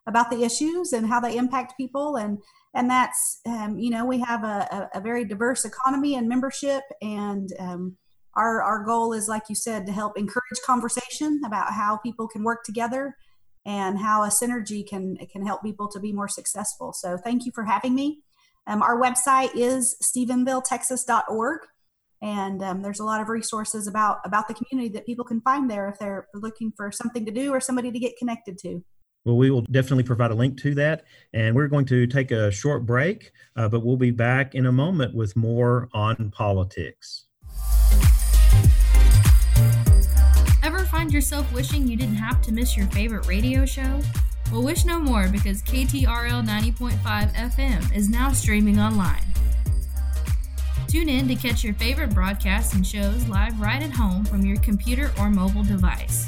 about 0.09 0.29
the 0.29 0.43
issues 0.43 0.91
and 0.91 1.07
how 1.07 1.19
they 1.19 1.37
impact 1.37 1.77
people. 1.77 2.17
And 2.17 2.39
and 2.75 2.89
that's 2.89 3.39
um, 3.45 3.79
you 3.79 3.89
know 3.89 4.05
we 4.05 4.19
have 4.19 4.43
a, 4.43 4.89
a, 4.93 4.99
a, 4.99 5.01
very 5.01 5.23
diverse 5.23 5.65
economy 5.65 6.15
and 6.15 6.27
membership. 6.27 6.83
And 7.01 7.49
um, 7.59 7.97
our 8.35 8.61
our 8.61 8.83
goal 8.83 9.13
is 9.13 9.27
like 9.27 9.43
you 9.47 9.55
said 9.55 9.85
to 9.85 9.91
help 9.91 10.17
encourage 10.17 10.59
conversation 10.65 11.41
about 11.45 11.73
how 11.73 11.97
people 11.97 12.27
can 12.27 12.43
work 12.43 12.63
together 12.63 13.15
and 13.65 13.99
how 13.99 14.23
a 14.23 14.27
synergy 14.27 14.87
can 14.87 15.17
can 15.31 15.45
help 15.45 15.63
people 15.63 15.87
to 15.89 15.99
be 15.99 16.11
more 16.11 16.27
successful. 16.27 16.91
So 16.93 17.17
thank 17.17 17.45
you 17.45 17.51
for 17.53 17.63
having 17.63 17.95
me. 17.95 18.21
Um, 18.67 18.81
our 18.83 18.99
website 18.99 19.51
is 19.55 19.95
stephenvilletexas.org 20.03 21.61
and 22.21 22.61
um, 22.61 22.81
there's 22.81 22.99
a 22.99 23.05
lot 23.05 23.21
of 23.21 23.29
resources 23.29 23.87
about 23.87 24.19
about 24.25 24.47
the 24.47 24.53
community 24.53 24.93
that 24.93 25.05
people 25.05 25.25
can 25.25 25.41
find 25.41 25.69
there 25.69 25.87
if 25.87 25.99
they're 25.99 26.27
looking 26.33 26.71
for 26.75 26.91
something 26.91 27.25
to 27.25 27.31
do 27.31 27.51
or 27.51 27.59
somebody 27.59 27.91
to 27.91 27.99
get 27.99 28.17
connected 28.17 28.57
to 28.59 28.83
well, 29.29 29.37
we 29.37 29.51
will 29.51 29.61
definitely 29.61 30.03
provide 30.03 30.31
a 30.31 30.35
link 30.35 30.59
to 30.61 30.73
that. 30.75 31.05
And 31.33 31.55
we're 31.55 31.67
going 31.67 31.85
to 31.85 32.07
take 32.07 32.31
a 32.31 32.49
short 32.49 32.83
break, 32.83 33.31
uh, 33.55 33.69
but 33.69 33.85
we'll 33.85 33.95
be 33.95 34.09
back 34.09 34.55
in 34.55 34.65
a 34.65 34.71
moment 34.71 35.13
with 35.13 35.35
more 35.35 35.87
on 35.93 36.31
politics. 36.31 37.25
Ever 40.63 40.79
find 40.85 41.13
yourself 41.13 41.51
wishing 41.53 41.87
you 41.87 41.95
didn't 41.95 42.15
have 42.15 42.41
to 42.41 42.51
miss 42.51 42.75
your 42.75 42.87
favorite 42.87 43.27
radio 43.27 43.67
show? 43.67 44.01
Well, 44.51 44.63
wish 44.63 44.83
no 44.83 44.99
more 44.99 45.27
because 45.27 45.61
KTRL 45.61 46.43
90.5 46.43 47.33
FM 47.35 47.95
is 47.95 48.09
now 48.09 48.31
streaming 48.31 48.79
online. 48.79 49.21
Tune 50.87 51.07
in 51.07 51.27
to 51.27 51.35
catch 51.35 51.63
your 51.63 51.75
favorite 51.75 52.15
broadcasts 52.15 52.73
and 52.73 52.85
shows 52.85 53.27
live 53.27 53.61
right 53.61 53.83
at 53.83 53.91
home 53.91 54.25
from 54.25 54.43
your 54.43 54.57
computer 54.61 55.11
or 55.19 55.29
mobile 55.29 55.61
device. 55.61 56.27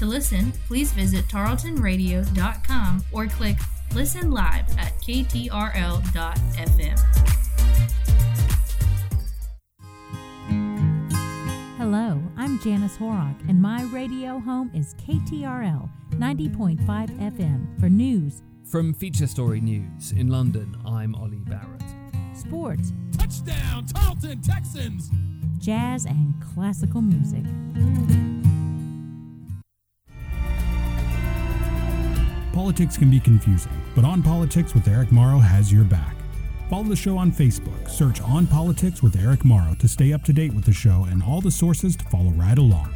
To 0.00 0.06
listen, 0.06 0.50
please 0.66 0.92
visit 0.92 1.26
tarletonradio.com 1.26 3.04
or 3.12 3.26
click 3.26 3.58
Listen 3.94 4.30
Live 4.30 4.64
at 4.78 4.98
ktrl.fm. 5.02 6.98
Hello, 11.76 12.22
I'm 12.38 12.58
Janice 12.60 12.96
Horrock, 12.96 13.46
and 13.46 13.60
my 13.60 13.82
radio 13.92 14.38
home 14.38 14.70
is 14.72 14.94
KTRL 15.06 15.90
90.5 16.12 16.78
FM 16.86 17.78
for 17.78 17.90
news. 17.90 18.40
From 18.64 18.94
Feature 18.94 19.26
Story 19.26 19.60
News 19.60 20.12
in 20.12 20.28
London, 20.28 20.78
I'm 20.86 21.14
Ollie 21.14 21.44
Barrett. 21.44 21.82
Sports. 22.34 22.94
Touchdown, 23.18 23.84
Tarleton 23.84 24.40
Texans! 24.40 25.10
Jazz 25.58 26.06
and 26.06 26.32
classical 26.40 27.02
music. 27.02 27.44
Politics 32.52 32.96
can 32.96 33.08
be 33.08 33.20
confusing, 33.20 33.70
but 33.94 34.04
On 34.04 34.24
Politics 34.24 34.74
with 34.74 34.88
Eric 34.88 35.12
Morrow 35.12 35.38
has 35.38 35.72
your 35.72 35.84
back. 35.84 36.16
Follow 36.68 36.82
the 36.82 36.96
show 36.96 37.16
on 37.16 37.30
Facebook. 37.30 37.88
Search 37.88 38.20
On 38.22 38.44
Politics 38.44 39.04
with 39.04 39.14
Eric 39.14 39.44
Morrow 39.44 39.76
to 39.78 39.86
stay 39.86 40.12
up 40.12 40.24
to 40.24 40.32
date 40.32 40.52
with 40.52 40.64
the 40.64 40.72
show 40.72 41.06
and 41.08 41.22
all 41.22 41.40
the 41.40 41.50
sources 41.50 41.94
to 41.96 42.04
follow 42.06 42.30
right 42.30 42.58
along. 42.58 42.92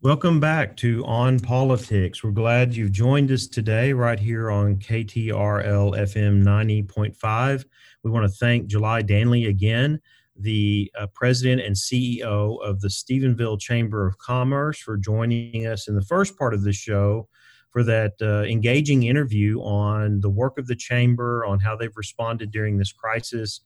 Welcome 0.00 0.38
back 0.38 0.76
to 0.76 1.04
On 1.06 1.40
Politics. 1.40 2.22
We're 2.22 2.30
glad 2.30 2.72
you've 2.76 2.92
joined 2.92 3.32
us 3.32 3.48
today 3.48 3.92
right 3.92 4.18
here 4.18 4.48
on 4.48 4.76
KTRL 4.76 5.96
FM 5.98 6.44
90.5. 6.44 7.64
We 8.04 8.10
want 8.12 8.30
to 8.30 8.36
thank 8.36 8.68
Julie 8.68 9.02
Danley 9.02 9.46
again, 9.46 10.00
the 10.38 10.90
uh, 10.98 11.06
president 11.14 11.60
and 11.60 11.74
CEO 11.74 12.62
of 12.62 12.80
the 12.80 12.88
Stephenville 12.88 13.60
Chamber 13.60 14.06
of 14.06 14.18
Commerce, 14.18 14.78
for 14.78 14.96
joining 14.96 15.66
us 15.66 15.88
in 15.88 15.94
the 15.94 16.02
first 16.02 16.38
part 16.38 16.54
of 16.54 16.62
the 16.62 16.72
show 16.72 17.28
for 17.70 17.82
that 17.84 18.14
uh, 18.22 18.42
engaging 18.44 19.02
interview 19.02 19.60
on 19.60 20.20
the 20.20 20.30
work 20.30 20.58
of 20.58 20.66
the 20.66 20.74
chamber, 20.74 21.44
on 21.44 21.60
how 21.60 21.76
they've 21.76 21.96
responded 21.96 22.50
during 22.50 22.78
this 22.78 22.92
crisis. 22.92 23.60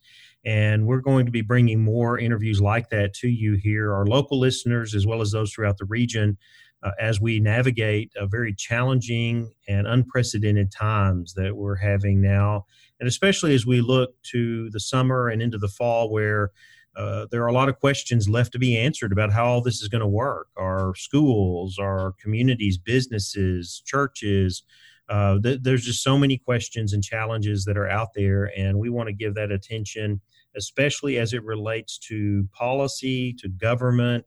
And 0.45 0.85
we're 0.85 0.99
going 0.99 1.25
to 1.25 1.31
be 1.31 1.41
bringing 1.41 1.81
more 1.81 2.19
interviews 2.19 2.59
like 2.59 2.89
that 2.89 3.13
to 3.15 3.29
you 3.29 3.53
here, 3.53 3.93
our 3.93 4.05
local 4.05 4.39
listeners, 4.39 4.93
as 4.93 5.07
well 5.07 5.21
as 5.21 5.31
those 5.31 5.53
throughout 5.53 5.77
the 5.77 5.85
region, 5.85 6.37
uh, 6.83 6.91
as 6.99 7.21
we 7.21 7.39
navigate 7.39 8.11
a 8.15 8.27
very 8.27 8.53
challenging 8.53 9.51
and 9.67 9.87
unprecedented 9.87 10.71
times 10.71 11.33
that 11.35 11.55
we're 11.55 11.75
having 11.75 12.21
now. 12.21 12.65
And 12.99 13.07
especially 13.07 13.55
as 13.55 13.65
we 13.65 13.81
look 13.81 14.21
to 14.31 14.69
the 14.71 14.79
summer 14.79 15.29
and 15.29 15.41
into 15.41 15.57
the 15.57 15.67
fall, 15.67 16.11
where 16.11 16.51
uh, 16.95 17.25
there 17.31 17.43
are 17.43 17.47
a 17.47 17.53
lot 17.53 17.69
of 17.69 17.79
questions 17.79 18.29
left 18.29 18.51
to 18.51 18.59
be 18.59 18.77
answered 18.77 19.11
about 19.11 19.31
how 19.31 19.45
all 19.45 19.61
this 19.61 19.81
is 19.81 19.87
going 19.87 20.01
to 20.01 20.07
work. 20.07 20.47
Our 20.57 20.93
schools, 20.95 21.79
our 21.79 22.13
communities, 22.21 22.77
businesses, 22.77 23.81
churches. 23.85 24.63
Uh, 25.09 25.39
th- 25.39 25.59
there's 25.63 25.85
just 25.85 26.03
so 26.03 26.17
many 26.17 26.37
questions 26.37 26.93
and 26.93 27.03
challenges 27.03 27.65
that 27.65 27.77
are 27.77 27.89
out 27.89 28.09
there, 28.15 28.51
and 28.55 28.77
we 28.79 28.89
want 28.89 29.07
to 29.07 29.13
give 29.13 29.35
that 29.35 29.51
attention, 29.51 30.21
especially 30.55 31.17
as 31.17 31.33
it 31.33 31.43
relates 31.43 31.97
to 31.97 32.47
policy, 32.53 33.33
to 33.33 33.49
government, 33.49 34.25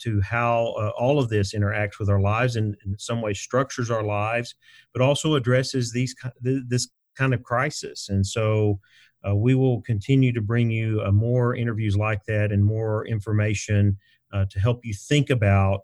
to 0.00 0.20
how 0.20 0.74
uh, 0.78 0.90
all 0.98 1.18
of 1.18 1.28
this 1.28 1.54
interacts 1.54 1.98
with 1.98 2.08
our 2.08 2.20
lives 2.20 2.56
and 2.56 2.76
in 2.84 2.98
some 2.98 3.20
way 3.20 3.34
structures 3.34 3.90
our 3.90 4.02
lives, 4.02 4.54
but 4.92 5.02
also 5.02 5.34
addresses 5.34 5.92
these 5.92 6.14
this 6.40 6.88
kind 7.16 7.34
of 7.34 7.42
crisis. 7.42 8.08
And 8.08 8.26
so 8.26 8.80
uh, 9.26 9.36
we 9.36 9.54
will 9.54 9.82
continue 9.82 10.32
to 10.32 10.40
bring 10.40 10.70
you 10.70 11.02
uh, 11.04 11.12
more 11.12 11.54
interviews 11.54 11.96
like 11.96 12.24
that 12.24 12.52
and 12.52 12.64
more 12.64 13.06
information 13.06 13.98
uh, 14.32 14.46
to 14.50 14.60
help 14.60 14.84
you 14.84 14.94
think 14.94 15.30
about 15.30 15.80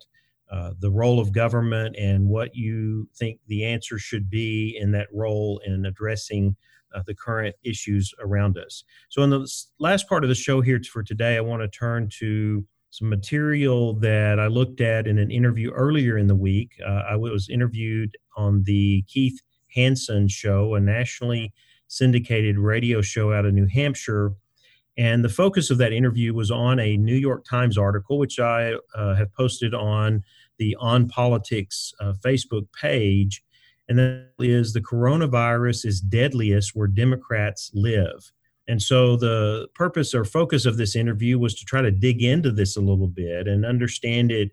uh, 0.51 0.71
the 0.79 0.89
role 0.89 1.19
of 1.19 1.33
government 1.33 1.95
and 1.97 2.27
what 2.27 2.55
you 2.55 3.07
think 3.15 3.39
the 3.47 3.65
answer 3.65 3.99
should 3.99 4.29
be 4.29 4.77
in 4.79 4.91
that 4.91 5.07
role 5.13 5.61
in 5.65 5.85
addressing 5.85 6.55
uh, 6.95 7.03
the 7.05 7.13
current 7.13 7.55
issues 7.63 8.13
around 8.19 8.57
us. 8.57 8.83
So, 9.09 9.21
in 9.23 9.29
the 9.29 9.45
last 9.77 10.07
part 10.07 10.23
of 10.23 10.29
the 10.29 10.35
show 10.35 10.61
here 10.61 10.79
for 10.89 11.03
today, 11.03 11.35
I 11.35 11.41
want 11.41 11.61
to 11.61 11.67
turn 11.67 12.09
to 12.19 12.65
some 12.89 13.09
material 13.09 13.93
that 13.95 14.39
I 14.39 14.47
looked 14.47 14.81
at 14.81 15.07
in 15.07 15.17
an 15.17 15.29
interview 15.29 15.71
earlier 15.71 16.17
in 16.17 16.27
the 16.27 16.35
week. 16.35 16.71
Uh, 16.85 17.03
I 17.09 17.15
was 17.15 17.49
interviewed 17.49 18.17
on 18.35 18.63
the 18.63 19.03
Keith 19.07 19.39
Hansen 19.73 20.27
show, 20.27 20.75
a 20.75 20.79
nationally 20.79 21.53
syndicated 21.87 22.57
radio 22.57 23.01
show 23.01 23.33
out 23.33 23.45
of 23.45 23.53
New 23.53 23.67
Hampshire. 23.67 24.33
And 24.97 25.23
the 25.23 25.29
focus 25.29 25.69
of 25.69 25.77
that 25.77 25.93
interview 25.93 26.33
was 26.33 26.49
on 26.49 26.79
a 26.79 26.97
New 26.97 27.15
York 27.15 27.45
Times 27.45 27.77
article, 27.77 28.17
which 28.17 28.39
I 28.39 28.73
uh, 28.95 29.15
have 29.15 29.31
posted 29.33 29.73
on 29.73 30.23
the 30.57 30.75
On 30.79 31.07
Politics 31.07 31.93
uh, 31.99 32.13
Facebook 32.13 32.67
page. 32.73 33.43
And 33.87 33.99
that 33.99 34.31
is 34.39 34.73
the 34.73 34.81
coronavirus 34.81 35.85
is 35.85 36.01
deadliest 36.01 36.75
where 36.75 36.87
Democrats 36.87 37.71
live. 37.73 38.31
And 38.67 38.81
so 38.81 39.15
the 39.15 39.67
purpose 39.75 40.13
or 40.13 40.25
focus 40.25 40.65
of 40.65 40.77
this 40.77 40.95
interview 40.95 41.39
was 41.39 41.55
to 41.55 41.65
try 41.65 41.81
to 41.81 41.91
dig 41.91 42.21
into 42.21 42.51
this 42.51 42.75
a 42.75 42.81
little 42.81 43.07
bit 43.07 43.47
and 43.47 43.65
understand 43.65 44.31
it, 44.31 44.51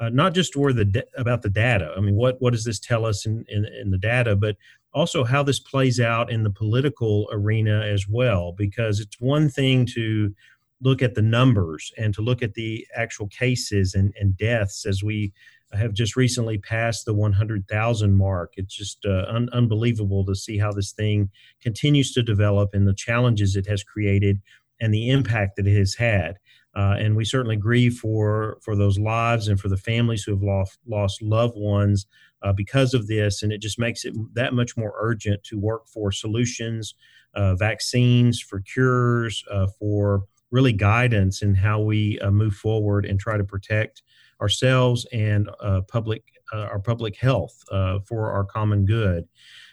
uh, 0.00 0.08
not 0.08 0.34
just 0.34 0.56
where 0.56 0.72
the 0.72 1.06
about 1.16 1.42
the 1.42 1.48
data. 1.48 1.94
I 1.96 2.00
mean, 2.00 2.16
what 2.16 2.40
what 2.40 2.52
does 2.52 2.64
this 2.64 2.80
tell 2.80 3.06
us 3.06 3.24
in, 3.24 3.44
in, 3.48 3.64
in 3.64 3.90
the 3.90 3.98
data, 3.98 4.34
but 4.34 4.56
also 4.92 5.24
how 5.24 5.42
this 5.42 5.60
plays 5.60 6.00
out 6.00 6.30
in 6.30 6.42
the 6.42 6.50
political 6.50 7.28
arena 7.32 7.82
as 7.82 8.06
well, 8.08 8.52
because 8.52 9.00
it's 9.00 9.20
one 9.20 9.48
thing 9.48 9.86
to 9.94 10.34
look 10.82 11.00
at 11.00 11.14
the 11.14 11.22
numbers 11.22 11.92
and 11.96 12.12
to 12.14 12.22
look 12.22 12.42
at 12.42 12.54
the 12.54 12.86
actual 12.96 13.28
cases 13.28 13.94
and, 13.94 14.12
and 14.18 14.36
deaths 14.36 14.84
as 14.84 15.02
we 15.02 15.32
have 15.74 15.92
just 15.92 16.16
recently 16.16 16.58
passed 16.58 17.04
the 17.04 17.14
100,000 17.14 18.14
mark. 18.14 18.52
It's 18.56 18.74
just 18.74 19.04
uh, 19.04 19.24
un- 19.28 19.48
unbelievable 19.52 20.24
to 20.26 20.34
see 20.34 20.58
how 20.58 20.72
this 20.72 20.92
thing 20.92 21.30
continues 21.60 22.12
to 22.12 22.22
develop 22.22 22.70
and 22.74 22.86
the 22.86 22.94
challenges 22.94 23.56
it 23.56 23.66
has 23.66 23.82
created 23.82 24.40
and 24.80 24.92
the 24.92 25.10
impact 25.10 25.56
that 25.56 25.66
it 25.66 25.78
has 25.78 25.94
had. 25.94 26.38
Uh, 26.74 26.96
and 26.98 27.16
we 27.16 27.24
certainly 27.24 27.56
grieve 27.56 27.94
for 27.94 28.58
for 28.62 28.74
those 28.74 28.98
lives 28.98 29.46
and 29.46 29.60
for 29.60 29.68
the 29.68 29.76
families 29.76 30.22
who 30.22 30.32
have 30.32 30.42
lost 30.42 30.78
lost 30.86 31.20
loved 31.20 31.54
ones 31.56 32.06
uh, 32.42 32.52
because 32.52 32.94
of 32.94 33.08
this, 33.08 33.42
and 33.42 33.52
it 33.52 33.60
just 33.60 33.78
makes 33.78 34.04
it 34.04 34.14
that 34.34 34.54
much 34.54 34.76
more 34.76 34.94
urgent 34.98 35.44
to 35.44 35.58
work 35.58 35.86
for 35.86 36.10
solutions, 36.10 36.94
uh, 37.34 37.54
vaccines, 37.54 38.40
for 38.40 38.60
cures, 38.60 39.44
uh, 39.50 39.66
for 39.78 40.24
really 40.50 40.72
guidance 40.72 41.42
in 41.42 41.54
how 41.54 41.80
we 41.80 42.18
uh, 42.20 42.30
move 42.30 42.54
forward 42.54 43.04
and 43.04 43.20
try 43.20 43.36
to 43.36 43.44
protect 43.44 44.02
ourselves 44.42 45.06
and 45.12 45.48
uh, 45.60 45.80
public 45.88 46.22
our 46.52 46.80
public 46.80 47.16
health 47.16 47.64
for 48.06 48.30
our 48.30 48.44
common 48.44 48.84
good. 48.84 49.26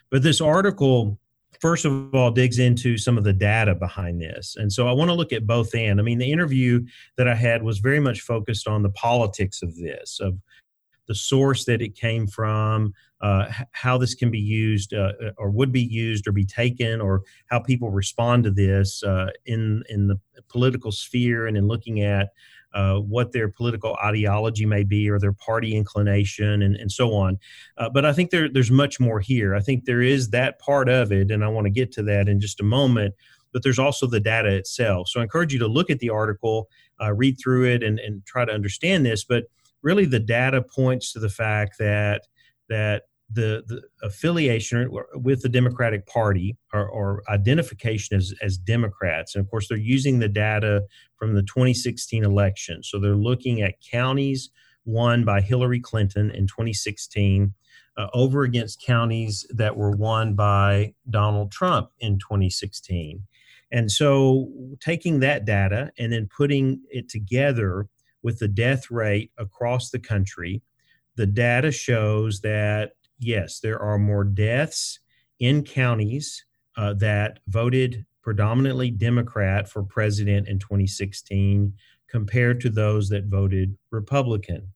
But 0.10 0.24
this 0.24 0.40
article 0.40 1.20
first 1.60 1.84
of 1.84 2.16
all 2.16 2.32
digs 2.32 2.58
into 2.58 2.98
some 2.98 3.18
of 3.18 3.26
the 3.26 3.34
data 3.34 3.76
behind 3.76 4.22
this 4.22 4.56
and 4.56 4.72
so 4.72 4.88
i 4.88 4.94
want 4.94 5.10
to 5.10 5.14
look 5.14 5.34
at 5.34 5.46
both 5.46 5.76
and 5.76 6.00
i 6.00 6.04
mean 6.04 6.18
the 6.18 6.32
interview 6.32 6.80
that 7.18 7.28
i 7.28 7.36
had 7.36 7.62
was 7.62 7.80
very 7.80 8.00
much 8.00 8.22
focused 8.22 8.66
on 8.66 8.82
the 8.82 8.92
politics 8.92 9.62
of 9.62 9.76
this 9.76 10.22
of 10.22 10.40
the 11.10 11.16
source 11.16 11.66
that 11.66 11.82
it 11.82 11.96
came 11.96 12.28
from, 12.28 12.94
uh, 13.20 13.52
how 13.72 13.98
this 13.98 14.14
can 14.14 14.32
be 14.32 14.40
used 14.40 14.94
uh, 14.94 15.12
uh, 15.22 15.32
or 15.38 15.50
would 15.50 15.72
be 15.72 15.82
used 15.82 16.28
or 16.28 16.32
be 16.32 16.46
taken, 16.46 17.02
or 17.02 17.24
how 17.48 17.60
people 17.60 17.90
respond 17.90 18.46
to 18.46 18.52
this 18.52 19.04
uh, 19.04 19.26
in 19.46 19.84
in 19.90 20.08
the 20.08 20.18
political 20.48 20.92
sphere 20.92 21.48
and 21.48 21.58
in 21.58 21.68
looking 21.68 22.02
at 22.02 22.30
uh, 22.74 22.98
what 22.98 23.32
their 23.32 23.50
political 23.50 23.98
ideology 24.04 24.66
may 24.66 24.84
be 24.84 25.10
or 25.10 25.20
their 25.20 25.34
party 25.34 25.76
inclination 25.76 26.62
and, 26.62 26.76
and 26.76 26.92
so 26.92 27.14
on. 27.14 27.38
Uh, 27.78 27.90
but 27.90 28.06
I 28.06 28.14
think 28.14 28.30
there, 28.30 28.50
there's 28.50 28.72
much 28.72 29.00
more 29.00 29.20
here. 29.20 29.56
I 29.56 29.60
think 29.60 29.86
there 29.86 30.02
is 30.02 30.30
that 30.30 30.60
part 30.60 30.90
of 30.90 31.12
it, 31.12 31.32
and 31.32 31.44
I 31.44 31.48
want 31.48 31.66
to 31.66 31.72
get 31.72 31.92
to 31.94 32.04
that 32.04 32.28
in 32.28 32.40
just 32.40 32.60
a 32.60 32.64
moment. 32.64 33.16
But 33.52 33.64
there's 33.64 33.80
also 33.80 34.06
the 34.06 34.20
data 34.20 34.50
itself. 34.50 35.10
So 35.10 35.20
I 35.20 35.24
encourage 35.24 35.52
you 35.52 35.60
to 35.60 35.68
look 35.68 35.90
at 35.90 35.98
the 35.98 36.12
article, 36.12 36.70
uh, 37.02 37.14
read 37.14 37.38
through 37.42 37.66
it, 37.66 37.82
and, 37.82 38.00
and 38.00 38.24
try 38.26 38.46
to 38.46 38.52
understand 38.52 39.06
this. 39.06 39.24
But 39.24 39.46
really 39.82 40.06
the 40.06 40.20
data 40.20 40.62
points 40.62 41.14
to 41.14 41.20
the 41.20 41.30
fact 41.30 41.78
that 41.80 42.28
that 42.70 43.04
the, 43.32 43.64
the 43.68 43.82
affiliation 44.02 44.90
with 45.14 45.42
the 45.42 45.50
Democratic 45.50 46.08
Party 46.08 46.58
or, 46.74 46.88
or, 46.88 47.24
identification 47.30 48.18
as, 48.18 48.34
as 48.42 48.58
Democrats. 48.58 49.36
And 49.36 49.44
of 49.44 49.50
course, 49.52 49.68
they're 49.68 49.78
using 49.78 50.18
the 50.18 50.28
data 50.28 50.84
from 51.16 51.36
the 51.36 51.44
2016 51.44 52.26
election. 52.26 52.82
So 52.82 53.00
they're 53.00 53.16
looking 53.16 53.62
at 53.62 53.76
counties 53.82 54.50
won 54.86 55.26
by 55.26 55.42
Hillary 55.42 55.80
Clinton 55.80 56.32
in 56.32 56.48
2016 56.48 57.54
uh, 57.98 58.08
over 58.14 58.44
against 58.44 58.82
counties 58.82 59.46
that 59.52 59.76
were 59.76 59.92
won 59.92 60.34
by 60.34 60.94
Donald 61.10 61.52
Trump 61.52 61.90
in 62.00 62.18
2016. 62.18 63.22
And 63.72 63.92
so 63.92 64.50
taking 64.80 65.20
that 65.20 65.46
data 65.46 65.92
and 66.00 66.12
then 66.12 66.28
putting 66.36 66.82
it 66.90 67.10
together 67.10 67.88
with 68.24 68.40
the 68.40 68.48
death 68.48 68.90
rate 68.90 69.32
across 69.38 69.92
the 69.92 70.00
country, 70.00 70.62
the 71.16 71.28
data 71.28 71.72
shows 71.72 72.42
that 72.42 72.94
yes, 73.20 73.60
there 73.60 73.80
are 73.80 73.98
more 73.98 74.24
deaths 74.24 75.00
in 75.40 75.64
counties 75.64 76.46
uh, 76.78 76.94
that 76.96 77.40
voted 77.48 78.06
predominantly 78.24 78.92
Democrat 78.92 79.70
for 79.70 79.84
president 79.84 80.48
in 80.48 80.60
2016 80.60 81.74
compared 82.10 82.60
to 82.62 82.70
those 82.70 83.10
that 83.10 83.26
voted 83.26 83.78
Republican. 83.92 84.74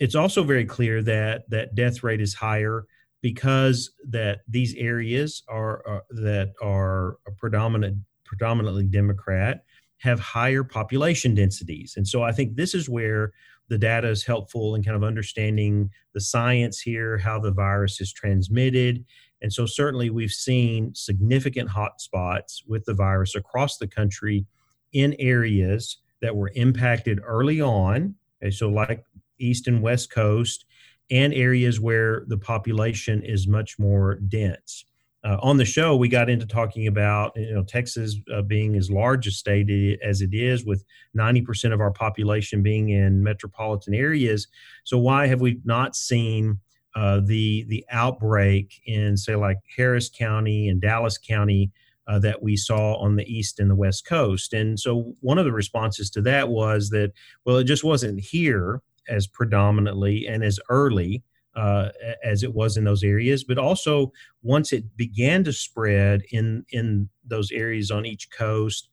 It's 0.00 0.14
also 0.14 0.42
very 0.42 0.64
clear 0.64 1.02
that 1.02 1.48
that 1.50 1.74
death 1.74 2.02
rate 2.02 2.20
is 2.20 2.34
higher 2.34 2.86
because 3.22 3.90
that 4.08 4.40
these 4.48 4.74
areas 4.74 5.42
are, 5.48 5.82
are 5.86 6.02
that 6.10 6.52
are 6.62 7.16
predominant 7.38 7.98
predominantly 8.24 8.84
Democrat 8.84 9.64
have 9.98 10.20
higher 10.20 10.64
population 10.64 11.34
densities. 11.34 11.94
And 11.96 12.06
so 12.06 12.22
I 12.22 12.32
think 12.32 12.56
this 12.56 12.74
is 12.74 12.88
where 12.88 13.32
the 13.68 13.78
data 13.78 14.08
is 14.08 14.24
helpful 14.24 14.74
in 14.74 14.82
kind 14.82 14.96
of 14.96 15.04
understanding 15.04 15.90
the 16.12 16.20
science 16.20 16.80
here, 16.80 17.18
how 17.18 17.38
the 17.38 17.50
virus 17.50 18.00
is 18.00 18.12
transmitted. 18.12 19.04
And 19.42 19.52
so 19.52 19.66
certainly 19.66 20.10
we've 20.10 20.30
seen 20.30 20.94
significant 20.94 21.70
hotspots 21.70 22.62
with 22.66 22.84
the 22.84 22.94
virus 22.94 23.34
across 23.34 23.78
the 23.78 23.88
country 23.88 24.46
in 24.92 25.14
areas 25.18 25.98
that 26.22 26.36
were 26.36 26.52
impacted 26.54 27.20
early 27.24 27.60
on. 27.60 28.14
Okay, 28.42 28.50
so 28.50 28.68
like 28.68 29.04
East 29.38 29.66
and 29.66 29.82
West 29.82 30.10
Coast, 30.10 30.64
and 31.10 31.34
areas 31.34 31.80
where 31.80 32.24
the 32.28 32.38
population 32.38 33.22
is 33.22 33.46
much 33.46 33.78
more 33.78 34.16
dense 34.16 34.86
uh, 35.24 35.38
on 35.40 35.56
the 35.56 35.64
show, 35.64 35.96
we 35.96 36.08
got 36.08 36.28
into 36.28 36.46
talking 36.46 36.86
about 36.86 37.32
you 37.34 37.54
know 37.54 37.62
Texas 37.62 38.16
uh, 38.32 38.42
being 38.42 38.76
as 38.76 38.90
large 38.90 39.26
a 39.26 39.30
state 39.30 39.98
as 40.04 40.20
it 40.20 40.34
is, 40.34 40.66
with 40.66 40.84
90% 41.16 41.72
of 41.72 41.80
our 41.80 41.90
population 41.90 42.62
being 42.62 42.90
in 42.90 43.22
metropolitan 43.22 43.94
areas. 43.94 44.46
So 44.84 44.98
why 44.98 45.26
have 45.26 45.40
we 45.40 45.60
not 45.64 45.96
seen 45.96 46.60
uh, 46.94 47.20
the 47.24 47.64
the 47.68 47.84
outbreak 47.90 48.82
in 48.86 49.16
say 49.16 49.34
like 49.34 49.58
Harris 49.76 50.10
County 50.10 50.68
and 50.68 50.80
Dallas 50.80 51.16
County 51.16 51.72
uh, 52.06 52.18
that 52.18 52.42
we 52.42 52.54
saw 52.54 52.96
on 52.96 53.16
the 53.16 53.24
east 53.24 53.60
and 53.60 53.70
the 53.70 53.74
west 53.76 54.06
coast? 54.06 54.52
And 54.52 54.78
so 54.78 55.14
one 55.20 55.38
of 55.38 55.46
the 55.46 55.52
responses 55.52 56.10
to 56.10 56.22
that 56.22 56.50
was 56.50 56.90
that 56.90 57.12
well, 57.46 57.56
it 57.56 57.64
just 57.64 57.82
wasn't 57.82 58.20
here 58.20 58.82
as 59.08 59.26
predominantly 59.26 60.26
and 60.26 60.44
as 60.44 60.60
early 60.68 61.22
uh, 61.56 61.88
as 62.24 62.42
it 62.42 62.54
was 62.54 62.76
in 62.76 62.84
those 62.84 63.02
areas, 63.02 63.44
but 63.44 63.58
also 63.58 64.12
once 64.42 64.72
it 64.72 64.96
began 64.96 65.44
to 65.44 65.52
spread 65.52 66.22
in 66.30 66.64
in 66.70 67.08
those 67.24 67.50
areas 67.52 67.90
on 67.90 68.04
each 68.06 68.28
coast, 68.30 68.88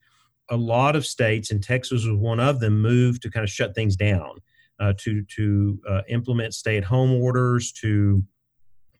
a 0.50 0.56
lot 0.56 0.96
of 0.96 1.06
states, 1.06 1.50
and 1.50 1.62
Texas 1.62 2.06
was 2.06 2.16
one 2.16 2.40
of 2.40 2.60
them, 2.60 2.80
moved 2.80 3.22
to 3.22 3.30
kind 3.30 3.44
of 3.44 3.50
shut 3.50 3.74
things 3.74 3.96
down, 3.96 4.38
uh, 4.80 4.92
to 4.98 5.24
to 5.36 5.80
uh, 5.88 6.02
implement 6.08 6.54
stay-at-home 6.54 7.12
orders, 7.12 7.72
to 7.72 8.22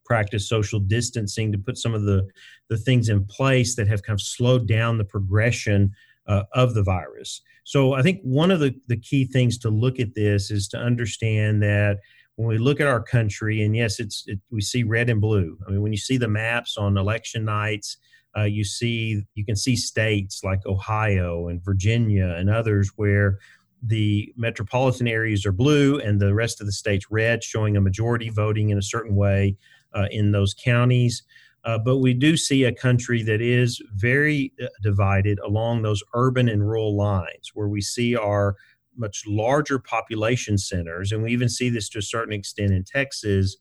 practice 0.04 0.48
social 0.48 0.80
distancing, 0.80 1.52
to 1.52 1.58
put 1.58 1.78
some 1.78 1.94
of 1.94 2.02
the 2.02 2.26
the 2.68 2.76
things 2.76 3.08
in 3.08 3.24
place 3.24 3.76
that 3.76 3.88
have 3.88 4.02
kind 4.02 4.16
of 4.16 4.22
slowed 4.22 4.66
down 4.66 4.98
the 4.98 5.04
progression 5.04 5.92
uh, 6.26 6.42
of 6.52 6.74
the 6.74 6.82
virus. 6.82 7.42
So 7.64 7.92
I 7.92 8.02
think 8.02 8.20
one 8.22 8.50
of 8.50 8.60
the, 8.60 8.74
the 8.88 8.96
key 8.96 9.24
things 9.24 9.58
to 9.58 9.68
look 9.68 10.00
at 10.00 10.14
this 10.14 10.50
is 10.50 10.68
to 10.68 10.78
understand 10.78 11.62
that 11.62 11.98
when 12.36 12.48
we 12.48 12.58
look 12.58 12.80
at 12.80 12.86
our 12.86 13.02
country, 13.02 13.62
and 13.62 13.76
yes, 13.76 14.00
it's 14.00 14.24
it, 14.26 14.40
we 14.50 14.60
see 14.60 14.82
red 14.82 15.10
and 15.10 15.20
blue. 15.20 15.58
I 15.66 15.70
mean, 15.70 15.82
when 15.82 15.92
you 15.92 15.98
see 15.98 16.16
the 16.16 16.28
maps 16.28 16.76
on 16.76 16.96
election 16.96 17.44
nights, 17.44 17.98
uh, 18.36 18.44
you 18.44 18.64
see 18.64 19.22
you 19.34 19.44
can 19.44 19.56
see 19.56 19.76
states 19.76 20.42
like 20.42 20.64
Ohio 20.66 21.48
and 21.48 21.62
Virginia 21.64 22.34
and 22.38 22.48
others 22.48 22.92
where 22.96 23.38
the 23.82 24.32
metropolitan 24.36 25.08
areas 25.08 25.44
are 25.44 25.52
blue 25.52 25.98
and 25.98 26.20
the 26.20 26.34
rest 26.34 26.60
of 26.60 26.66
the 26.66 26.72
states 26.72 27.06
red, 27.10 27.42
showing 27.42 27.76
a 27.76 27.80
majority 27.80 28.30
voting 28.30 28.70
in 28.70 28.78
a 28.78 28.82
certain 28.82 29.16
way 29.16 29.56
uh, 29.94 30.06
in 30.10 30.32
those 30.32 30.54
counties. 30.54 31.22
Uh, 31.64 31.78
but 31.78 31.98
we 31.98 32.12
do 32.12 32.36
see 32.36 32.64
a 32.64 32.74
country 32.74 33.22
that 33.22 33.40
is 33.40 33.80
very 33.94 34.52
uh, 34.62 34.66
divided 34.82 35.38
along 35.40 35.82
those 35.82 36.02
urban 36.14 36.48
and 36.48 36.66
rural 36.66 36.96
lines, 36.96 37.50
where 37.54 37.68
we 37.68 37.80
see 37.80 38.16
our 38.16 38.56
much 38.96 39.24
larger 39.26 39.78
population 39.78 40.58
centers, 40.58 41.12
and 41.12 41.22
we 41.22 41.32
even 41.32 41.48
see 41.48 41.70
this 41.70 41.88
to 41.90 41.98
a 41.98 42.02
certain 42.02 42.32
extent 42.32 42.72
in 42.72 42.84
Texas, 42.84 43.56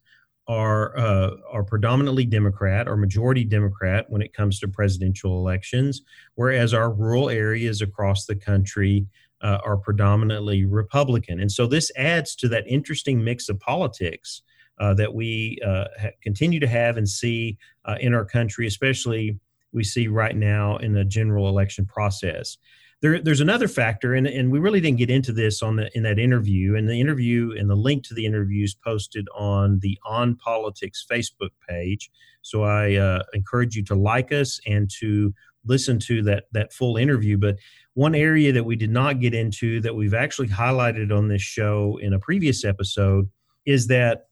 are 0.47 0.97
uh, 0.97 1.31
are 1.51 1.63
predominantly 1.63 2.25
Democrat 2.25 2.87
or 2.87 2.97
majority 2.97 3.43
Democrat 3.43 4.05
when 4.09 4.21
it 4.21 4.33
comes 4.33 4.59
to 4.59 4.67
presidential 4.67 5.37
elections, 5.37 6.01
whereas 6.35 6.73
our 6.73 6.91
rural 6.91 7.29
areas 7.29 7.81
across 7.81 8.25
the 8.25 8.35
country 8.35 9.05
uh, 9.41 9.59
are 9.63 9.77
predominantly 9.77 10.65
Republican. 10.65 11.39
And 11.39 11.51
so 11.51 11.67
this 11.67 11.91
adds 11.95 12.35
to 12.37 12.47
that 12.49 12.67
interesting 12.67 13.23
mix 13.23 13.49
of 13.49 13.59
politics 13.59 14.41
uh, 14.79 14.93
that 14.95 15.13
we 15.13 15.59
uh, 15.65 15.85
ha- 15.99 16.09
continue 16.21 16.59
to 16.59 16.67
have 16.67 16.97
and 16.97 17.07
see 17.07 17.57
uh, 17.85 17.95
in 17.99 18.13
our 18.13 18.25
country, 18.25 18.67
especially 18.67 19.39
we 19.71 19.83
see 19.83 20.07
right 20.07 20.35
now 20.35 20.77
in 20.77 20.93
the 20.93 21.05
general 21.05 21.47
election 21.47 21.85
process. 21.85 22.57
There, 23.01 23.19
there's 23.19 23.41
another 23.41 23.67
factor, 23.67 24.13
and, 24.13 24.27
and 24.27 24.51
we 24.51 24.59
really 24.59 24.79
didn't 24.79 24.99
get 24.99 25.09
into 25.09 25.31
this 25.31 25.63
on 25.63 25.75
the 25.75 25.89
in 25.95 26.03
that 26.03 26.19
interview. 26.19 26.75
And 26.75 26.87
the 26.87 27.01
interview 27.01 27.55
and 27.57 27.69
the 27.69 27.75
link 27.75 28.03
to 28.05 28.13
the 28.13 28.25
interview 28.25 28.63
is 28.63 28.75
posted 28.75 29.27
on 29.35 29.79
the 29.79 29.97
On 30.05 30.35
Politics 30.35 31.05
Facebook 31.09 31.49
page. 31.67 32.11
So 32.43 32.63
I 32.63 32.95
uh, 32.95 33.23
encourage 33.33 33.75
you 33.75 33.83
to 33.85 33.95
like 33.95 34.31
us 34.31 34.59
and 34.67 34.89
to 34.99 35.33
listen 35.65 35.99
to 35.99 36.21
that 36.23 36.45
that 36.51 36.73
full 36.73 36.97
interview. 36.97 37.37
But 37.37 37.57
one 37.93 38.15
area 38.15 38.51
that 38.53 38.63
we 38.63 38.75
did 38.75 38.91
not 38.91 39.19
get 39.19 39.33
into 39.33 39.81
that 39.81 39.95
we've 39.95 40.13
actually 40.13 40.47
highlighted 40.49 41.15
on 41.15 41.27
this 41.27 41.41
show 41.41 41.97
in 42.01 42.13
a 42.13 42.19
previous 42.19 42.63
episode 42.63 43.29
is 43.65 43.87
that 43.87 44.27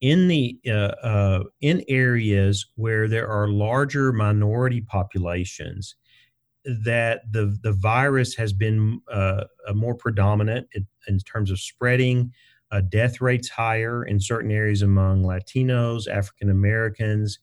in 0.00 0.28
the 0.28 0.58
uh, 0.66 0.92
uh, 1.06 1.44
in 1.60 1.84
areas 1.88 2.66
where 2.76 3.08
there 3.08 3.28
are 3.28 3.48
larger 3.48 4.12
minority 4.12 4.80
populations 4.80 5.94
that 6.64 7.22
the 7.32 7.58
the 7.62 7.72
virus 7.72 8.34
has 8.34 8.52
been 8.52 9.00
uh, 9.10 9.44
more 9.74 9.94
predominant 9.94 10.68
in, 10.74 10.86
in, 11.08 11.18
terms 11.20 11.50
of 11.50 11.58
spreading 11.58 12.32
uh, 12.70 12.82
death 12.82 13.20
rates 13.20 13.48
higher 13.48 14.04
in 14.04 14.20
certain 14.20 14.50
areas 14.50 14.82
among 14.82 15.22
Latinos, 15.22 16.06
African 16.06 16.50
Americans, 16.50 17.38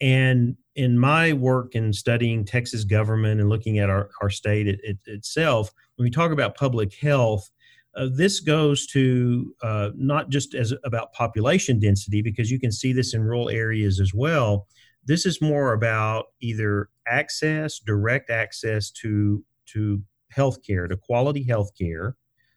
and 0.00 0.56
in 0.76 0.98
my 0.98 1.32
work 1.32 1.74
in 1.74 1.92
studying 1.92 2.44
Texas 2.44 2.84
government 2.84 3.40
and 3.40 3.48
looking 3.48 3.78
at 3.78 3.90
our, 3.90 4.10
our 4.22 4.30
state 4.30 4.66
it, 4.66 4.80
it, 4.82 4.98
itself, 5.06 5.72
when 5.96 6.04
we 6.04 6.10
talk 6.10 6.30
about 6.30 6.56
public 6.56 6.94
health, 6.94 7.50
uh, 7.96 8.08
this 8.12 8.40
goes 8.40 8.86
to 8.86 9.54
uh, 9.62 9.90
not 9.96 10.30
just 10.30 10.54
as 10.54 10.72
about 10.84 11.12
population 11.12 11.78
density, 11.78 12.22
because 12.22 12.50
you 12.50 12.60
can 12.60 12.70
see 12.70 12.92
this 12.92 13.14
in 13.14 13.22
rural 13.22 13.50
areas 13.50 14.00
as 14.00 14.14
well. 14.14 14.66
This 15.04 15.26
is 15.26 15.40
more 15.40 15.72
about 15.72 16.26
either 16.40 16.88
access, 17.06 17.78
direct 17.78 18.30
access 18.30 18.90
to 18.92 19.44
to 19.66 20.02
healthcare, 20.36 20.88
to 20.88 20.96
quality 20.96 21.44
healthcare. 21.44 22.14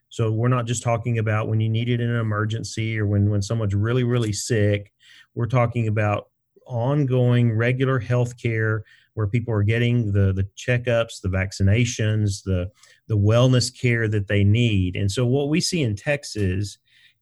So 0.10 0.32
we're 0.32 0.48
not 0.48 0.68
just 0.68 0.84
talking 0.84 1.18
about 1.18 1.48
when 1.48 1.60
you 1.60 1.70
need 1.70 1.90
it 1.90 2.00
in 2.00 2.10
an 2.10 2.20
emergency 2.20 3.00
or 3.00 3.08
when 3.08 3.30
when 3.30 3.42
someone's 3.42 3.76
really 3.76 4.04
really 4.04 4.34
sick. 4.34 4.92
We're 5.36 5.48
talking 5.48 5.88
about 5.88 6.30
ongoing 6.66 7.52
regular 7.52 8.00
health 8.00 8.42
care 8.42 8.84
where 9.16 9.28
people 9.28 9.54
are 9.54 9.64
getting 9.64 10.12
the 10.12 10.34
the 10.34 10.48
checkups, 10.58 11.22
the 11.22 11.30
vaccinations, 11.30 12.44
the 12.44 12.70
the 13.08 13.18
wellness 13.18 13.72
care 13.76 14.08
that 14.08 14.28
they 14.28 14.44
need. 14.44 14.96
And 14.96 15.12
so 15.12 15.26
what 15.26 15.50
we 15.50 15.62
see 15.62 15.82
in 15.82 15.96
Texas 15.96 16.78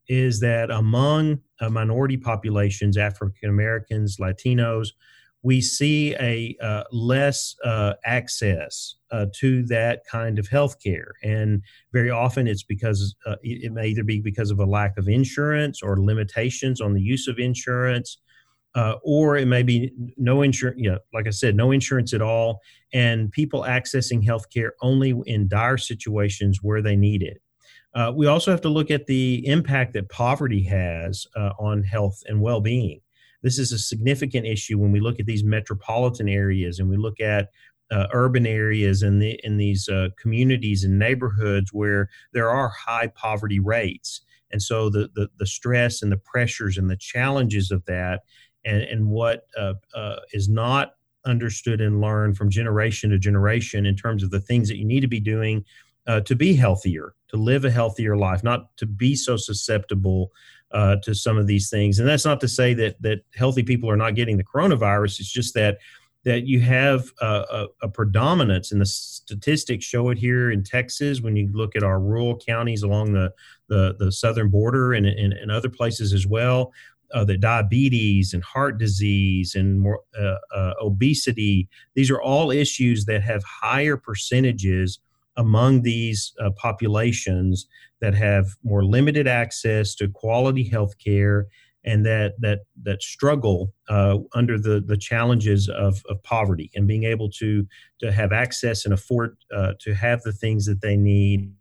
is 0.08 0.40
that 0.42 0.72
among 0.72 1.40
uh, 1.60 1.70
minority 1.70 2.18
populations, 2.18 2.98
African 2.98 3.50
Americans, 3.50 4.18
Latinos, 4.18 4.90
we 5.44 5.60
see 5.62 6.14
a 6.20 6.56
uh, 6.62 6.84
less 6.92 7.56
uh, 7.66 7.94
access 8.06 8.96
uh, 9.12 9.26
to 9.36 9.64
that 9.64 10.06
kind 10.06 10.38
of 10.38 10.48
health 10.48 10.82
care. 10.82 11.14
And 11.24 11.64
very 11.92 12.12
often 12.12 12.48
it's 12.48 12.64
because 12.64 13.16
uh, 13.26 13.36
it 13.42 13.72
may 13.72 13.88
either 13.88 14.04
be 14.04 14.20
because 14.20 14.52
of 14.52 14.60
a 14.60 14.66
lack 14.66 14.98
of 14.98 15.08
insurance 15.08 15.82
or 15.82 15.98
limitations 16.00 16.80
on 16.80 16.94
the 16.94 17.02
use 17.02 17.28
of 17.28 17.40
insurance 17.40 18.18
uh, 18.74 18.96
or 19.04 19.36
it 19.36 19.48
may 19.48 19.64
be 19.64 19.92
no 20.16 20.42
insurance, 20.44 20.80
you 20.80 20.90
know, 20.90 20.98
like 21.14 21.28
I 21.28 21.32
said, 21.32 21.56
no 21.56 21.72
insurance 21.72 22.14
at 22.14 22.22
all, 22.22 22.62
and 22.94 23.30
people 23.30 23.64
accessing 23.64 24.26
healthcare 24.26 24.70
only 24.82 25.14
in 25.26 25.50
dire 25.50 25.78
situations 25.78 26.60
where 26.62 26.82
they 26.82 26.96
need 26.96 27.22
it. 27.22 27.42
Uh, 27.94 28.14
we 28.16 28.28
also 28.28 28.50
have 28.50 28.62
to 28.62 28.70
look 28.70 28.90
at 28.90 29.08
the 29.08 29.46
impact 29.46 29.92
that 29.92 30.08
poverty 30.08 30.64
has 30.64 31.28
on 31.60 31.84
health 31.84 32.24
and 32.28 32.40
well 32.40 32.62
being. 32.62 33.02
This 33.44 33.58
is 33.58 33.72
a 33.72 33.80
significant 33.80 34.46
issue 34.46 34.78
when 34.78 34.92
we 34.92 35.00
look 35.00 35.20
at 35.20 35.26
these 35.26 35.44
metropolitan 35.44 36.30
areas 36.30 36.80
and 36.80 36.90
we 36.90 36.98
look 36.98 37.20
at 37.20 37.50
uh, 37.92 38.08
urban 38.14 38.46
areas 38.48 39.02
and 39.02 39.22
the, 39.22 39.40
in 39.44 39.58
these 39.58 39.90
uh, 39.90 40.10
communities 40.20 40.84
and 40.84 40.98
neighborhoods 40.98 41.74
where 41.74 42.10
there 42.34 42.50
are 42.50 42.70
high 42.70 43.08
poverty 43.08 43.60
rates. 43.60 44.22
And 44.52 44.62
so 44.62 44.90
the, 44.90 45.10
the, 45.14 45.30
the 45.38 45.48
stress 45.48 46.02
and 46.02 46.12
the 46.12 46.18
pressures 46.18 46.78
and 46.78 46.90
the 46.90 46.98
challenges 46.98 47.72
of 47.72 47.84
that 47.86 48.22
and, 48.64 48.82
and 48.82 49.10
what 49.10 49.48
uh, 49.58 49.74
uh, 49.94 50.18
is 50.34 50.48
not 50.48 50.94
understood 51.26 51.82
and 51.82 52.02
learned 52.02 52.38
from 52.38 52.50
generation 52.50 53.10
to 53.12 53.20
generation 53.20 53.86
in 53.86 53.96
terms 53.96 54.24
of 54.24 54.32
the 54.32 54.40
things 54.40 54.68
that 54.70 54.78
you 54.78 54.86
need 54.86 55.02
to 55.02 55.08
be 55.08 55.20
doing 55.20 55.64
uh, 56.08 56.20
to 56.22 56.36
be 56.36 56.56
healthier, 56.56 57.14
to 57.28 57.38
live 57.38 57.64
a 57.64 57.72
healthier 57.72 58.18
life, 58.18 58.44
not 58.44 58.76
to 58.78 58.86
be 58.86 59.16
so 59.16 59.38
susceptible 59.38 60.32
uh, 60.74 60.98
to 61.04 61.14
some 61.14 61.38
of 61.38 61.48
these 61.48 61.70
things. 61.70 62.00
And 62.00 62.08
that's 62.08 62.26
not 62.26 62.40
to 62.42 62.48
say 62.48 62.74
that 62.76 63.02
that 63.02 63.20
healthy 63.36 63.64
people 63.64 63.90
are 63.90 63.98
not 63.98 64.16
getting 64.16 64.38
the 64.38 64.44
coronavirus. 64.44 65.20
It's 65.20 65.32
just 65.32 65.54
that 65.56 65.78
that 66.24 66.46
you 66.46 66.60
have 66.60 67.10
a, 67.20 67.66
a, 67.82 67.90
predominance, 67.90 68.72
and 68.72 68.80
the 68.80 68.86
statistics 68.86 69.84
show 69.84 70.10
it 70.10 70.20
here 70.20 70.52
in 70.52 70.64
Texas. 70.64 71.20
When 71.20 71.36
you 71.36 71.50
look 71.52 71.76
at 71.76 71.82
our 71.82 72.00
rural 72.00 72.38
counties 72.38 72.84
along 72.84 73.14
the 73.14 73.34
the, 73.70 73.96
the 73.98 74.12
southern 74.12 74.50
border 74.50 74.94
and, 74.94 75.06
and, 75.06 75.34
and 75.34 75.50
other 75.50 75.70
places 75.70 76.14
as 76.14 76.28
well, 76.28 76.74
uh, 77.14 77.24
the 77.24 77.38
diabetes 77.38 78.34
and 78.34 78.44
heart 78.44 78.78
disease 78.78 79.56
and 79.56 79.80
more 79.80 80.02
uh, 80.20 80.36
uh, 80.54 80.74
obesity. 80.82 81.68
These 81.96 82.12
are 82.12 82.22
all 82.22 82.52
issues 82.52 83.06
that 83.06 83.22
have 83.24 83.44
higher 83.44 83.98
percentages 83.98 85.00
among 85.38 85.82
these 85.82 86.34
uh, 86.40 86.50
populations 86.58 87.68
that 88.02 88.14
have 88.14 88.56
more 88.64 88.84
limited 88.84 89.28
access 89.28 89.96
to 89.96 90.08
quality 90.08 90.64
health 90.68 90.98
care 90.98 91.48
and 91.84 92.06
that 92.06 92.34
that 92.40 92.60
that 92.84 93.02
struggle 93.02 93.74
uh, 93.90 94.18
under 94.36 94.58
the 94.60 94.82
the 94.86 94.98
challenges 94.98 95.70
of, 95.70 96.02
of 96.10 96.22
poverty 96.24 96.70
and 96.76 96.88
being 96.88 97.04
able 97.04 97.30
to 97.30 97.66
to 98.00 98.12
have 98.12 98.32
access 98.32 98.86
and 98.86 98.94
afford 98.94 99.38
uh, 99.56 99.74
to 99.80 99.94
have 99.94 100.22
the 100.22 100.34
things 100.34 100.66
that 100.66 100.82
they 100.82 100.96
need 100.96 101.52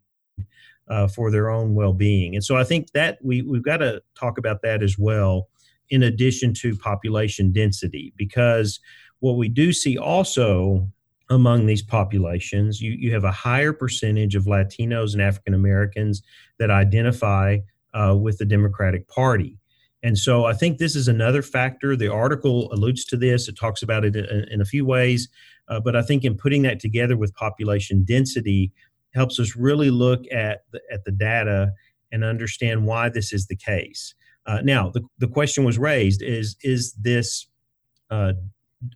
uh, 0.91 1.07
for 1.07 1.31
their 1.31 1.49
own 1.49 1.75
well-being. 1.75 2.35
And 2.35 2.45
so 2.45 2.57
I 2.57 2.65
think 2.65 2.91
that 2.93 3.19
we 3.23 3.43
we've 3.43 3.65
got 3.65 3.79
to 3.79 4.03
talk 4.19 4.37
about 4.39 4.63
that 4.63 4.83
as 4.83 4.99
well, 4.99 5.49
in 5.89 6.03
addition 6.03 6.53
to 6.55 6.77
population 6.77 7.53
density, 7.53 8.13
because 8.17 8.81
what 9.21 9.37
we 9.37 9.49
do 9.49 9.73
see 9.73 9.97
also 9.97 10.91
among 11.31 11.67
these 11.67 11.83
populations, 11.83 12.81
you, 12.81 12.93
you 12.93 13.13
have 13.13 13.25
a 13.25 13.31
higher 13.31 13.73
percentage 13.73 14.35
of 14.35 14.45
Latinos 14.45 15.13
and 15.13 15.23
African 15.23 15.55
Americans 15.55 16.23
that 16.59 16.71
identify 16.71 17.59
uh, 17.95 18.17
with 18.21 18.39
the 18.39 18.45
Democratic 18.45 19.09
Party. 19.09 19.57
And 20.03 20.19
so 20.19 20.45
I 20.45 20.55
think 20.55 20.79
this 20.79 20.97
is 20.97 21.09
another 21.09 21.43
factor. 21.43 21.95
The 21.95 22.13
article 22.13 22.73
alludes 22.73 23.05
to 23.07 23.17
this, 23.17 23.49
it 23.49 23.57
talks 23.57 23.83
about 23.83 24.05
it 24.05 24.17
in, 24.17 24.45
in 24.51 24.61
a 24.61 24.65
few 24.65 24.85
ways. 24.85 25.29
Uh, 25.69 25.79
but 25.79 25.95
I 25.95 26.03
think 26.03 26.25
in 26.25 26.37
putting 26.37 26.63
that 26.63 26.81
together 26.81 27.17
with 27.17 27.35
population 27.35 28.05
density, 28.05 28.73
helps 29.15 29.41
us 29.41 29.57
really 29.57 29.91
look 29.91 30.25
at 30.33 30.65
the, 30.73 30.81
at 30.93 31.05
the 31.05 31.11
data 31.11 31.73
and 32.13 32.25
understand 32.25 32.87
why 32.87 33.09
this 33.09 33.33
is 33.33 33.47
the 33.47 33.57
case. 33.57 34.15
Uh, 34.47 34.61
now, 34.63 34.91
the, 34.91 35.03
the 35.19 35.29
question 35.29 35.65
was 35.65 35.79
raised: 35.79 36.23
is 36.23 36.57
is 36.63 36.93
this 36.95 37.47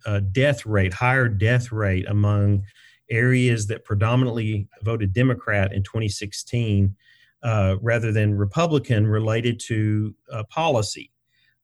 uh, 0.05 0.21
death 0.31 0.65
rate, 0.65 0.93
higher 0.93 1.27
death 1.27 1.71
rate 1.71 2.05
among 2.07 2.63
areas 3.09 3.67
that 3.67 3.83
predominantly 3.83 4.67
voted 4.83 5.13
Democrat 5.13 5.73
in 5.73 5.83
2016 5.83 6.95
uh, 7.43 7.75
rather 7.81 8.11
than 8.11 8.35
Republican 8.35 9.07
related 9.07 9.59
to 9.67 10.15
uh, 10.31 10.43
policy? 10.49 11.11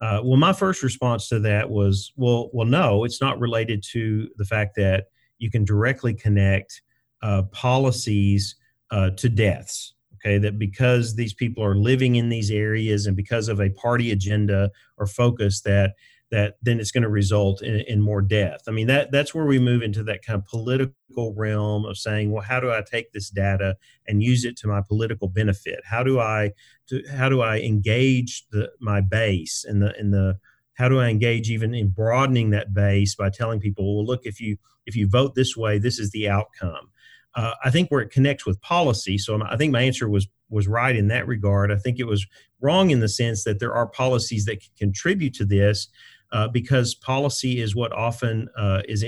Uh, 0.01 0.19
well, 0.24 0.38
my 0.38 0.53
first 0.53 0.82
response 0.82 1.30
to 1.30 1.39
that 1.39 1.69
was, 1.69 2.11
well, 2.15 2.49
well, 2.53 2.65
no, 2.65 3.03
it's 3.03 3.22
not 3.22 3.39
related 3.39 3.84
to 3.84 4.28
the 4.38 4.45
fact 4.45 4.76
that 4.76 5.05
you 5.38 5.51
can 5.51 5.63
directly 5.63 6.13
connect 6.13 6.82
uh, 7.22 7.43
policies 7.51 8.55
uh, 8.89 9.11
to 9.11 9.30
deaths. 9.30 9.93
Okay, 10.15 10.38
that 10.38 10.59
because 10.59 11.15
these 11.15 11.34
people 11.34 11.63
are 11.63 11.76
living 11.76 12.15
in 12.15 12.30
these 12.30 12.51
areas 12.51 13.07
and 13.07 13.17
because 13.17 13.47
of 13.47 13.59
a 13.59 13.72
party 13.72 14.11
agenda 14.11 14.69
or 14.97 15.07
focus, 15.07 15.61
that 15.61 15.95
that 16.32 16.56
then 16.62 16.80
it's 16.80 16.92
going 16.92 17.04
to 17.04 17.10
result 17.10 17.62
in, 17.62 17.82
in 17.82 18.02
more 18.02 18.22
death. 18.22 18.62
I 18.68 18.72
mean, 18.72 18.88
that 18.88 19.12
that's 19.12 19.36
where 19.36 19.46
we 19.46 19.60
move 19.60 19.82
into 19.84 20.02
that 20.04 20.26
kind 20.26 20.40
of 20.40 20.46
political 20.46 21.34
realm 21.36 21.86
of 21.86 21.98
saying, 21.98 22.32
well, 22.32 22.42
how 22.42 22.60
do 22.60 22.72
I 22.72 22.82
take 22.82 23.12
this 23.12 23.30
data 23.30 23.76
and 24.08 24.24
use 24.24 24.46
it 24.46 24.58
to 24.58 24.68
my 24.68 24.82
political 24.82 25.28
benefit? 25.28 25.82
How 25.86 26.04
do 26.04 26.20
I 26.20 26.54
to, 26.88 27.04
how 27.16 27.30
do 27.30 27.42
I 27.42 27.60
engage 27.60 28.46
the, 28.52 28.72
my 28.80 29.02
base 29.02 29.66
and 29.68 29.82
the 29.82 29.94
and 29.98 30.14
the 30.14 30.40
how 30.74 30.88
do 30.90 31.00
I 31.00 31.10
engage 31.10 31.52
even 31.52 31.76
in 31.76 31.90
broadening 31.90 32.50
that 32.52 32.74
base 32.74 33.14
by 33.14 33.30
telling 33.30 33.60
people, 33.60 33.98
well, 33.98 34.06
look, 34.06 34.22
if 34.26 34.40
you 34.40 34.58
if 34.86 34.96
you 34.96 35.08
vote 35.08 35.36
this 35.36 35.56
way, 35.56 35.78
this 35.78 36.00
is 36.00 36.12
the 36.12 36.30
outcome. 36.30 36.90
Uh, 37.36 37.54
I 37.64 37.70
think 37.70 37.90
where 37.90 38.02
it 38.02 38.10
connects 38.10 38.46
with 38.46 38.60
policy. 38.62 39.18
So 39.18 39.42
I 39.44 39.56
think 39.58 39.72
my 39.72 39.82
answer 39.82 40.10
was 40.10 40.28
was 40.50 40.68
right 40.68 40.96
in 40.96 41.08
that 41.08 41.28
regard. 41.28 41.72
I 41.72 41.78
think 41.78 42.00
it 42.00 42.08
was 42.08 42.26
wrong 42.60 42.92
in 42.92 43.00
the 43.00 43.10
sense 43.10 43.44
that 43.44 43.60
there 43.60 43.74
are 43.74 43.88
policies 43.88 44.46
that 44.46 44.62
can 44.62 44.72
contribute 44.78 45.34
to 45.36 45.46
this, 45.46 45.88
uh, 46.32 46.48
because 46.48 46.96
policy 46.96 47.62
is 47.62 47.76
what 47.76 47.92
often 47.92 48.48
uh, 48.58 48.82
is 48.88 49.06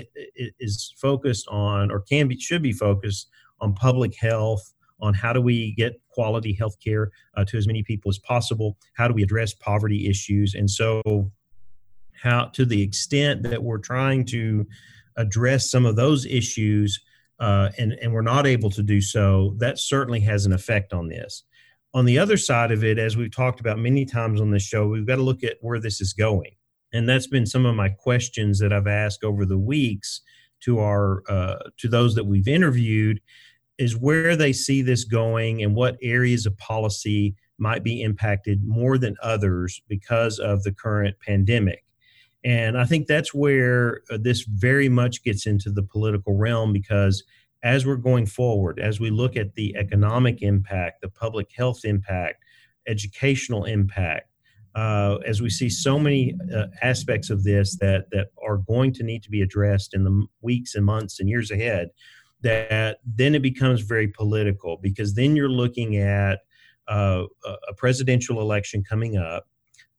is 0.59 0.93
focused 0.97 1.47
on 1.47 1.91
or 1.91 2.01
can 2.01 2.27
be 2.27 2.37
should 2.37 2.61
be 2.61 2.73
focused 2.73 3.29
on 3.61 3.73
public 3.73 4.15
health 4.15 4.73
on 4.99 5.13
how 5.13 5.33
do 5.33 5.41
we 5.41 5.73
get 5.75 5.99
quality 6.09 6.53
health 6.53 6.77
care 6.83 7.11
uh, 7.35 7.43
to 7.45 7.57
as 7.57 7.67
many 7.67 7.83
people 7.83 8.09
as 8.09 8.19
possible? 8.19 8.77
How 8.93 9.07
do 9.07 9.13
we 9.13 9.23
address 9.23 9.53
poverty 9.53 10.07
issues? 10.07 10.53
And 10.53 10.69
so 10.69 11.31
how 12.21 12.45
to 12.53 12.65
the 12.65 12.81
extent 12.81 13.43
that 13.43 13.63
we're 13.63 13.79
trying 13.79 14.25
to 14.27 14.65
address 15.17 15.69
some 15.69 15.85
of 15.85 15.95
those 15.95 16.25
issues 16.25 17.01
uh, 17.39 17.69
and, 17.77 17.93
and 17.93 18.13
we're 18.13 18.21
not 18.21 18.47
able 18.47 18.69
to 18.69 18.81
do 18.81 19.01
so 19.01 19.55
that 19.57 19.77
certainly 19.77 20.21
has 20.21 20.45
an 20.45 20.53
effect 20.53 20.93
on 20.93 21.09
this. 21.09 21.43
On 21.93 22.05
the 22.05 22.17
other 22.17 22.37
side 22.37 22.71
of 22.71 22.83
it 22.83 22.97
as 22.97 23.17
we've 23.17 23.35
talked 23.35 23.59
about 23.59 23.77
many 23.77 24.05
times 24.05 24.39
on 24.39 24.51
this 24.51 24.63
show 24.63 24.87
we've 24.87 25.05
got 25.05 25.17
to 25.17 25.21
look 25.23 25.43
at 25.43 25.57
where 25.61 25.79
this 25.79 25.99
is 25.99 26.13
going 26.13 26.55
and 26.93 27.09
that's 27.09 27.27
been 27.27 27.45
some 27.45 27.65
of 27.65 27.75
my 27.75 27.89
questions 27.89 28.59
that 28.59 28.71
I've 28.71 28.87
asked 28.87 29.23
over 29.23 29.45
the 29.45 29.57
weeks 29.57 30.21
to 30.61 30.79
our 30.79 31.23
uh, 31.27 31.57
to 31.77 31.87
those 31.87 32.15
that 32.15 32.25
we've 32.25 32.47
interviewed 32.47 33.19
is 33.77 33.97
where 33.97 34.35
they 34.35 34.53
see 34.53 34.81
this 34.81 35.03
going 35.03 35.63
and 35.63 35.75
what 35.75 35.97
areas 36.01 36.45
of 36.45 36.57
policy 36.57 37.35
might 37.57 37.83
be 37.83 38.01
impacted 38.01 38.63
more 38.65 38.97
than 38.97 39.15
others 39.21 39.81
because 39.87 40.39
of 40.39 40.63
the 40.63 40.71
current 40.71 41.15
pandemic. 41.25 41.83
And 42.45 42.77
I 42.77 42.85
think 42.85 43.07
that's 43.07 43.33
where 43.33 44.01
uh, 44.11 44.17
this 44.21 44.43
very 44.43 44.89
much 44.89 45.23
gets 45.23 45.45
into 45.45 45.71
the 45.71 45.83
political 45.83 46.35
realm 46.35 46.73
because 46.73 47.23
as 47.63 47.85
we're 47.85 47.95
going 47.95 48.25
forward, 48.25 48.79
as 48.79 48.99
we 48.99 49.09
look 49.09 49.37
at 49.37 49.55
the 49.55 49.75
economic 49.77 50.41
impact, 50.41 51.01
the 51.01 51.09
public 51.09 51.49
health 51.55 51.85
impact, 51.85 52.43
educational 52.87 53.63
impact, 53.63 54.29
uh, 54.75 55.17
as 55.25 55.41
we 55.41 55.49
see 55.49 55.69
so 55.69 55.99
many 55.99 56.35
uh, 56.55 56.65
aspects 56.81 57.29
of 57.29 57.43
this 57.43 57.77
that 57.77 58.09
that 58.11 58.27
are 58.45 58.57
going 58.57 58.91
to 58.93 59.03
need 59.03 59.23
to 59.23 59.29
be 59.29 59.41
addressed 59.41 59.93
in 59.93 60.03
the 60.03 60.25
weeks 60.41 60.75
and 60.75 60.85
months 60.85 61.19
and 61.19 61.29
years 61.29 61.51
ahead 61.51 61.89
that 62.41 62.99
then 63.05 63.35
it 63.35 63.41
becomes 63.41 63.81
very 63.81 64.07
political 64.07 64.77
because 64.81 65.13
then 65.13 65.35
you're 65.35 65.49
looking 65.49 65.97
at 65.97 66.41
uh, 66.87 67.23
a 67.45 67.73
presidential 67.77 68.41
election 68.41 68.83
coming 68.83 69.17
up. 69.17 69.47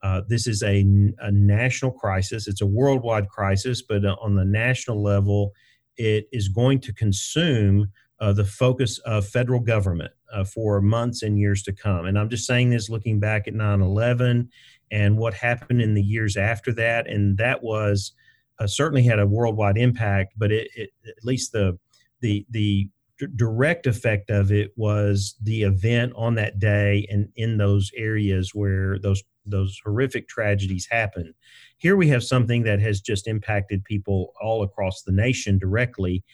Uh, 0.03 0.21
this 0.29 0.47
is 0.47 0.63
a, 0.63 0.81
a, 1.21 1.33
national 1.33 1.91
crisis. 1.91 2.47
It's 2.47 2.61
a 2.61 2.67
worldwide 2.67 3.29
crisis 3.31 3.81
but 3.81 4.05
uh, 4.05 4.17
on 4.21 4.35
the 4.35 4.45
national 4.45 5.03
level 5.03 5.53
it 5.97 6.27
is 6.33 6.49
going 6.49 6.81
to 6.81 6.93
consume 6.93 7.89
uh, 8.25 8.33
the 8.33 8.45
focus 8.45 8.99
of 9.01 9.29
federal 9.29 9.61
government 9.61 10.11
uh, 10.33 10.45
for 10.45 10.81
months 10.81 11.23
and 11.23 11.39
years 11.39 11.63
to 11.63 11.75
come. 11.75 12.07
And 12.07 12.19
I'm 12.19 12.31
just 12.31 12.47
saying 12.47 12.71
this 12.71 12.89
looking 12.89 13.21
back 13.21 13.47
at 13.47 13.53
9 13.53 13.83
11 13.83 14.49
and 14.91 15.19
what 15.19 15.35
happened 15.35 15.83
in 15.83 15.93
the 15.93 16.03
years 16.03 16.39
after 16.39 16.73
that. 16.73 17.07
And 17.07 17.37
that 17.37 17.63
was 17.63 18.13
uh, 18.59 18.67
certainly 18.67 19.03
had 19.03 19.19
a 19.19 19.27
worldwide 19.27 19.77
impact, 19.77 20.33
but 20.39 20.51
it, 20.51 20.71
it, 20.75 20.89
at 21.07 21.23
least 21.23 21.53
the, 21.53 21.79
the, 22.21 22.47
the 22.49 22.89
direct 23.37 23.87
effect 23.87 24.31
of 24.31 24.51
it 24.51 24.71
was 24.75 25.35
the 25.43 25.63
event 25.63 26.15
on 26.17 26.35
that 26.37 26.59
day 26.59 27.07
and 27.11 27.29
in 27.37 27.59
those 27.59 27.91
areas 27.95 28.55
where 28.55 28.99
those 28.99 29.23
those 29.47 29.79
horrific 29.85 30.27
tragedies 30.27 30.89
happen. 30.91 31.35
Here 31.77 31.97
we 31.97 32.09
have 32.09 32.25
something 32.25 32.63
that 32.63 32.81
has 32.81 33.03
just 33.03 33.29
impacted 33.29 33.85
people 33.85 34.33
all 34.41 34.63
across 34.63 35.03
the 35.03 35.13
nation 35.13 35.59
directly. 35.59 36.25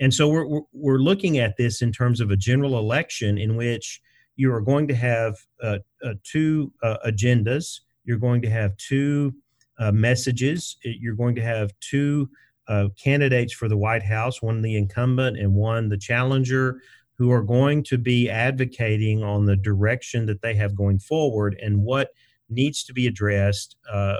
And 0.00 0.12
so 0.14 0.28
we're, 0.28 0.60
we're 0.72 0.98
looking 0.98 1.38
at 1.38 1.56
this 1.56 1.82
in 1.82 1.92
terms 1.92 2.20
of 2.20 2.30
a 2.30 2.36
general 2.36 2.78
election 2.78 3.38
in 3.38 3.56
which 3.56 4.00
you 4.36 4.52
are 4.52 4.60
going 4.60 4.86
to 4.88 4.94
have 4.94 5.36
uh, 5.62 5.78
uh, 6.04 6.14
two 6.22 6.72
uh, 6.82 6.96
agendas, 7.06 7.80
you're 8.04 8.18
going 8.18 8.40
to 8.42 8.50
have 8.50 8.76
two 8.76 9.34
uh, 9.78 9.90
messages, 9.92 10.76
you're 10.82 11.16
going 11.16 11.34
to 11.34 11.42
have 11.42 11.72
two 11.80 12.30
uh, 12.68 12.88
candidates 13.02 13.52
for 13.52 13.68
the 13.68 13.76
White 13.76 14.02
House, 14.02 14.40
one 14.40 14.62
the 14.62 14.76
incumbent 14.76 15.38
and 15.38 15.54
one 15.54 15.88
the 15.88 15.98
challenger, 15.98 16.80
who 17.16 17.32
are 17.32 17.42
going 17.42 17.82
to 17.82 17.98
be 17.98 18.30
advocating 18.30 19.24
on 19.24 19.44
the 19.44 19.56
direction 19.56 20.24
that 20.26 20.40
they 20.40 20.54
have 20.54 20.76
going 20.76 21.00
forward 21.00 21.58
and 21.60 21.82
what 21.82 22.10
needs 22.48 22.84
to 22.84 22.92
be 22.92 23.08
addressed 23.08 23.76
uh, 23.92 24.18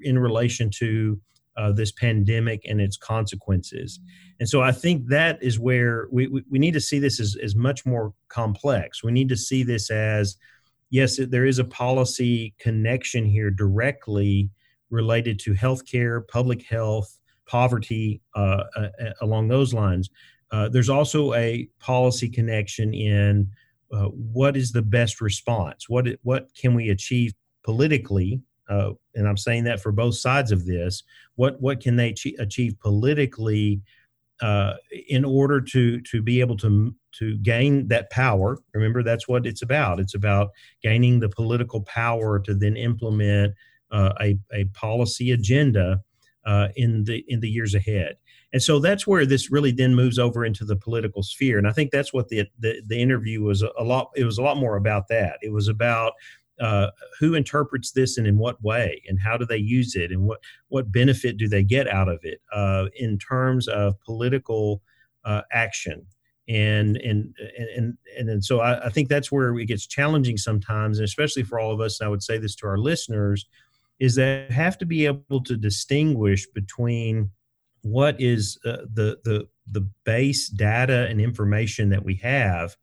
in 0.00 0.18
relation 0.18 0.70
to 0.70 1.20
uh, 1.60 1.72
this 1.72 1.92
pandemic 1.92 2.62
and 2.64 2.80
its 2.80 2.96
consequences. 2.96 4.00
And 4.38 4.48
so 4.48 4.62
I 4.62 4.72
think 4.72 5.08
that 5.08 5.42
is 5.42 5.58
where 5.58 6.08
we, 6.10 6.26
we, 6.26 6.42
we, 6.50 6.58
need 6.58 6.72
to 6.72 6.80
see 6.80 6.98
this 6.98 7.20
as, 7.20 7.36
as 7.42 7.54
much 7.54 7.84
more 7.84 8.14
complex. 8.28 9.04
We 9.04 9.12
need 9.12 9.28
to 9.28 9.36
see 9.36 9.62
this 9.62 9.90
as 9.90 10.36
yes, 10.88 11.20
there 11.28 11.44
is 11.44 11.58
a 11.58 11.64
policy 11.64 12.54
connection 12.58 13.26
here 13.26 13.50
directly 13.50 14.50
related 14.88 15.38
to 15.40 15.52
healthcare, 15.52 16.26
public 16.28 16.64
health, 16.64 17.18
poverty, 17.46 18.22
uh, 18.34 18.64
uh, 18.74 18.88
along 19.20 19.48
those 19.48 19.74
lines. 19.74 20.08
Uh, 20.50 20.68
there's 20.68 20.88
also 20.88 21.34
a 21.34 21.68
policy 21.78 22.28
connection 22.28 22.94
in 22.94 23.50
uh, 23.92 24.06
what 24.06 24.56
is 24.56 24.72
the 24.72 24.82
best 24.82 25.20
response? 25.20 25.90
What, 25.90 26.06
what 26.22 26.48
can 26.54 26.74
we 26.74 26.88
achieve 26.88 27.34
politically 27.64 28.40
uh, 28.70 28.92
and 29.14 29.28
I'm 29.28 29.36
saying 29.36 29.64
that 29.64 29.80
for 29.80 29.92
both 29.92 30.14
sides 30.14 30.52
of 30.52 30.64
this. 30.64 31.02
What 31.34 31.60
what 31.60 31.80
can 31.80 31.96
they 31.96 32.14
achieve 32.38 32.78
politically 32.80 33.82
uh, 34.40 34.74
in 35.08 35.24
order 35.24 35.60
to 35.60 36.00
to 36.00 36.22
be 36.22 36.40
able 36.40 36.56
to 36.58 36.94
to 37.18 37.36
gain 37.38 37.88
that 37.88 38.10
power? 38.10 38.58
Remember, 38.72 39.02
that's 39.02 39.28
what 39.28 39.44
it's 39.44 39.62
about. 39.62 40.00
It's 40.00 40.14
about 40.14 40.50
gaining 40.82 41.18
the 41.18 41.28
political 41.28 41.82
power 41.82 42.38
to 42.38 42.54
then 42.54 42.76
implement 42.76 43.54
uh, 43.90 44.12
a 44.20 44.38
a 44.52 44.64
policy 44.66 45.32
agenda 45.32 46.00
uh, 46.46 46.68
in 46.76 47.04
the 47.04 47.24
in 47.28 47.40
the 47.40 47.50
years 47.50 47.74
ahead. 47.74 48.16
And 48.52 48.62
so 48.62 48.80
that's 48.80 49.06
where 49.06 49.24
this 49.26 49.50
really 49.50 49.70
then 49.70 49.94
moves 49.94 50.18
over 50.18 50.44
into 50.44 50.64
the 50.64 50.74
political 50.74 51.22
sphere. 51.22 51.56
And 51.58 51.68
I 51.68 51.72
think 51.72 51.90
that's 51.90 52.12
what 52.12 52.28
the 52.28 52.46
the, 52.58 52.82
the 52.86 53.00
interview 53.00 53.42
was 53.42 53.62
a 53.62 53.84
lot. 53.84 54.10
It 54.16 54.24
was 54.24 54.38
a 54.38 54.42
lot 54.42 54.56
more 54.56 54.76
about 54.76 55.08
that. 55.08 55.38
It 55.42 55.52
was 55.52 55.68
about 55.68 56.12
uh, 56.60 56.90
who 57.18 57.34
interprets 57.34 57.92
this 57.92 58.18
and 58.18 58.26
in 58.26 58.38
what 58.38 58.62
way 58.62 59.02
and 59.08 59.18
how 59.18 59.36
do 59.36 59.46
they 59.46 59.56
use 59.56 59.96
it 59.96 60.12
and 60.12 60.22
what 60.22 60.40
what 60.68 60.92
benefit 60.92 61.36
do 61.36 61.48
they 61.48 61.62
get 61.62 61.88
out 61.88 62.08
of 62.08 62.20
it 62.22 62.40
uh, 62.52 62.86
in 62.96 63.18
terms 63.18 63.66
of 63.68 63.98
political 64.00 64.82
uh, 65.24 65.42
action? 65.52 66.06
And 66.48 66.96
and 66.98 67.34
and 67.76 67.96
and, 68.18 68.28
and 68.28 68.44
so 68.44 68.60
I, 68.60 68.86
I, 68.86 68.90
think 68.90 69.08
that's 69.08 69.30
where 69.30 69.56
it 69.56 69.66
gets 69.66 69.86
challenging 69.86 70.36
sometimes 70.36 70.98
and 70.98 71.04
especially 71.04 71.44
for 71.44 71.60
all 71.60 71.72
of 71.72 71.80
us 71.80 72.00
and 72.00 72.06
I 72.06 72.10
would 72.10 72.24
say 72.24 72.38
this 72.38 72.56
to 72.56 72.66
our 72.66 72.78
listeners 72.78 73.46
is 74.00 74.16
that 74.16 74.50
have 74.50 74.76
to 74.78 74.86
be 74.86 75.06
able 75.06 75.44
to 75.44 75.56
distinguish 75.56 76.48
between 76.48 77.30
what 77.82 78.20
is 78.20 78.58
uh, 78.64 78.78
the 78.92 79.18
the 79.24 79.46
the 79.70 79.88
base 80.04 80.48
data 80.48 81.06
and 81.08 81.20
information 81.20 81.88
that 81.90 82.04
we 82.04 82.16
have 82.16 82.76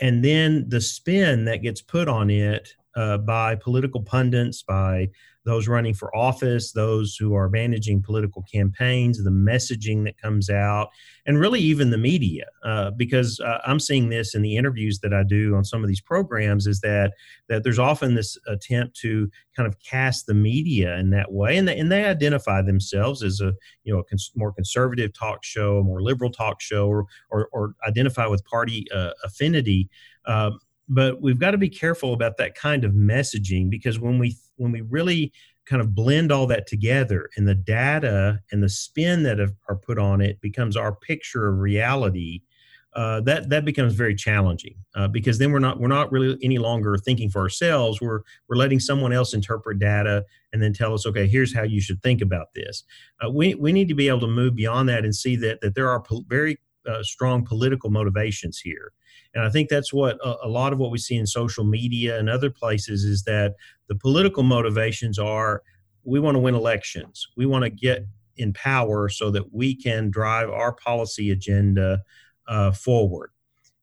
and 0.00 0.24
then 0.24 0.66
the 0.68 0.80
spin 0.80 1.44
that 1.44 1.62
gets 1.62 1.82
put 1.82 2.08
on 2.08 2.30
it 2.30 2.74
uh, 2.96 3.18
by 3.18 3.54
political 3.56 4.02
pundits, 4.02 4.62
by 4.62 5.08
those 5.44 5.68
running 5.68 5.92
for 5.92 6.14
office, 6.16 6.72
those 6.72 7.16
who 7.16 7.34
are 7.34 7.50
managing 7.50 8.02
political 8.02 8.42
campaigns, 8.50 9.22
the 9.22 9.30
messaging 9.30 10.04
that 10.04 10.16
comes 10.16 10.48
out, 10.48 10.88
and 11.26 11.38
really 11.38 11.60
even 11.60 11.90
the 11.90 11.98
media. 11.98 12.46
Uh, 12.64 12.90
because 12.92 13.40
uh, 13.40 13.58
I'm 13.66 13.78
seeing 13.78 14.08
this 14.08 14.34
in 14.34 14.42
the 14.42 14.56
interviews 14.56 15.00
that 15.00 15.12
I 15.12 15.22
do 15.22 15.54
on 15.54 15.64
some 15.64 15.82
of 15.82 15.88
these 15.88 16.00
programs, 16.00 16.66
is 16.66 16.80
that 16.80 17.12
that 17.48 17.62
there's 17.62 17.78
often 17.78 18.14
this 18.14 18.38
attempt 18.46 18.96
to 19.00 19.30
kind 19.54 19.66
of 19.66 19.78
cast 19.80 20.26
the 20.26 20.34
media 20.34 20.96
in 20.96 21.10
that 21.10 21.30
way, 21.30 21.58
and 21.58 21.68
they, 21.68 21.78
and 21.78 21.92
they 21.92 22.04
identify 22.04 22.62
themselves 22.62 23.22
as 23.22 23.40
a 23.40 23.52
you 23.84 23.92
know 23.92 24.00
a 24.00 24.04
cons- 24.04 24.32
more 24.34 24.52
conservative 24.52 25.12
talk 25.12 25.44
show, 25.44 25.78
a 25.78 25.84
more 25.84 26.02
liberal 26.02 26.30
talk 26.30 26.60
show, 26.62 26.88
or 26.88 27.06
or, 27.30 27.48
or 27.52 27.74
identify 27.86 28.26
with 28.26 28.44
party 28.44 28.86
uh, 28.92 29.10
affinity. 29.24 29.90
But 30.88 31.22
we've 31.22 31.38
got 31.38 31.52
to 31.52 31.58
be 31.58 31.70
careful 31.70 32.12
about 32.12 32.36
that 32.38 32.54
kind 32.54 32.84
of 32.84 32.92
messaging 32.92 33.70
because 33.70 33.98
when 33.98 34.18
we 34.18 34.36
when 34.56 34.72
we 34.72 34.82
really 34.82 35.32
kind 35.66 35.80
of 35.80 35.94
blend 35.94 36.30
all 36.30 36.46
that 36.46 36.66
together 36.66 37.30
and 37.36 37.48
the 37.48 37.54
data 37.54 38.40
and 38.52 38.62
the 38.62 38.68
spin 38.68 39.22
that 39.22 39.40
are 39.40 39.76
put 39.76 39.98
on 39.98 40.20
it 40.20 40.38
becomes 40.42 40.76
our 40.76 40.94
picture 40.94 41.48
of 41.48 41.58
reality 41.58 42.42
uh, 42.94 43.20
that 43.20 43.48
that 43.48 43.64
becomes 43.64 43.94
very 43.94 44.14
challenging 44.14 44.76
uh, 44.94 45.08
because 45.08 45.38
then 45.38 45.50
we're 45.50 45.58
not 45.58 45.80
we're 45.80 45.88
not 45.88 46.12
really 46.12 46.38
any 46.42 46.58
longer 46.58 46.96
thinking 46.96 47.28
for 47.28 47.40
ourselves. 47.40 48.00
We're 48.00 48.20
we're 48.48 48.56
letting 48.56 48.78
someone 48.78 49.12
else 49.12 49.34
interpret 49.34 49.80
data 49.80 50.24
and 50.52 50.62
then 50.62 50.72
tell 50.72 50.94
us, 50.94 51.04
okay, 51.06 51.26
here's 51.26 51.54
how 51.54 51.64
you 51.64 51.80
should 51.80 52.02
think 52.02 52.22
about 52.22 52.54
this. 52.54 52.84
Uh, 53.20 53.30
we 53.30 53.54
we 53.56 53.72
need 53.72 53.88
to 53.88 53.94
be 53.94 54.08
able 54.08 54.20
to 54.20 54.28
move 54.28 54.54
beyond 54.54 54.88
that 54.88 55.04
and 55.04 55.14
see 55.14 55.34
that 55.36 55.60
that 55.60 55.74
there 55.74 55.90
are 55.90 56.04
very 56.28 56.58
uh, 56.88 57.02
strong 57.02 57.44
political 57.44 57.90
motivations 57.90 58.58
here. 58.58 58.92
And 59.34 59.44
I 59.44 59.50
think 59.50 59.68
that's 59.68 59.92
what 59.92 60.16
a, 60.24 60.46
a, 60.46 60.48
lot 60.48 60.72
of 60.72 60.78
what 60.78 60.90
we 60.90 60.98
see 60.98 61.16
in 61.16 61.26
social 61.26 61.64
media 61.64 62.18
and 62.18 62.30
other 62.30 62.50
places 62.50 63.04
is 63.04 63.24
that 63.24 63.54
the 63.88 63.96
political 63.96 64.42
motivations 64.42 65.18
are 65.18 65.62
we 66.04 66.20
want 66.20 66.36
to 66.36 66.38
win 66.38 66.54
elections. 66.54 67.26
We 67.36 67.46
want 67.46 67.64
to 67.64 67.70
get 67.70 68.06
in 68.36 68.52
power 68.52 69.08
so 69.08 69.30
that 69.30 69.52
we 69.52 69.74
can 69.74 70.10
drive 70.10 70.50
our 70.50 70.72
policy 70.72 71.30
agenda 71.30 72.02
uh, 72.46 72.72
forward. 72.72 73.30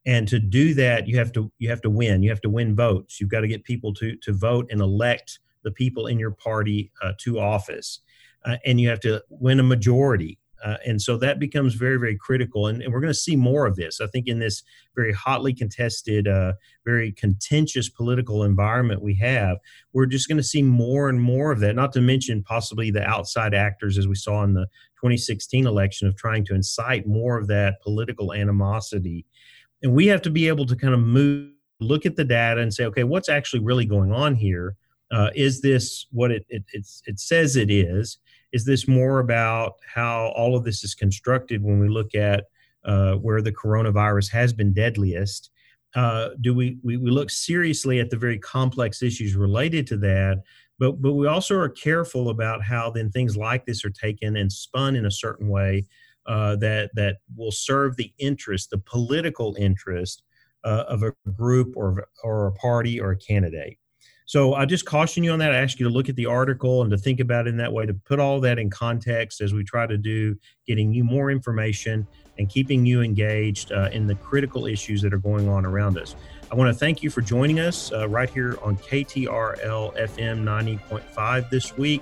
And 0.05 0.27
to 0.29 0.39
do 0.39 0.73
that, 0.75 1.07
you 1.07 1.17
have 1.17 1.31
to 1.33 1.51
you 1.59 1.69
have 1.69 1.81
to 1.81 1.89
win. 1.89 2.23
You 2.23 2.29
have 2.29 2.41
to 2.41 2.49
win 2.49 2.75
votes. 2.75 3.19
You've 3.19 3.29
got 3.29 3.41
to 3.41 3.47
get 3.47 3.63
people 3.63 3.93
to 3.95 4.15
to 4.17 4.33
vote 4.33 4.67
and 4.71 4.81
elect 4.81 5.39
the 5.63 5.71
people 5.71 6.07
in 6.07 6.17
your 6.17 6.31
party 6.31 6.91
uh, 7.03 7.13
to 7.19 7.39
office, 7.39 7.99
uh, 8.45 8.57
and 8.65 8.81
you 8.81 8.89
have 8.89 8.99
to 9.01 9.23
win 9.29 9.59
a 9.59 9.63
majority. 9.63 10.39
Uh, 10.63 10.77
and 10.85 11.01
so 11.01 11.17
that 11.17 11.39
becomes 11.39 11.73
very, 11.73 11.97
very 11.97 12.15
critical. 12.15 12.67
And, 12.67 12.81
and 12.81 12.93
we're 12.93 12.99
going 12.99 13.13
to 13.13 13.19
see 13.19 13.35
more 13.35 13.65
of 13.65 13.75
this. 13.75 13.99
I 13.99 14.07
think 14.07 14.27
in 14.27 14.39
this 14.39 14.63
very 14.95 15.11
hotly 15.11 15.53
contested, 15.53 16.27
uh, 16.27 16.53
very 16.85 17.11
contentious 17.11 17.89
political 17.89 18.43
environment 18.43 19.01
we 19.01 19.15
have, 19.15 19.57
we're 19.93 20.05
just 20.05 20.27
going 20.27 20.37
to 20.37 20.43
see 20.43 20.61
more 20.61 21.09
and 21.09 21.19
more 21.19 21.51
of 21.51 21.59
that, 21.61 21.75
not 21.75 21.93
to 21.93 22.01
mention 22.01 22.43
possibly 22.43 22.91
the 22.91 23.03
outside 23.03 23.53
actors, 23.53 23.97
as 23.97 24.07
we 24.07 24.15
saw 24.15 24.43
in 24.43 24.53
the 24.53 24.65
2016 24.97 25.65
election, 25.65 26.07
of 26.07 26.15
trying 26.15 26.45
to 26.45 26.55
incite 26.55 27.07
more 27.07 27.37
of 27.37 27.47
that 27.47 27.81
political 27.81 28.33
animosity. 28.33 29.25
And 29.81 29.93
we 29.93 30.07
have 30.07 30.21
to 30.23 30.29
be 30.29 30.47
able 30.47 30.67
to 30.67 30.75
kind 30.75 30.93
of 30.93 30.99
move, 30.99 31.51
look 31.79 32.05
at 32.05 32.15
the 32.15 32.23
data 32.23 32.61
and 32.61 32.73
say, 32.73 32.85
okay, 32.85 33.03
what's 33.03 33.29
actually 33.29 33.61
really 33.61 33.85
going 33.85 34.11
on 34.11 34.35
here? 34.35 34.75
Uh, 35.11 35.29
is 35.35 35.61
this 35.61 36.05
what 36.11 36.31
it, 36.31 36.45
it, 36.49 36.63
it 37.05 37.19
says 37.19 37.55
it 37.55 37.69
is? 37.69 38.17
Is 38.53 38.65
this 38.65 38.87
more 38.87 39.19
about 39.19 39.75
how 39.85 40.33
all 40.35 40.55
of 40.55 40.63
this 40.63 40.83
is 40.83 40.93
constructed 40.93 41.63
when 41.63 41.79
we 41.79 41.87
look 41.87 42.15
at 42.15 42.45
uh, 42.85 43.13
where 43.15 43.41
the 43.41 43.51
coronavirus 43.51 44.29
has 44.31 44.53
been 44.53 44.73
deadliest? 44.73 45.49
Uh, 45.93 46.29
do 46.39 46.53
we, 46.53 46.77
we, 46.83 46.97
we 46.97 47.11
look 47.11 47.29
seriously 47.29 47.99
at 47.99 48.09
the 48.09 48.17
very 48.17 48.39
complex 48.39 49.01
issues 49.01 49.35
related 49.35 49.85
to 49.87 49.97
that? 49.97 50.41
But 50.79 51.01
but 51.01 51.13
we 51.13 51.27
also 51.27 51.55
are 51.57 51.69
careful 51.69 52.29
about 52.29 52.63
how 52.63 52.89
then 52.89 53.11
things 53.11 53.37
like 53.37 53.65
this 53.65 53.85
are 53.85 53.91
taken 53.91 54.35
and 54.35 54.51
spun 54.51 54.95
in 54.95 55.05
a 55.05 55.11
certain 55.11 55.47
way 55.47 55.85
uh, 56.25 56.55
that 56.57 56.89
that 56.95 57.17
will 57.35 57.51
serve 57.51 57.97
the 57.97 58.11
interest, 58.17 58.71
the 58.71 58.79
political 58.79 59.55
interest 59.59 60.23
uh, 60.63 60.85
of 60.87 61.03
a 61.03 61.13
group 61.33 61.73
or 61.75 62.07
or 62.23 62.47
a 62.47 62.51
party 62.53 62.99
or 62.99 63.11
a 63.11 63.17
candidate. 63.17 63.77
So 64.31 64.53
I 64.53 64.63
just 64.63 64.85
caution 64.85 65.25
you 65.25 65.33
on 65.33 65.39
that. 65.39 65.51
I 65.51 65.57
ask 65.57 65.77
you 65.77 65.85
to 65.85 65.93
look 65.93 66.07
at 66.07 66.15
the 66.15 66.25
article 66.25 66.83
and 66.83 66.91
to 66.91 66.97
think 66.97 67.19
about 67.19 67.47
it 67.47 67.49
in 67.49 67.57
that 67.57 67.73
way, 67.73 67.85
to 67.85 67.93
put 67.93 68.17
all 68.17 68.39
that 68.39 68.59
in 68.59 68.69
context 68.69 69.41
as 69.41 69.53
we 69.53 69.61
try 69.65 69.85
to 69.85 69.97
do, 69.97 70.37
getting 70.65 70.93
you 70.93 71.03
more 71.03 71.31
information 71.31 72.07
and 72.39 72.47
keeping 72.47 72.85
you 72.85 73.01
engaged 73.01 73.73
uh, 73.73 73.89
in 73.91 74.07
the 74.07 74.15
critical 74.15 74.67
issues 74.67 75.01
that 75.01 75.13
are 75.13 75.17
going 75.17 75.49
on 75.49 75.65
around 75.65 75.97
us. 75.97 76.15
I 76.49 76.55
want 76.55 76.69
to 76.69 76.73
thank 76.73 77.03
you 77.03 77.09
for 77.09 77.19
joining 77.19 77.59
us 77.59 77.91
uh, 77.91 78.07
right 78.07 78.29
here 78.29 78.57
on 78.61 78.77
KTRL 78.77 79.97
FM 79.99 80.43
90.5 80.45 81.49
this 81.49 81.77
week. 81.77 82.01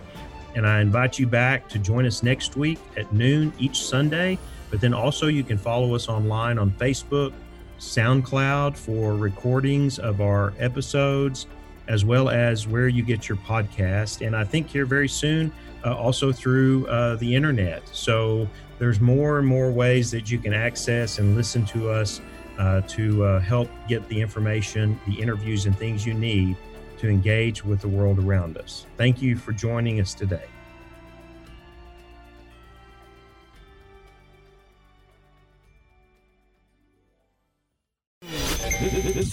And 0.54 0.68
I 0.68 0.82
invite 0.82 1.18
you 1.18 1.26
back 1.26 1.68
to 1.70 1.80
join 1.80 2.06
us 2.06 2.22
next 2.22 2.56
week 2.56 2.78
at 2.96 3.12
noon 3.12 3.52
each 3.58 3.82
Sunday. 3.82 4.38
But 4.70 4.82
then 4.82 4.94
also, 4.94 5.26
you 5.26 5.44
can 5.44 5.58
follow 5.58 5.96
us 5.96 6.08
online 6.08 6.60
on 6.60 6.70
Facebook, 6.74 7.34
SoundCloud 7.80 8.78
for 8.78 9.16
recordings 9.16 9.98
of 9.98 10.22
our 10.22 10.54
episodes 10.60 11.48
as 11.90 12.06
well 12.06 12.30
as 12.30 12.68
where 12.68 12.88
you 12.88 13.04
get 13.04 13.28
your 13.28 13.38
podcast. 13.40 14.26
And 14.26 14.36
I 14.36 14.46
think 14.46 14.70
here 14.70 14.86
very 14.86 15.10
soon, 15.10 15.52
uh, 15.84 15.96
also 15.96 16.32
through 16.32 16.88
uh, 16.88 17.16
the 17.16 17.36
internet. 17.36 17.82
So 17.92 18.48
there's 18.78 19.02
more 19.02 19.40
and 19.40 19.48
more 19.48 19.72
ways 19.72 20.12
that 20.12 20.32
you 20.32 20.38
can 20.38 20.54
access 20.54 21.20
and 21.20 21.36
listen 21.36 21.66
to 21.66 21.90
us 21.90 22.22
uh, 22.58 22.82
to 22.82 23.24
uh, 23.24 23.40
help 23.40 23.70
get 23.88 24.08
the 24.08 24.22
information, 24.22 25.00
the 25.08 25.20
interviews, 25.20 25.66
and 25.66 25.78
things 25.78 26.06
you 26.06 26.14
need 26.14 26.56
to 27.00 27.10
engage 27.10 27.66
with 27.66 27.82
the 27.82 27.88
world 27.88 28.20
around 28.20 28.58
us. 28.58 28.86
Thank 28.98 29.22
you 29.22 29.36
for 29.36 29.52
joining 29.52 30.00
us 30.00 30.14
today. 30.14 30.46